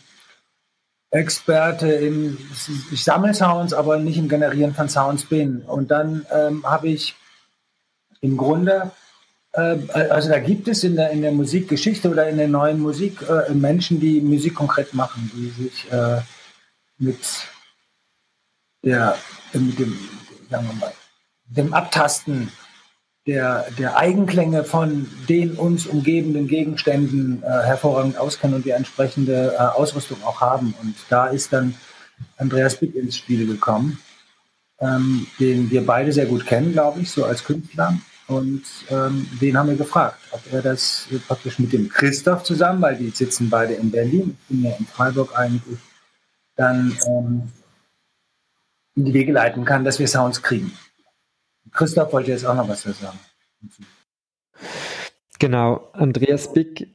Experte 1.14 1.91
im, 1.91 2.39
ich 2.91 3.03
sammle 3.03 3.36
Sounds, 3.36 3.72
aber 3.74 3.97
nicht 3.97 4.18
im 4.18 4.28
Generieren 4.28 4.74
von 4.74 4.89
Sounds 4.89 5.26
bin. 5.26 5.61
Und 5.61 5.91
dann 5.91 6.26
ähm, 6.32 6.66
habe 6.66 6.88
ich 6.88 7.16
im 8.22 8.36
Grunde, 8.36 8.91
äh, 9.51 9.78
also 9.91 10.30
da 10.30 10.39
gibt 10.39 10.68
es 10.68 10.84
in 10.84 10.95
der, 10.95 11.11
in 11.11 11.22
der 11.22 11.32
Musikgeschichte 11.32 12.09
oder 12.09 12.28
in 12.28 12.38
der 12.38 12.47
neuen 12.47 12.80
Musik 12.80 13.22
äh, 13.30 13.53
Menschen, 13.53 13.99
die 13.99 14.22
Musik 14.22 14.55
konkret 14.55 14.95
machen, 14.95 15.32
die 15.36 15.49
sich 15.49 15.91
äh, 15.91 16.22
mit 16.97 17.20
der, 18.84 19.16
mit 19.53 19.78
dem, 19.78 19.95
sagen 20.49 20.68
wir 20.68 20.74
mal, 20.74 20.93
dem 21.45 21.76
Abtasten 21.76 22.51
der, 23.26 23.65
der 23.78 23.95
Eigenklänge 23.95 24.63
von 24.63 25.07
den 25.30 25.51
uns 25.51 25.88
umgebenden 25.88 26.47
Gegenständen 26.47 27.41
äh, 27.41 27.45
hervorragend 27.45 28.17
auskennen 28.17 28.57
und 28.57 28.65
die 28.65 28.71
entsprechende 28.71 29.53
äh, 29.53 29.57
Ausrüstung 29.57 30.21
auch 30.24 30.41
haben. 30.41 30.74
Und 30.82 30.95
da 31.09 31.28
ist 31.28 31.53
dann 31.53 31.76
Andreas 32.38 32.76
Bick 32.76 32.95
ins 32.95 33.17
Spiel 33.17 33.47
gekommen, 33.47 33.99
ähm, 34.80 35.28
den 35.39 35.71
wir 35.71 35.86
beide 35.86 36.11
sehr 36.11 36.26
gut 36.26 36.45
kennen, 36.45 36.74
glaube 36.74 36.99
ich, 36.99 37.11
so 37.11 37.24
als 37.24 37.43
Künstler. 37.43 37.97
Und 38.28 38.63
ähm, 38.89 39.28
den 39.39 39.57
haben 39.57 39.69
wir 39.69 39.76
gefragt, 39.76 40.19
ob 40.32 40.41
er 40.51 40.61
das 40.61 41.07
praktisch 41.28 41.59
mit 41.59 41.71
dem 41.71 41.89
Christoph 41.89 42.43
zusammen, 42.43 42.82
weil 42.82 42.97
die 42.97 43.09
sitzen 43.09 43.49
beide 43.49 43.74
in 43.74 43.91
Berlin, 43.91 44.38
ich 44.41 44.47
bin 44.47 44.63
ja 44.63 44.76
in 44.78 44.86
Freiburg 44.86 45.38
eigentlich, 45.38 45.80
dann 46.55 46.97
ähm, 47.07 47.51
in 48.95 49.05
die 49.05 49.13
Wege 49.13 49.32
leiten 49.32 49.65
kann, 49.65 49.84
dass 49.84 49.99
wir 49.99 50.07
Sounds 50.07 50.41
kriegen. 50.41 50.71
Christoph 51.74 52.13
wollte 52.13 52.32
jetzt 52.32 52.45
auch 52.45 52.55
noch 52.55 52.67
was 52.67 52.84
dazu 52.84 53.03
sagen. 53.03 53.19
Genau, 55.39 55.89
Andreas 55.93 56.53
Bick 56.53 56.88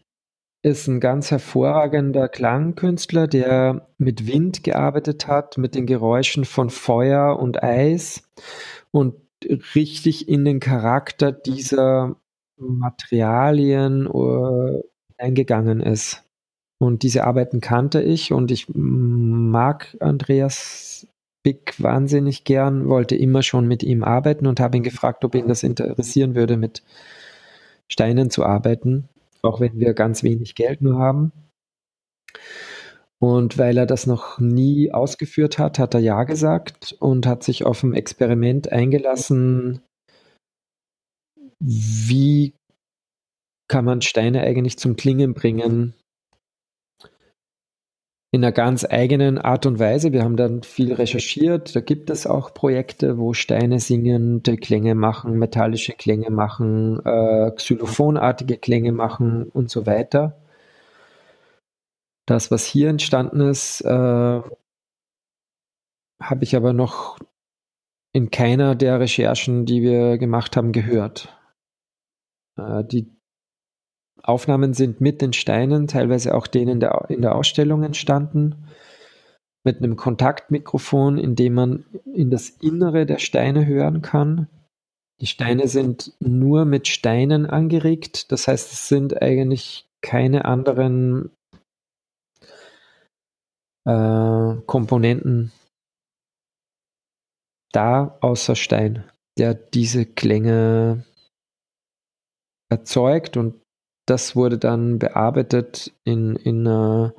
ist 0.63 0.87
ein 0.89 1.01
ganz 1.01 1.31
hervorragender 1.31 2.29
Klangkünstler, 2.29 3.27
der 3.27 3.89
mit 3.99 4.27
Wind 4.27 4.65
gearbeitet 4.65 5.27
hat, 5.27 5.59
mit 5.59 5.75
den 5.75 5.87
Geräuschen 5.87 6.45
von 6.45 6.71
Feuer 6.71 7.39
und 7.39 7.63
Eis 7.63 8.23
und 8.91 9.15
richtig 9.75 10.29
in 10.29 10.45
den 10.45 10.61
Charakter 10.61 11.31
dieser 11.31 12.17
Materialien 12.57 14.09
uh, 14.09 14.83
eingegangen 15.17 15.81
ist. 15.81 16.25
Und 16.79 17.03
diese 17.03 17.25
Arbeiten 17.25 17.61
kannte 17.61 18.03
ich 18.03 18.33
und 18.33 18.51
ich 18.51 18.67
mag 18.73 19.97
Andreas 20.01 21.07
Big 21.51 21.83
wahnsinnig 21.83 22.45
gern, 22.45 22.89
wollte 22.89 23.17
immer 23.17 23.43
schon 23.43 23.67
mit 23.67 23.83
ihm 23.83 24.05
arbeiten 24.05 24.47
und 24.47 24.61
habe 24.61 24.77
ihn 24.77 24.83
gefragt, 24.83 25.25
ob 25.25 25.35
ihn 25.35 25.49
das 25.49 25.63
interessieren 25.63 26.35
würde, 26.35 26.57
mit 26.57 26.83
Steinen 27.89 28.31
zu 28.31 28.45
arbeiten 28.45 29.09
auch 29.43 29.61
wenn 29.61 29.79
wir 29.79 29.95
ganz 29.95 30.23
wenig 30.23 30.55
Geld 30.55 30.83
nur 30.83 30.99
haben. 30.99 31.33
Und 33.21 33.59
weil 33.59 33.77
er 33.77 33.87
das 33.87 34.07
noch 34.07 34.39
nie 34.39 34.93
ausgeführt 34.93 35.59
hat, 35.59 35.79
hat 35.79 35.95
er 35.95 36.01
Ja 36.01 36.23
gesagt 36.25 36.97
und 37.01 37.27
hat 37.27 37.43
sich 37.43 37.65
auf 37.65 37.83
ein 37.83 37.95
Experiment 37.95 38.71
eingelassen, 38.71 39.81
wie 41.59 42.55
kann 43.69 43.85
man 43.85 44.03
Steine 44.03 44.43
eigentlich 44.43 44.79
zum 44.79 44.95
Klingen 44.95 45.35
bringen, 45.35 45.95
in 48.31 48.45
einer 48.45 48.53
ganz 48.53 48.85
eigenen 48.85 49.39
Art 49.39 49.65
und 49.65 49.79
Weise. 49.79 50.13
Wir 50.13 50.23
haben 50.23 50.37
dann 50.37 50.63
viel 50.63 50.93
recherchiert. 50.93 51.75
Da 51.75 51.81
gibt 51.81 52.11
es 52.11 52.27
auch 52.27 52.53
Projekte, 52.53 53.19
wo 53.19 53.33
Steine 53.33 53.81
singende 53.81 54.57
Klänge 54.57 54.95
machen, 54.95 55.39
metallische 55.39 55.95
Klänge 55.95 56.31
machen, 56.31 57.01
äh, 57.05 57.51
xylophonartige 57.53 58.59
Klänge 58.59 58.93
machen 58.93 59.49
und 59.49 59.71
so 59.71 59.87
weiter. 59.87 60.43
Das, 62.27 62.51
was 62.51 62.67
hier 62.67 62.91
entstanden 62.91 63.41
ist, 63.41 63.81
äh, 63.81 64.43
habe 66.21 66.43
ich 66.43 66.55
aber 66.55 66.75
noch 66.75 67.19
in 68.13 68.31
keiner 68.31 68.75
der 68.75 69.01
Recherchen, 69.01 69.65
die 69.65 69.83
wir 69.83 70.19
gemacht 70.19 70.57
haben, 70.57 70.73
gehört. 70.73 71.35
Äh, 72.59 72.85
die 72.85 73.18
Aufnahmen 74.23 74.75
sind 74.75 75.01
mit 75.01 75.23
den 75.23 75.33
Steinen, 75.33 75.87
teilweise 75.87 76.35
auch 76.35 76.47
denen 76.47 76.81
der, 76.81 77.07
in 77.09 77.23
der 77.23 77.35
Ausstellung 77.35 77.83
entstanden, 77.83 78.69
mit 79.65 79.79
einem 79.79 79.97
Kontaktmikrofon, 79.97 81.19
in 81.19 81.37
dem 81.37 81.55
man 81.55 81.85
in 82.05 82.31
das 82.31 82.49
Innere 82.49 83.07
der 83.07 83.19
Steine 83.19 83.67
hören 83.67 84.03
kann. 84.03 84.49
Die 85.21 85.27
Steine 85.27 85.69
sind 85.69 86.13
nur 86.21 86.65
mit 86.65 86.89
Steinen 86.89 87.47
angeregt, 87.47 88.31
das 88.33 88.49
heißt, 88.49 88.73
es 88.73 88.89
sind 88.89 89.21
eigentlich 89.21 89.89
keine 90.01 90.45
anderen 90.45 91.31
äh, 93.85 94.55
Komponenten 94.67 95.53
da 97.73 98.17
außer 98.21 98.57
Stein, 98.57 99.05
der 99.39 99.55
diese 99.55 100.07
Klänge 100.07 101.05
erzeugt 102.71 103.37
und 103.37 103.61
das 104.11 104.35
wurde 104.35 104.59
dann 104.59 104.99
bearbeitet 104.99 105.93
in, 106.05 106.37
in 106.37 106.67
einer 106.67 107.15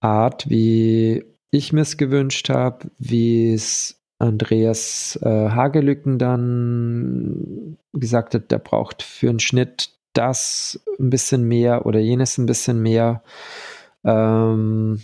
Art, 0.00 0.48
wie 0.48 1.24
ich 1.50 1.72
mir 1.72 1.82
es 1.82 1.96
gewünscht 1.96 2.48
habe, 2.48 2.90
wie 2.98 3.52
es 3.52 4.00
Andreas 4.18 5.18
äh, 5.22 5.28
Hagelücken 5.28 6.18
dann 6.18 7.76
gesagt 7.92 8.34
hat, 8.34 8.50
der 8.50 8.58
braucht 8.58 9.02
für 9.02 9.28
einen 9.28 9.40
Schnitt 9.40 9.90
das 10.14 10.80
ein 10.98 11.10
bisschen 11.10 11.44
mehr 11.44 11.84
oder 11.84 11.98
jenes 11.98 12.38
ein 12.38 12.46
bisschen 12.46 12.80
mehr. 12.80 13.22
Ähm, 14.04 15.02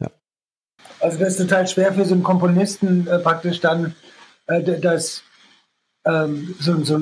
ja. 0.00 0.10
Also 1.00 1.18
das 1.18 1.30
ist 1.30 1.38
total 1.38 1.66
schwer 1.66 1.92
für 1.92 2.04
so 2.04 2.14
einen 2.14 2.22
Komponisten 2.22 3.08
äh, 3.08 3.18
praktisch 3.18 3.60
dann 3.60 3.96
äh, 4.46 4.62
das 4.62 5.24
ähm, 6.06 6.54
so, 6.60 6.82
so, 6.84 7.00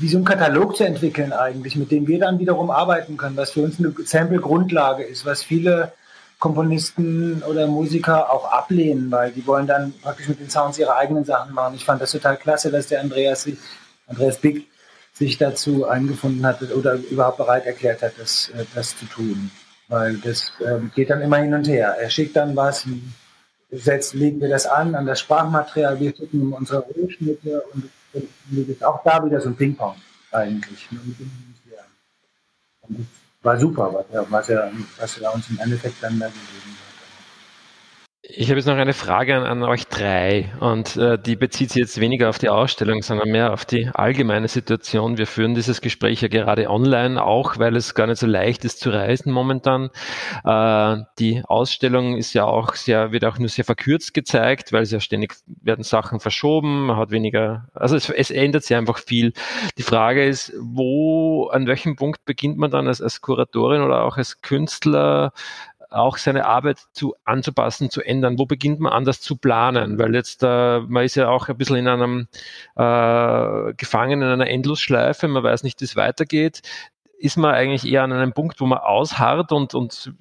wie 0.00 0.08
so 0.08 0.18
ein 0.18 0.24
Katalog 0.24 0.76
zu 0.76 0.84
entwickeln 0.84 1.32
eigentlich, 1.32 1.76
mit 1.76 1.90
dem 1.90 2.06
wir 2.06 2.18
dann 2.18 2.38
wiederum 2.38 2.70
arbeiten 2.70 3.16
können, 3.16 3.36
was 3.36 3.50
für 3.50 3.62
uns 3.62 3.78
eine 3.78 3.94
Sample-Grundlage 4.04 5.04
ist, 5.04 5.26
was 5.26 5.42
viele 5.42 5.92
Komponisten 6.38 7.42
oder 7.42 7.66
Musiker 7.66 8.32
auch 8.32 8.50
ablehnen, 8.50 9.10
weil 9.10 9.30
die 9.30 9.46
wollen 9.46 9.66
dann 9.66 9.92
praktisch 10.00 10.28
mit 10.28 10.40
den 10.40 10.48
Sounds 10.48 10.78
ihre 10.78 10.96
eigenen 10.96 11.24
Sachen 11.24 11.52
machen. 11.52 11.74
Ich 11.74 11.84
fand 11.84 12.00
das 12.00 12.12
total 12.12 12.38
klasse, 12.38 12.70
dass 12.70 12.86
der 12.86 13.00
Andreas 13.00 13.46
Andreas 14.06 14.38
Big 14.38 14.66
sich 15.12 15.36
dazu 15.36 15.86
eingefunden 15.86 16.46
hat 16.46 16.62
oder 16.72 16.94
überhaupt 16.94 17.36
bereit 17.36 17.66
erklärt 17.66 18.00
hat, 18.00 18.12
das, 18.18 18.50
äh, 18.56 18.64
das 18.74 18.96
zu 18.96 19.04
tun. 19.04 19.50
Weil 19.88 20.16
das 20.16 20.50
äh, 20.60 20.78
geht 20.94 21.10
dann 21.10 21.20
immer 21.20 21.36
hin 21.38 21.52
und 21.52 21.68
her. 21.68 21.96
Er 22.00 22.08
schickt 22.08 22.36
dann 22.36 22.56
was, 22.56 22.86
setzt, 23.70 24.14
legen 24.14 24.40
wir 24.40 24.48
das 24.48 24.66
an, 24.66 24.94
an 24.94 25.04
das 25.04 25.20
Sprachmaterial, 25.20 26.00
wir 26.00 26.16
schicken 26.16 26.52
unsere 26.52 26.80
Rohschnitte 26.80 27.62
und 27.74 27.90
und 28.12 28.82
auch 28.82 29.02
da 29.02 29.24
wieder 29.24 29.40
so 29.40 29.48
ein 29.48 29.56
Ping-Pong 29.56 29.96
eigentlich. 30.32 30.88
Das 32.82 32.96
war 33.42 33.58
super, 33.58 33.92
was 33.92 34.06
er, 34.12 34.30
was 34.30 34.48
er, 34.48 34.72
was 34.98 35.18
er 35.18 35.34
uns 35.34 35.48
im 35.50 35.58
Endeffekt 35.58 36.02
dann 36.02 36.18
da 36.18 36.26
gegeben 36.26 36.76
hat. 36.84 36.89
Ich 38.32 38.48
habe 38.48 38.58
jetzt 38.58 38.66
noch 38.66 38.76
eine 38.76 38.92
Frage 38.92 39.34
an, 39.34 39.44
an 39.44 39.62
euch 39.62 39.86
drei 39.86 40.52
und 40.60 40.96
äh, 40.96 41.18
die 41.18 41.36
bezieht 41.36 41.70
sich 41.70 41.80
jetzt 41.80 42.00
weniger 42.00 42.28
auf 42.28 42.38
die 42.38 42.48
Ausstellung, 42.48 43.02
sondern 43.02 43.30
mehr 43.30 43.52
auf 43.52 43.64
die 43.64 43.88
allgemeine 43.92 44.46
Situation. 44.46 45.18
Wir 45.18 45.26
führen 45.26 45.54
dieses 45.54 45.80
Gespräch 45.80 46.20
ja 46.20 46.28
gerade 46.28 46.68
online, 46.68 47.22
auch 47.22 47.58
weil 47.58 47.76
es 47.76 47.94
gar 47.94 48.06
nicht 48.06 48.18
so 48.18 48.26
leicht 48.26 48.64
ist 48.64 48.80
zu 48.80 48.90
reisen 48.90 49.32
momentan. 49.32 49.90
Äh, 50.44 51.02
die 51.18 51.42
Ausstellung 51.44 52.16
ist 52.16 52.32
ja 52.34 52.44
auch 52.44 52.74
sehr, 52.74 53.10
wird 53.10 53.24
auch 53.24 53.38
nur 53.38 53.48
sehr 53.48 53.64
verkürzt 53.64 54.14
gezeigt, 54.14 54.72
weil 54.72 54.82
es 54.82 54.90
ja 54.90 55.00
ständig 55.00 55.34
werden 55.46 55.82
Sachen 55.82 56.20
verschoben, 56.20 56.86
man 56.86 56.96
hat 56.96 57.10
weniger, 57.10 57.68
also 57.74 57.96
es, 57.96 58.10
es 58.10 58.30
ändert 58.30 58.64
sich 58.64 58.76
einfach 58.76 58.98
viel. 58.98 59.32
Die 59.78 59.82
Frage 59.82 60.24
ist, 60.24 60.52
wo, 60.60 61.48
an 61.48 61.66
welchem 61.66 61.96
Punkt 61.96 62.24
beginnt 62.24 62.58
man 62.58 62.70
dann 62.70 62.86
als, 62.86 63.00
als 63.00 63.22
Kuratorin 63.22 63.82
oder 63.82 64.04
auch 64.04 64.18
als 64.18 64.40
Künstler 64.40 65.32
auch 65.90 66.16
seine 66.16 66.46
Arbeit 66.46 66.78
zu 66.92 67.14
anzupassen, 67.24 67.90
zu 67.90 68.02
ändern? 68.02 68.38
Wo 68.38 68.46
beginnt 68.46 68.80
man 68.80 68.92
anders 68.92 69.20
zu 69.20 69.36
planen? 69.36 69.98
Weil 69.98 70.14
jetzt, 70.14 70.42
äh, 70.42 70.80
man 70.80 71.04
ist 71.04 71.16
ja 71.16 71.28
auch 71.28 71.48
ein 71.48 71.56
bisschen 71.56 71.76
in 71.76 71.88
einem 71.88 72.28
äh, 72.76 73.74
gefangen 73.74 74.22
in 74.22 74.28
einer 74.28 74.48
Endlosschleife, 74.48 75.28
man 75.28 75.42
weiß 75.42 75.62
nicht, 75.62 75.80
wie 75.80 75.84
es 75.84 75.96
weitergeht. 75.96 76.62
Ist 77.18 77.36
man 77.36 77.54
eigentlich 77.54 77.90
eher 77.90 78.02
an 78.02 78.12
einem 78.12 78.32
Punkt, 78.32 78.60
wo 78.60 78.66
man 78.66 78.78
ausharrt 78.78 79.52
und, 79.52 79.74
und 79.74 80.14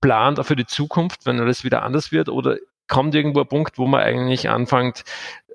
plant 0.00 0.40
auch 0.40 0.46
für 0.46 0.56
die 0.56 0.66
Zukunft, 0.66 1.26
wenn 1.26 1.38
alles 1.40 1.64
wieder 1.64 1.82
anders 1.82 2.10
wird? 2.12 2.28
Oder 2.28 2.56
kommt 2.88 3.14
irgendwo 3.14 3.40
ein 3.40 3.48
Punkt, 3.48 3.78
wo 3.78 3.86
man 3.86 4.00
eigentlich 4.00 4.48
anfängt, 4.48 5.04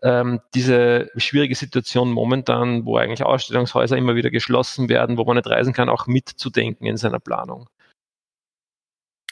ähm, 0.01 0.39
diese 0.53 1.09
schwierige 1.17 1.55
Situation 1.55 2.11
momentan, 2.11 2.85
wo 2.85 2.97
eigentlich 2.97 3.23
Ausstellungshäuser 3.23 3.97
immer 3.97 4.15
wieder 4.15 4.29
geschlossen 4.29 4.87
werden, 4.87 5.17
wo 5.17 5.25
man 5.25 5.35
nicht 5.35 5.49
reisen 5.49 5.73
kann, 5.73 5.89
auch 5.89 6.07
mitzudenken 6.07 6.85
in 6.85 6.97
seiner 6.97 7.19
Planung? 7.19 7.67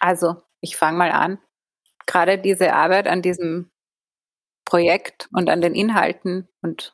Also, 0.03 0.35
ich 0.59 0.75
fange 0.75 0.97
mal 0.97 1.11
an. 1.11 1.39
Gerade 2.05 2.37
diese 2.37 2.73
Arbeit 2.73 3.07
an 3.07 3.21
diesem 3.21 3.71
Projekt 4.65 5.29
und 5.31 5.49
an 5.49 5.61
den 5.61 5.75
Inhalten 5.75 6.49
und 6.61 6.93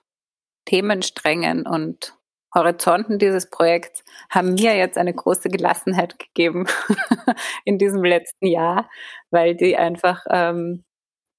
Themensträngen 0.65 1.65
und 1.65 2.15
Horizonten 2.53 3.17
dieses 3.17 3.49
Projekts 3.49 4.03
haben 4.29 4.53
mir 4.53 4.75
jetzt 4.75 4.95
eine 4.99 5.13
große 5.13 5.49
Gelassenheit 5.49 6.19
gegeben 6.19 6.67
in 7.65 7.79
diesem 7.79 8.03
letzten 8.03 8.45
Jahr, 8.45 8.87
weil 9.31 9.55
die 9.55 9.75
einfach, 9.75 10.23
ähm, 10.29 10.83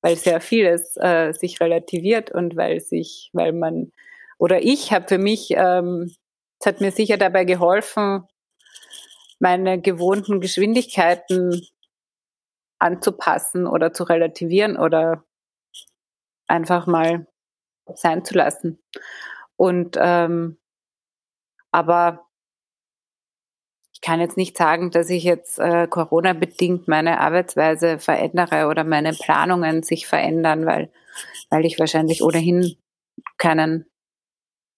weil 0.02 0.16
sehr 0.16 0.40
vieles 0.40 0.96
äh, 0.96 1.32
sich 1.32 1.60
relativiert 1.60 2.32
und 2.32 2.56
weil 2.56 2.80
sich, 2.80 3.30
weil 3.32 3.52
man 3.52 3.92
oder 4.38 4.60
ich 4.60 4.92
habe 4.92 5.06
für 5.06 5.18
mich, 5.18 5.52
ähm, 5.52 6.12
es 6.58 6.66
hat 6.66 6.80
mir 6.80 6.90
sicher 6.90 7.16
dabei 7.16 7.44
geholfen, 7.44 8.24
meine 9.40 9.80
gewohnten 9.80 10.40
Geschwindigkeiten 10.40 11.66
anzupassen 12.78 13.66
oder 13.66 13.92
zu 13.92 14.04
relativieren 14.04 14.76
oder 14.76 15.24
einfach 16.46 16.86
mal 16.86 17.26
sein 17.94 18.24
zu 18.24 18.34
lassen. 18.34 18.82
Und 19.56 19.96
ähm, 19.98 20.58
aber 21.72 22.26
ich 23.92 24.00
kann 24.00 24.20
jetzt 24.20 24.36
nicht 24.36 24.56
sagen, 24.56 24.90
dass 24.90 25.10
ich 25.10 25.24
jetzt 25.24 25.58
äh, 25.58 25.86
Corona-bedingt 25.86 26.88
meine 26.88 27.20
Arbeitsweise 27.20 27.98
verändere 27.98 28.66
oder 28.66 28.82
meine 28.82 29.12
Planungen 29.12 29.82
sich 29.82 30.06
verändern, 30.06 30.64
weil, 30.64 30.90
weil 31.50 31.66
ich 31.66 31.78
wahrscheinlich 31.78 32.22
ohnehin 32.22 32.76
keinen, 33.36 33.84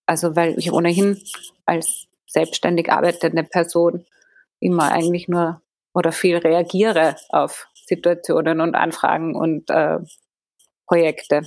also 0.07 0.35
weil 0.35 0.59
ich 0.59 0.73
ohnehin 0.73 1.23
als 1.67 2.09
selbstständig 2.27 2.91
arbeitende 2.91 3.45
Person 3.45 4.05
immer 4.63 4.93
eigentlich 4.93 5.29
nur 5.29 5.63
oder 5.95 6.13
viel 6.13 6.39
reagiere 6.39 7.17
auf 7.29 7.69
Situationen 7.75 8.61
und 8.61 8.75
Anfragen 8.75 9.35
und 9.35 9.69
äh, 9.71 9.99
Projekte. 10.87 11.43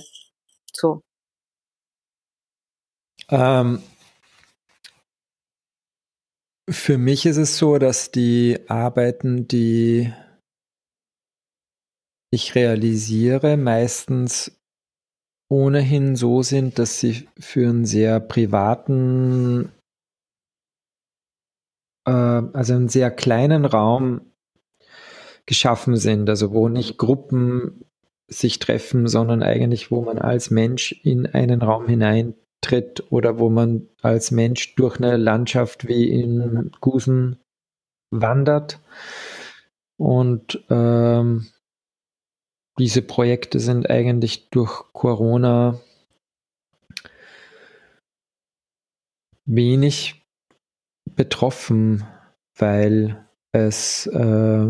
So. 0.72 1.02
Ähm, 3.28 3.82
Für 6.68 6.98
mich 6.98 7.26
ist 7.26 7.36
es 7.36 7.58
so, 7.58 7.78
dass 7.78 8.10
die 8.10 8.58
Arbeiten, 8.66 9.46
die 9.46 10.12
ich 12.32 12.56
realisiere, 12.56 13.56
meistens 13.56 14.60
ohnehin 15.48 16.16
so 16.16 16.42
sind, 16.42 16.80
dass 16.80 16.98
sie 16.98 17.28
für 17.38 17.68
einen 17.68 17.86
sehr 17.86 18.18
privaten, 18.18 19.70
äh, 22.06 22.10
also 22.10 22.74
einen 22.74 22.88
sehr 22.88 23.10
kleinen 23.10 23.64
Raum 23.64 24.22
geschaffen 25.44 25.96
sind, 25.96 26.28
also 26.28 26.52
wo 26.52 26.68
nicht 26.68 26.98
Gruppen 26.98 27.84
sich 28.28 28.58
treffen, 28.58 29.06
sondern 29.06 29.42
eigentlich, 29.42 29.90
wo 29.90 30.00
man 30.00 30.18
als 30.18 30.50
Mensch 30.50 30.92
in 31.04 31.26
einen 31.26 31.62
Raum 31.62 31.86
hineintritt 31.86 33.04
oder 33.10 33.38
wo 33.38 33.50
man 33.50 33.88
als 34.02 34.30
Mensch 34.32 34.74
durch 34.74 34.98
eine 34.98 35.16
Landschaft 35.16 35.86
wie 35.86 36.10
in 36.10 36.72
Gusen 36.80 37.38
wandert. 38.10 38.80
Und 39.96 40.64
ähm, 40.68 41.46
diese 42.78 43.02
Projekte 43.02 43.60
sind 43.60 43.88
eigentlich 43.88 44.50
durch 44.50 44.92
Corona 44.92 45.80
wenig 49.46 50.25
betroffen, 51.16 52.04
weil 52.56 53.26
es 53.52 54.06
äh, 54.06 54.66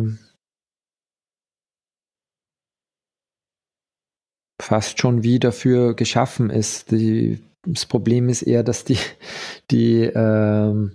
fast 4.60 5.00
schon 5.00 5.22
wie 5.22 5.38
dafür 5.38 5.94
geschaffen 5.94 6.50
ist. 6.50 6.90
Die, 6.92 7.42
das 7.66 7.86
Problem 7.86 8.28
ist 8.28 8.42
eher, 8.42 8.62
dass 8.62 8.84
die, 8.84 8.98
die 9.70 10.02
äh, 10.02 10.90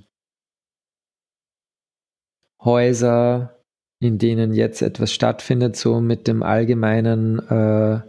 Häuser 2.64 3.62
in 4.02 4.18
denen 4.18 4.54
jetzt 4.54 4.82
etwas 4.82 5.14
stattfindet, 5.14 5.76
so 5.76 6.02
mit 6.02 6.28
dem 6.28 6.42
allgemeinen 6.42 7.38
äh, 7.48 8.02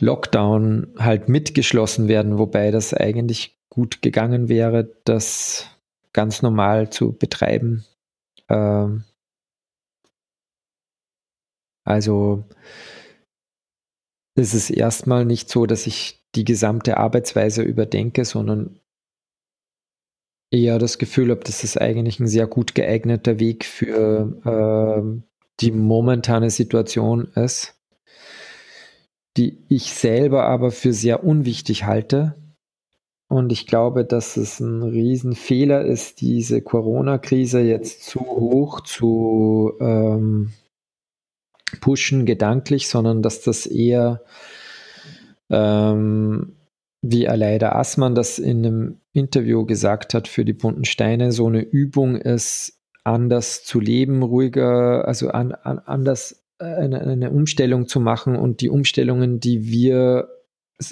Lockdown 0.00 0.94
halt 0.98 1.28
mitgeschlossen 1.30 2.08
werden, 2.08 2.38
wobei 2.38 2.70
das 2.70 2.92
eigentlich 2.92 3.57
gut 3.70 4.02
gegangen 4.02 4.48
wäre, 4.48 4.96
das 5.04 5.66
ganz 6.12 6.42
normal 6.42 6.90
zu 6.90 7.12
betreiben. 7.12 7.84
Ähm, 8.48 9.04
also 11.84 12.44
es 14.36 14.54
ist 14.54 14.70
erstmal 14.70 15.24
nicht 15.24 15.48
so, 15.50 15.66
dass 15.66 15.86
ich 15.86 16.24
die 16.34 16.44
gesamte 16.44 16.96
Arbeitsweise 16.96 17.62
überdenke, 17.62 18.24
sondern 18.24 18.78
eher 20.50 20.78
das 20.78 20.98
Gefühl 20.98 21.30
habe, 21.30 21.40
dass 21.40 21.62
das 21.62 21.76
eigentlich 21.76 22.20
ein 22.20 22.26
sehr 22.26 22.46
gut 22.46 22.74
geeigneter 22.74 23.38
Weg 23.38 23.64
für 23.64 24.40
äh, 24.44 25.22
die 25.60 25.72
momentane 25.72 26.50
Situation 26.50 27.28
ist, 27.34 27.74
die 29.36 29.64
ich 29.68 29.92
selber 29.92 30.44
aber 30.44 30.70
für 30.70 30.92
sehr 30.92 31.24
unwichtig 31.24 31.84
halte. 31.84 32.34
Und 33.28 33.52
ich 33.52 33.66
glaube, 33.66 34.06
dass 34.06 34.38
es 34.38 34.58
ein 34.58 34.82
Riesenfehler 34.82 35.84
ist, 35.84 36.22
diese 36.22 36.62
Corona-Krise 36.62 37.60
jetzt 37.60 38.04
zu 38.04 38.20
hoch 38.20 38.80
zu 38.80 39.74
ähm, 39.80 40.52
pushen, 41.80 42.24
gedanklich, 42.24 42.88
sondern 42.88 43.20
dass 43.22 43.42
das 43.42 43.66
eher 43.66 44.22
ähm, 45.50 46.56
wie 47.02 47.28
Aleida 47.28 47.72
Assmann 47.72 48.14
das 48.14 48.38
in 48.38 48.64
einem 48.64 49.00
Interview 49.12 49.66
gesagt 49.66 50.14
hat 50.14 50.26
für 50.26 50.44
die 50.44 50.54
bunten 50.54 50.84
Steine, 50.84 51.30
so 51.30 51.46
eine 51.46 51.60
Übung 51.60 52.16
ist, 52.16 52.80
anders 53.04 53.62
zu 53.62 53.78
leben, 53.78 54.22
ruhiger, 54.22 55.06
also 55.06 55.28
an, 55.28 55.52
an, 55.52 55.78
anders 55.78 56.44
äh, 56.58 56.64
eine, 56.64 57.00
eine 57.00 57.30
Umstellung 57.30 57.86
zu 57.88 58.00
machen. 58.00 58.36
Und 58.36 58.60
die 58.60 58.70
Umstellungen, 58.70 59.38
die 59.38 59.70
wir 59.70 60.28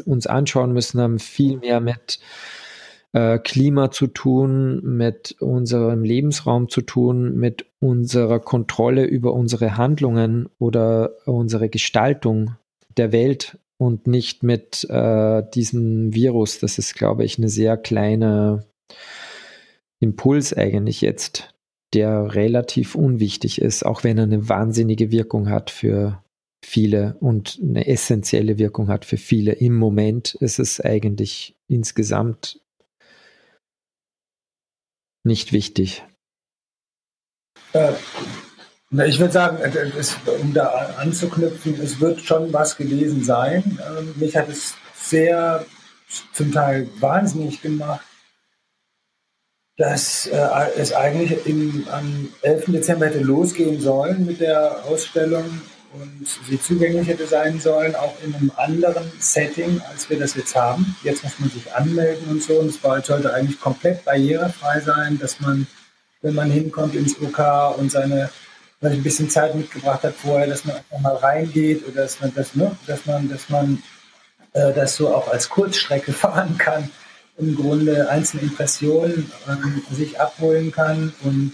uns 0.05 0.27
anschauen 0.27 0.73
müssen, 0.73 1.01
haben 1.01 1.19
viel 1.19 1.59
mehr 1.59 1.81
mit 1.81 2.19
äh, 3.13 3.39
Klima 3.39 3.91
zu 3.91 4.09
tun, 4.09 4.81
mit 4.83 5.37
unserem 5.41 6.05
Lebensraum 6.05 6.69
zu 6.69 6.83
tun, 6.83 7.35
mit 7.37 7.67
unserer 7.81 8.41
Kontrolle 8.41 9.05
über 9.05 9.33
unsere 9.33 9.77
Handlungen 9.77 10.49
oder 10.59 11.13
unsere 11.25 11.69
Gestaltung 11.69 12.57
der 12.97 13.13
Welt 13.13 13.59
und 13.79 14.07
nicht 14.07 14.43
mit 14.43 14.87
äh, 14.91 15.43
diesem 15.55 16.13
Virus. 16.15 16.59
Das 16.59 16.79
ist, 16.79 16.95
glaube 16.95 17.25
ich, 17.25 17.39
eine 17.39 17.49
sehr 17.49 17.77
kleine 17.77 18.67
Impuls 19.99 20.53
eigentlich 20.53 21.01
jetzt, 21.01 21.55
der 21.95 22.35
relativ 22.35 22.95
unwichtig 22.95 23.61
ist, 23.61 23.85
auch 23.85 24.05
wenn 24.05 24.19
er 24.19 24.25
eine 24.25 24.49
wahnsinnige 24.49 25.11
Wirkung 25.11 25.49
hat 25.49 25.71
für 25.71 26.23
viele 26.65 27.17
und 27.21 27.59
eine 27.63 27.87
essentielle 27.87 28.59
Wirkung 28.59 28.89
hat 28.89 29.05
für 29.05 29.17
viele. 29.17 29.53
Im 29.53 29.75
Moment 29.75 30.35
ist 30.35 30.59
es 30.59 30.81
eigentlich 30.81 31.57
insgesamt 31.69 32.61
nicht 35.25 35.53
wichtig. 35.53 36.05
Äh, 37.73 37.93
ich 39.07 39.19
würde 39.19 39.33
sagen, 39.33 39.59
äh, 39.59 39.91
es, 39.99 40.17
um 40.41 40.55
da 40.55 40.69
anzuknüpfen, 40.99 41.79
es 41.81 42.01
wird 42.01 42.21
schon 42.21 42.53
was 42.53 42.77
gewesen 42.77 43.25
sein. 43.25 43.79
Ähm, 43.99 44.15
mich 44.17 44.37
hat 44.37 44.49
es 44.49 44.75
sehr, 44.95 45.67
zum 46.33 46.53
Teil 46.53 46.89
wahnsinnig 47.01 47.61
gemacht, 47.63 48.07
dass 49.77 50.27
äh, 50.27 50.71
es 50.79 50.93
eigentlich 50.93 51.47
im, 51.47 51.87
am 51.91 52.29
11. 52.43 52.67
Dezember 52.67 53.07
hätte 53.07 53.19
losgehen 53.19 53.81
sollen 53.81 54.25
mit 54.25 54.41
der 54.41 54.85
Ausstellung 54.85 55.45
und 56.01 56.27
sie 56.49 56.61
zugänglich 56.61 57.09
hätte 57.09 57.27
sein 57.27 57.59
sollen, 57.61 57.95
auch 57.95 58.15
in 58.25 58.35
einem 58.35 58.53
anderen 58.57 59.11
Setting, 59.19 59.81
als 59.91 60.09
wir 60.11 60.19
das 60.19 60.35
jetzt 60.35 60.55
haben. 60.55 60.97
Jetzt 61.03 61.25
muss 61.25 61.39
man 61.39 61.51
sich 61.51 61.75
anmelden 61.75 62.29
und 62.29 62.43
so 62.43 62.61
und 62.61 62.69
es 62.69 62.81
sollte 62.81 63.33
eigentlich 63.33 63.61
komplett 63.61 64.05
barrierefrei 64.05 64.81
sein, 64.81 65.19
dass 65.19 65.41
man, 65.41 65.67
wenn 66.23 66.35
man 66.35 66.51
hinkommt 66.51 66.95
ins 66.95 67.21
OK 67.21 67.79
und 67.79 67.91
seine 67.91 68.31
ein 68.83 69.03
bisschen 69.03 69.31
Zeit 69.31 69.55
mitgebracht 69.55 70.03
habe 70.05 70.15
vorher, 70.15 70.47
dass 70.47 70.65
man 70.65 70.77
einfach 70.77 71.01
mal 71.01 71.17
reingeht 71.17 71.87
oder 71.89 72.03
dass 72.03 72.21
man 72.21 72.33
das, 72.35 72.55
ne, 72.55 72.77
dass 72.87 73.07
man, 73.07 73.29
dass 73.29 73.49
man 73.49 73.83
äh, 74.53 74.73
das 74.73 74.97
so 74.97 75.15
auch 75.15 75.29
als 75.29 75.49
Kurzstrecke 75.49 76.13
fahren 76.13 76.57
kann, 76.59 76.91
im 77.39 77.55
Grunde 77.55 78.09
einzelne 78.09 78.45
Impressionen 78.45 79.31
ähm, 79.49 79.83
sich 79.91 80.21
abholen 80.21 80.73
kann 80.73 81.13
und 81.23 81.53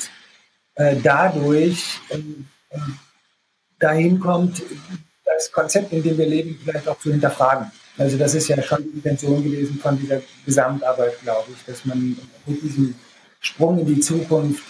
äh, 0.74 0.96
dadurch 1.02 2.00
ähm, 2.10 2.46
dahin 3.82 4.20
kommt, 4.20 4.62
das 5.24 5.50
Konzept, 5.50 5.92
in 5.92 6.02
dem 6.02 6.18
wir 6.18 6.26
leben, 6.26 6.58
vielleicht 6.62 6.88
auch 6.88 6.98
zu 6.98 7.10
hinterfragen. 7.10 7.70
Also 7.98 8.16
das 8.16 8.34
ist 8.34 8.48
ja 8.48 8.62
schon 8.62 8.82
die 8.84 8.96
Intention 8.96 9.42
gewesen 9.42 9.78
von 9.78 9.98
dieser 9.98 10.22
Gesamtarbeit, 10.46 11.20
glaube 11.22 11.50
ich, 11.54 11.64
dass 11.66 11.84
man 11.84 12.16
mit 12.46 12.62
diesem 12.62 12.94
Sprung 13.40 13.78
in 13.80 13.86
die 13.86 14.00
Zukunft 14.00 14.64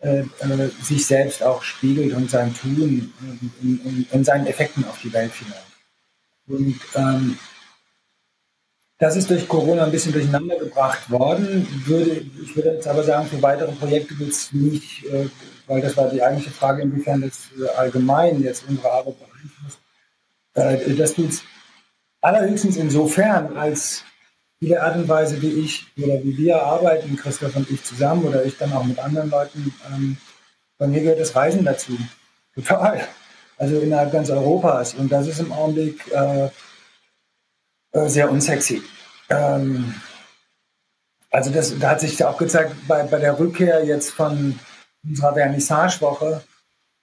äh, 0.00 0.20
äh, 0.20 0.70
sich 0.82 1.06
selbst 1.06 1.42
auch 1.42 1.62
spiegelt 1.62 2.14
und 2.14 2.30
sein 2.30 2.54
Tun 2.54 3.12
und, 4.10 4.24
seinen 4.24 4.46
Effekten 4.46 4.84
auf 4.84 5.00
die 5.02 5.12
Welt 5.12 5.32
hinein. 5.34 5.58
Und 6.48 6.80
ähm, 6.94 7.38
das 8.98 9.16
ist 9.16 9.30
durch 9.30 9.48
Corona 9.48 9.84
ein 9.84 9.90
bisschen 9.90 10.12
durcheinander 10.12 10.58
gebracht 10.58 11.10
worden. 11.10 11.66
Würde, 11.86 12.26
ich 12.42 12.54
würde 12.54 12.72
jetzt 12.74 12.86
aber 12.86 13.02
sagen, 13.02 13.26
für 13.28 13.40
weitere 13.40 13.72
Projekte 13.72 14.18
wird 14.18 14.30
es 14.30 14.52
nicht, 14.52 15.04
äh, 15.06 15.28
weil 15.70 15.80
das 15.80 15.96
war 15.96 16.08
die 16.08 16.20
eigentliche 16.20 16.50
Frage, 16.50 16.82
inwiefern 16.82 17.20
das 17.20 17.48
äh, 17.56 17.68
allgemein 17.76 18.42
jetzt 18.42 18.64
unsere 18.68 18.90
Arbeit 18.90 19.14
beeinflusst. 19.20 19.78
Äh, 20.54 20.94
das 20.96 21.14
tut 21.14 21.42
allerhöchstens 22.20 22.76
insofern, 22.76 23.56
als 23.56 24.02
viele 24.58 24.82
Art 24.82 24.96
und 24.96 25.08
Weise, 25.08 25.40
wie 25.40 25.60
ich 25.60 25.86
oder 25.96 26.22
wie 26.24 26.36
wir 26.36 26.60
arbeiten, 26.60 27.16
Christoph 27.16 27.54
und 27.54 27.70
ich 27.70 27.84
zusammen 27.84 28.24
oder 28.24 28.44
ich 28.44 28.58
dann 28.58 28.72
auch 28.72 28.84
mit 28.84 28.98
anderen 28.98 29.30
Leuten, 29.30 29.72
ähm, 29.88 30.16
bei 30.76 30.88
mir 30.88 31.02
gehört 31.02 31.20
das 31.20 31.36
Reisen 31.36 31.64
dazu. 31.64 31.96
Total. 32.54 33.06
Also 33.56 33.78
innerhalb 33.78 34.10
ganz 34.10 34.28
Europas. 34.28 34.94
Und 34.94 35.12
das 35.12 35.28
ist 35.28 35.38
im 35.38 35.52
Augenblick 35.52 36.10
äh, 36.10 36.48
sehr 38.08 38.28
unsexy. 38.28 38.82
Ähm, 39.28 39.94
also 41.30 41.50
das, 41.50 41.78
da 41.78 41.90
hat 41.90 42.00
sich 42.00 42.24
auch 42.24 42.38
gezeigt, 42.38 42.74
bei, 42.88 43.04
bei 43.04 43.20
der 43.20 43.38
Rückkehr 43.38 43.84
jetzt 43.84 44.10
von 44.10 44.58
unserer 45.08 45.34
Vernissagewoche, 45.34 46.42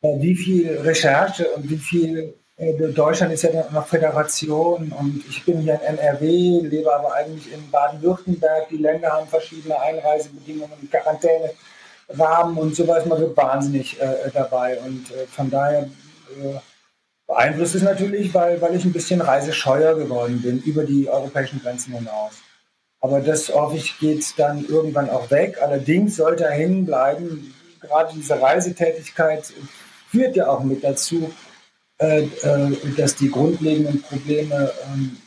äh, 0.02 0.22
wie 0.22 0.36
viel 0.36 0.78
Recherche 0.80 1.50
und 1.52 1.70
wie 1.70 1.78
viel 1.78 2.34
äh, 2.58 2.74
Deutschland 2.74 3.34
ist 3.34 3.43
ja 3.43 3.70
noch 3.72 3.88
Föderation 3.88 4.91
und 4.91 5.24
ich 5.30 5.45
bin 5.45 5.62
hier 5.62 5.76
in 5.76 5.98
NRW, 5.98 6.62
lebe 6.68 6.93
aber 6.93 7.14
eigentlich 7.14 7.52
in 7.54 7.70
Baden-Württemberg. 7.70 8.70
Die 8.70 8.78
Länder 8.78 9.12
haben 9.12 9.28
verschiedene 9.28 9.80
Einreisebedingungen, 9.80 10.89
Quarantänerahmen 10.89 12.58
und 12.58 12.76
sowas. 12.76 13.06
Man 13.06 13.22
wird 13.22 13.38
wahnsinnig 13.38 14.02
äh, 14.02 14.32
dabei 14.34 14.80
und 14.80 15.12
äh, 15.12 15.28
von 15.28 15.52
daher 15.52 15.84
äh, 15.84 16.60
beeinflusst 17.28 17.76
es 17.76 17.84
natürlich, 17.84 18.34
weil, 18.34 18.60
weil 18.62 18.76
ich 18.76 18.86
ein 18.86 18.93
bisschen 18.93 19.22
reisescheuer 19.22 19.95
geworden 19.95 20.41
bin 20.41 20.60
über 20.64 20.84
die 20.84 21.10
europäischen 21.10 21.62
Grenzen 21.62 21.93
hinaus. 21.93 22.34
Aber 23.00 23.22
das 23.22 23.50
hoffe 23.50 23.78
ich 23.78 24.00
geht 24.00 24.26
dann 24.38 24.66
irgendwann 24.68 25.10
auch 25.10 25.30
weg. 25.30 25.58
Allerdings 25.62 26.16
sollte 26.16 26.45
er 26.45 26.52
hängen 26.52 26.86
bleiben. 26.86 27.54
Gerade 27.80 28.14
diese 28.16 28.40
Reisetätigkeit 28.42 29.54
führt 30.10 30.36
ja 30.36 30.48
auch 30.48 30.64
mit 30.64 30.84
dazu, 30.84 31.34
äh, 32.00 32.26
äh, 32.26 32.78
dass 32.96 33.16
die 33.16 33.30
grundlegenden 33.30 34.04
Probleme 34.04 34.72
ähm, 34.86 35.18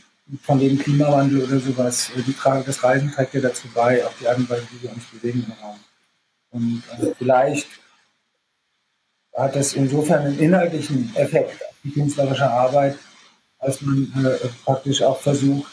von 0.43 0.61
dem 0.61 0.79
Klimawandel 0.79 1.43
oder 1.43 1.59
sowas, 1.59 2.11
äh, 2.17 2.23
die 2.23 2.33
tragen, 2.33 2.63
das 2.65 2.85
Reisen 2.85 3.11
trägt 3.11 3.35
ja 3.35 3.41
dazu 3.41 3.67
bei, 3.75 4.05
auch 4.07 4.13
die 4.21 4.29
Art 4.29 4.39
und 4.39 4.49
Weise, 4.49 4.69
wie 4.73 4.85
wir 4.85 4.93
uns 4.93 5.05
bewegen 5.07 5.45
im 5.49 5.65
Raum. 5.65 5.81
Und 6.53 6.83
vielleicht 7.19 7.67
hat 9.37 9.57
das 9.57 9.73
insofern 9.75 10.27
einen 10.27 10.39
inhaltlichen 10.39 11.15
Effekt 11.17 11.61
auf 11.63 11.75
die 11.83 11.93
künstlerische 11.93 12.49
Arbeit, 12.49 12.97
als 13.59 13.81
man 13.83 14.13
praktisch 14.65 15.03
auch 15.03 15.21
versucht, 15.21 15.71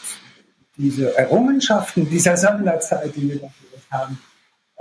diese 0.76 1.16
Errungenschaften 1.16 2.08
dieser 2.08 2.36
Sammlerzeit, 2.36 3.14
die 3.16 3.28
wir 3.28 3.40
dafür 3.40 3.68
haben, 3.90 4.18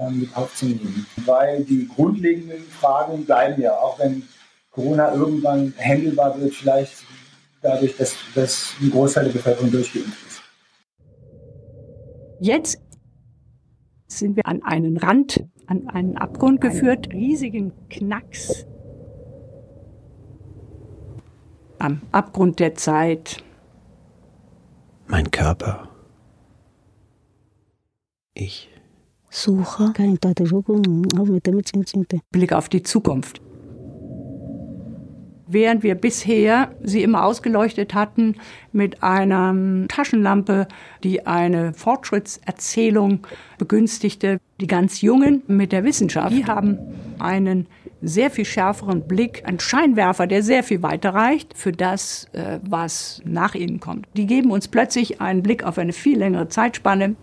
mit 0.09 0.35
aufzunehmen. 0.35 1.05
Weil 1.25 1.63
die 1.63 1.87
grundlegenden 1.87 2.61
Fragen 2.63 3.25
bleiben 3.25 3.61
ja, 3.61 3.73
auch 3.73 3.99
wenn 3.99 4.23
Corona 4.71 5.13
irgendwann 5.13 5.73
handelbar 5.79 6.39
wird, 6.39 6.53
vielleicht 6.53 7.03
dadurch, 7.61 7.97
dass, 7.97 8.15
dass 8.35 8.73
ein 8.79 8.91
Großteil 8.91 9.25
der 9.25 9.31
Bevölkerung 9.33 9.71
durchgeimpft 9.71 10.27
ist. 10.27 10.41
Jetzt 12.39 12.79
sind 14.07 14.35
wir 14.35 14.45
an 14.45 14.61
einen 14.63 14.97
Rand, 14.97 15.43
an 15.65 15.89
einen 15.89 16.17
Abgrund 16.17 16.61
geführt, 16.61 17.09
riesigen 17.11 17.73
Knacks 17.89 18.67
am 21.79 22.01
Abgrund 22.11 22.59
der 22.59 22.75
Zeit. 22.75 23.43
Mein 25.07 25.31
Körper. 25.31 25.89
Ich. 28.33 28.69
Suche. 29.29 29.91
Blick 32.31 32.53
auf 32.53 32.69
die 32.69 32.83
Zukunft. 32.83 33.41
Während 35.49 35.81
wir 35.81 35.95
bisher 35.95 36.75
sie 36.83 37.03
immer 37.03 37.23
ausgeleuchtet 37.23 37.93
hatten 37.93 38.35
mit 38.73 39.01
einer 39.01 39.87
Taschenlampe, 39.87 40.67
die 41.03 41.25
eine 41.25 41.73
Fortschrittserzählung 41.73 43.25
begünstigte, 43.57 44.39
die 44.59 44.67
ganz 44.67 45.01
Jungen 45.01 45.43
mit 45.47 45.71
der 45.71 45.85
Wissenschaft, 45.85 46.35
die 46.35 46.45
haben 46.45 46.77
einen 47.17 47.67
sehr 48.01 48.29
viel 48.29 48.45
schärferen 48.45 49.07
Blick, 49.07 49.43
ein 49.45 49.59
Scheinwerfer, 49.59 50.27
der 50.27 50.43
sehr 50.43 50.63
viel 50.63 50.83
weiter 50.83 51.13
reicht 51.13 51.57
für 51.57 51.71
das, 51.71 52.27
äh, 52.33 52.59
was 52.63 53.21
nach 53.25 53.55
ihnen 53.55 53.79
kommt. 53.79 54.07
Die 54.15 54.27
geben 54.27 54.51
uns 54.51 54.67
plötzlich 54.67 55.21
einen 55.21 55.43
Blick 55.43 55.63
auf 55.63 55.77
eine 55.77 55.93
viel 55.93 56.17
längere 56.17 56.47
Zeitspanne, 56.49 57.15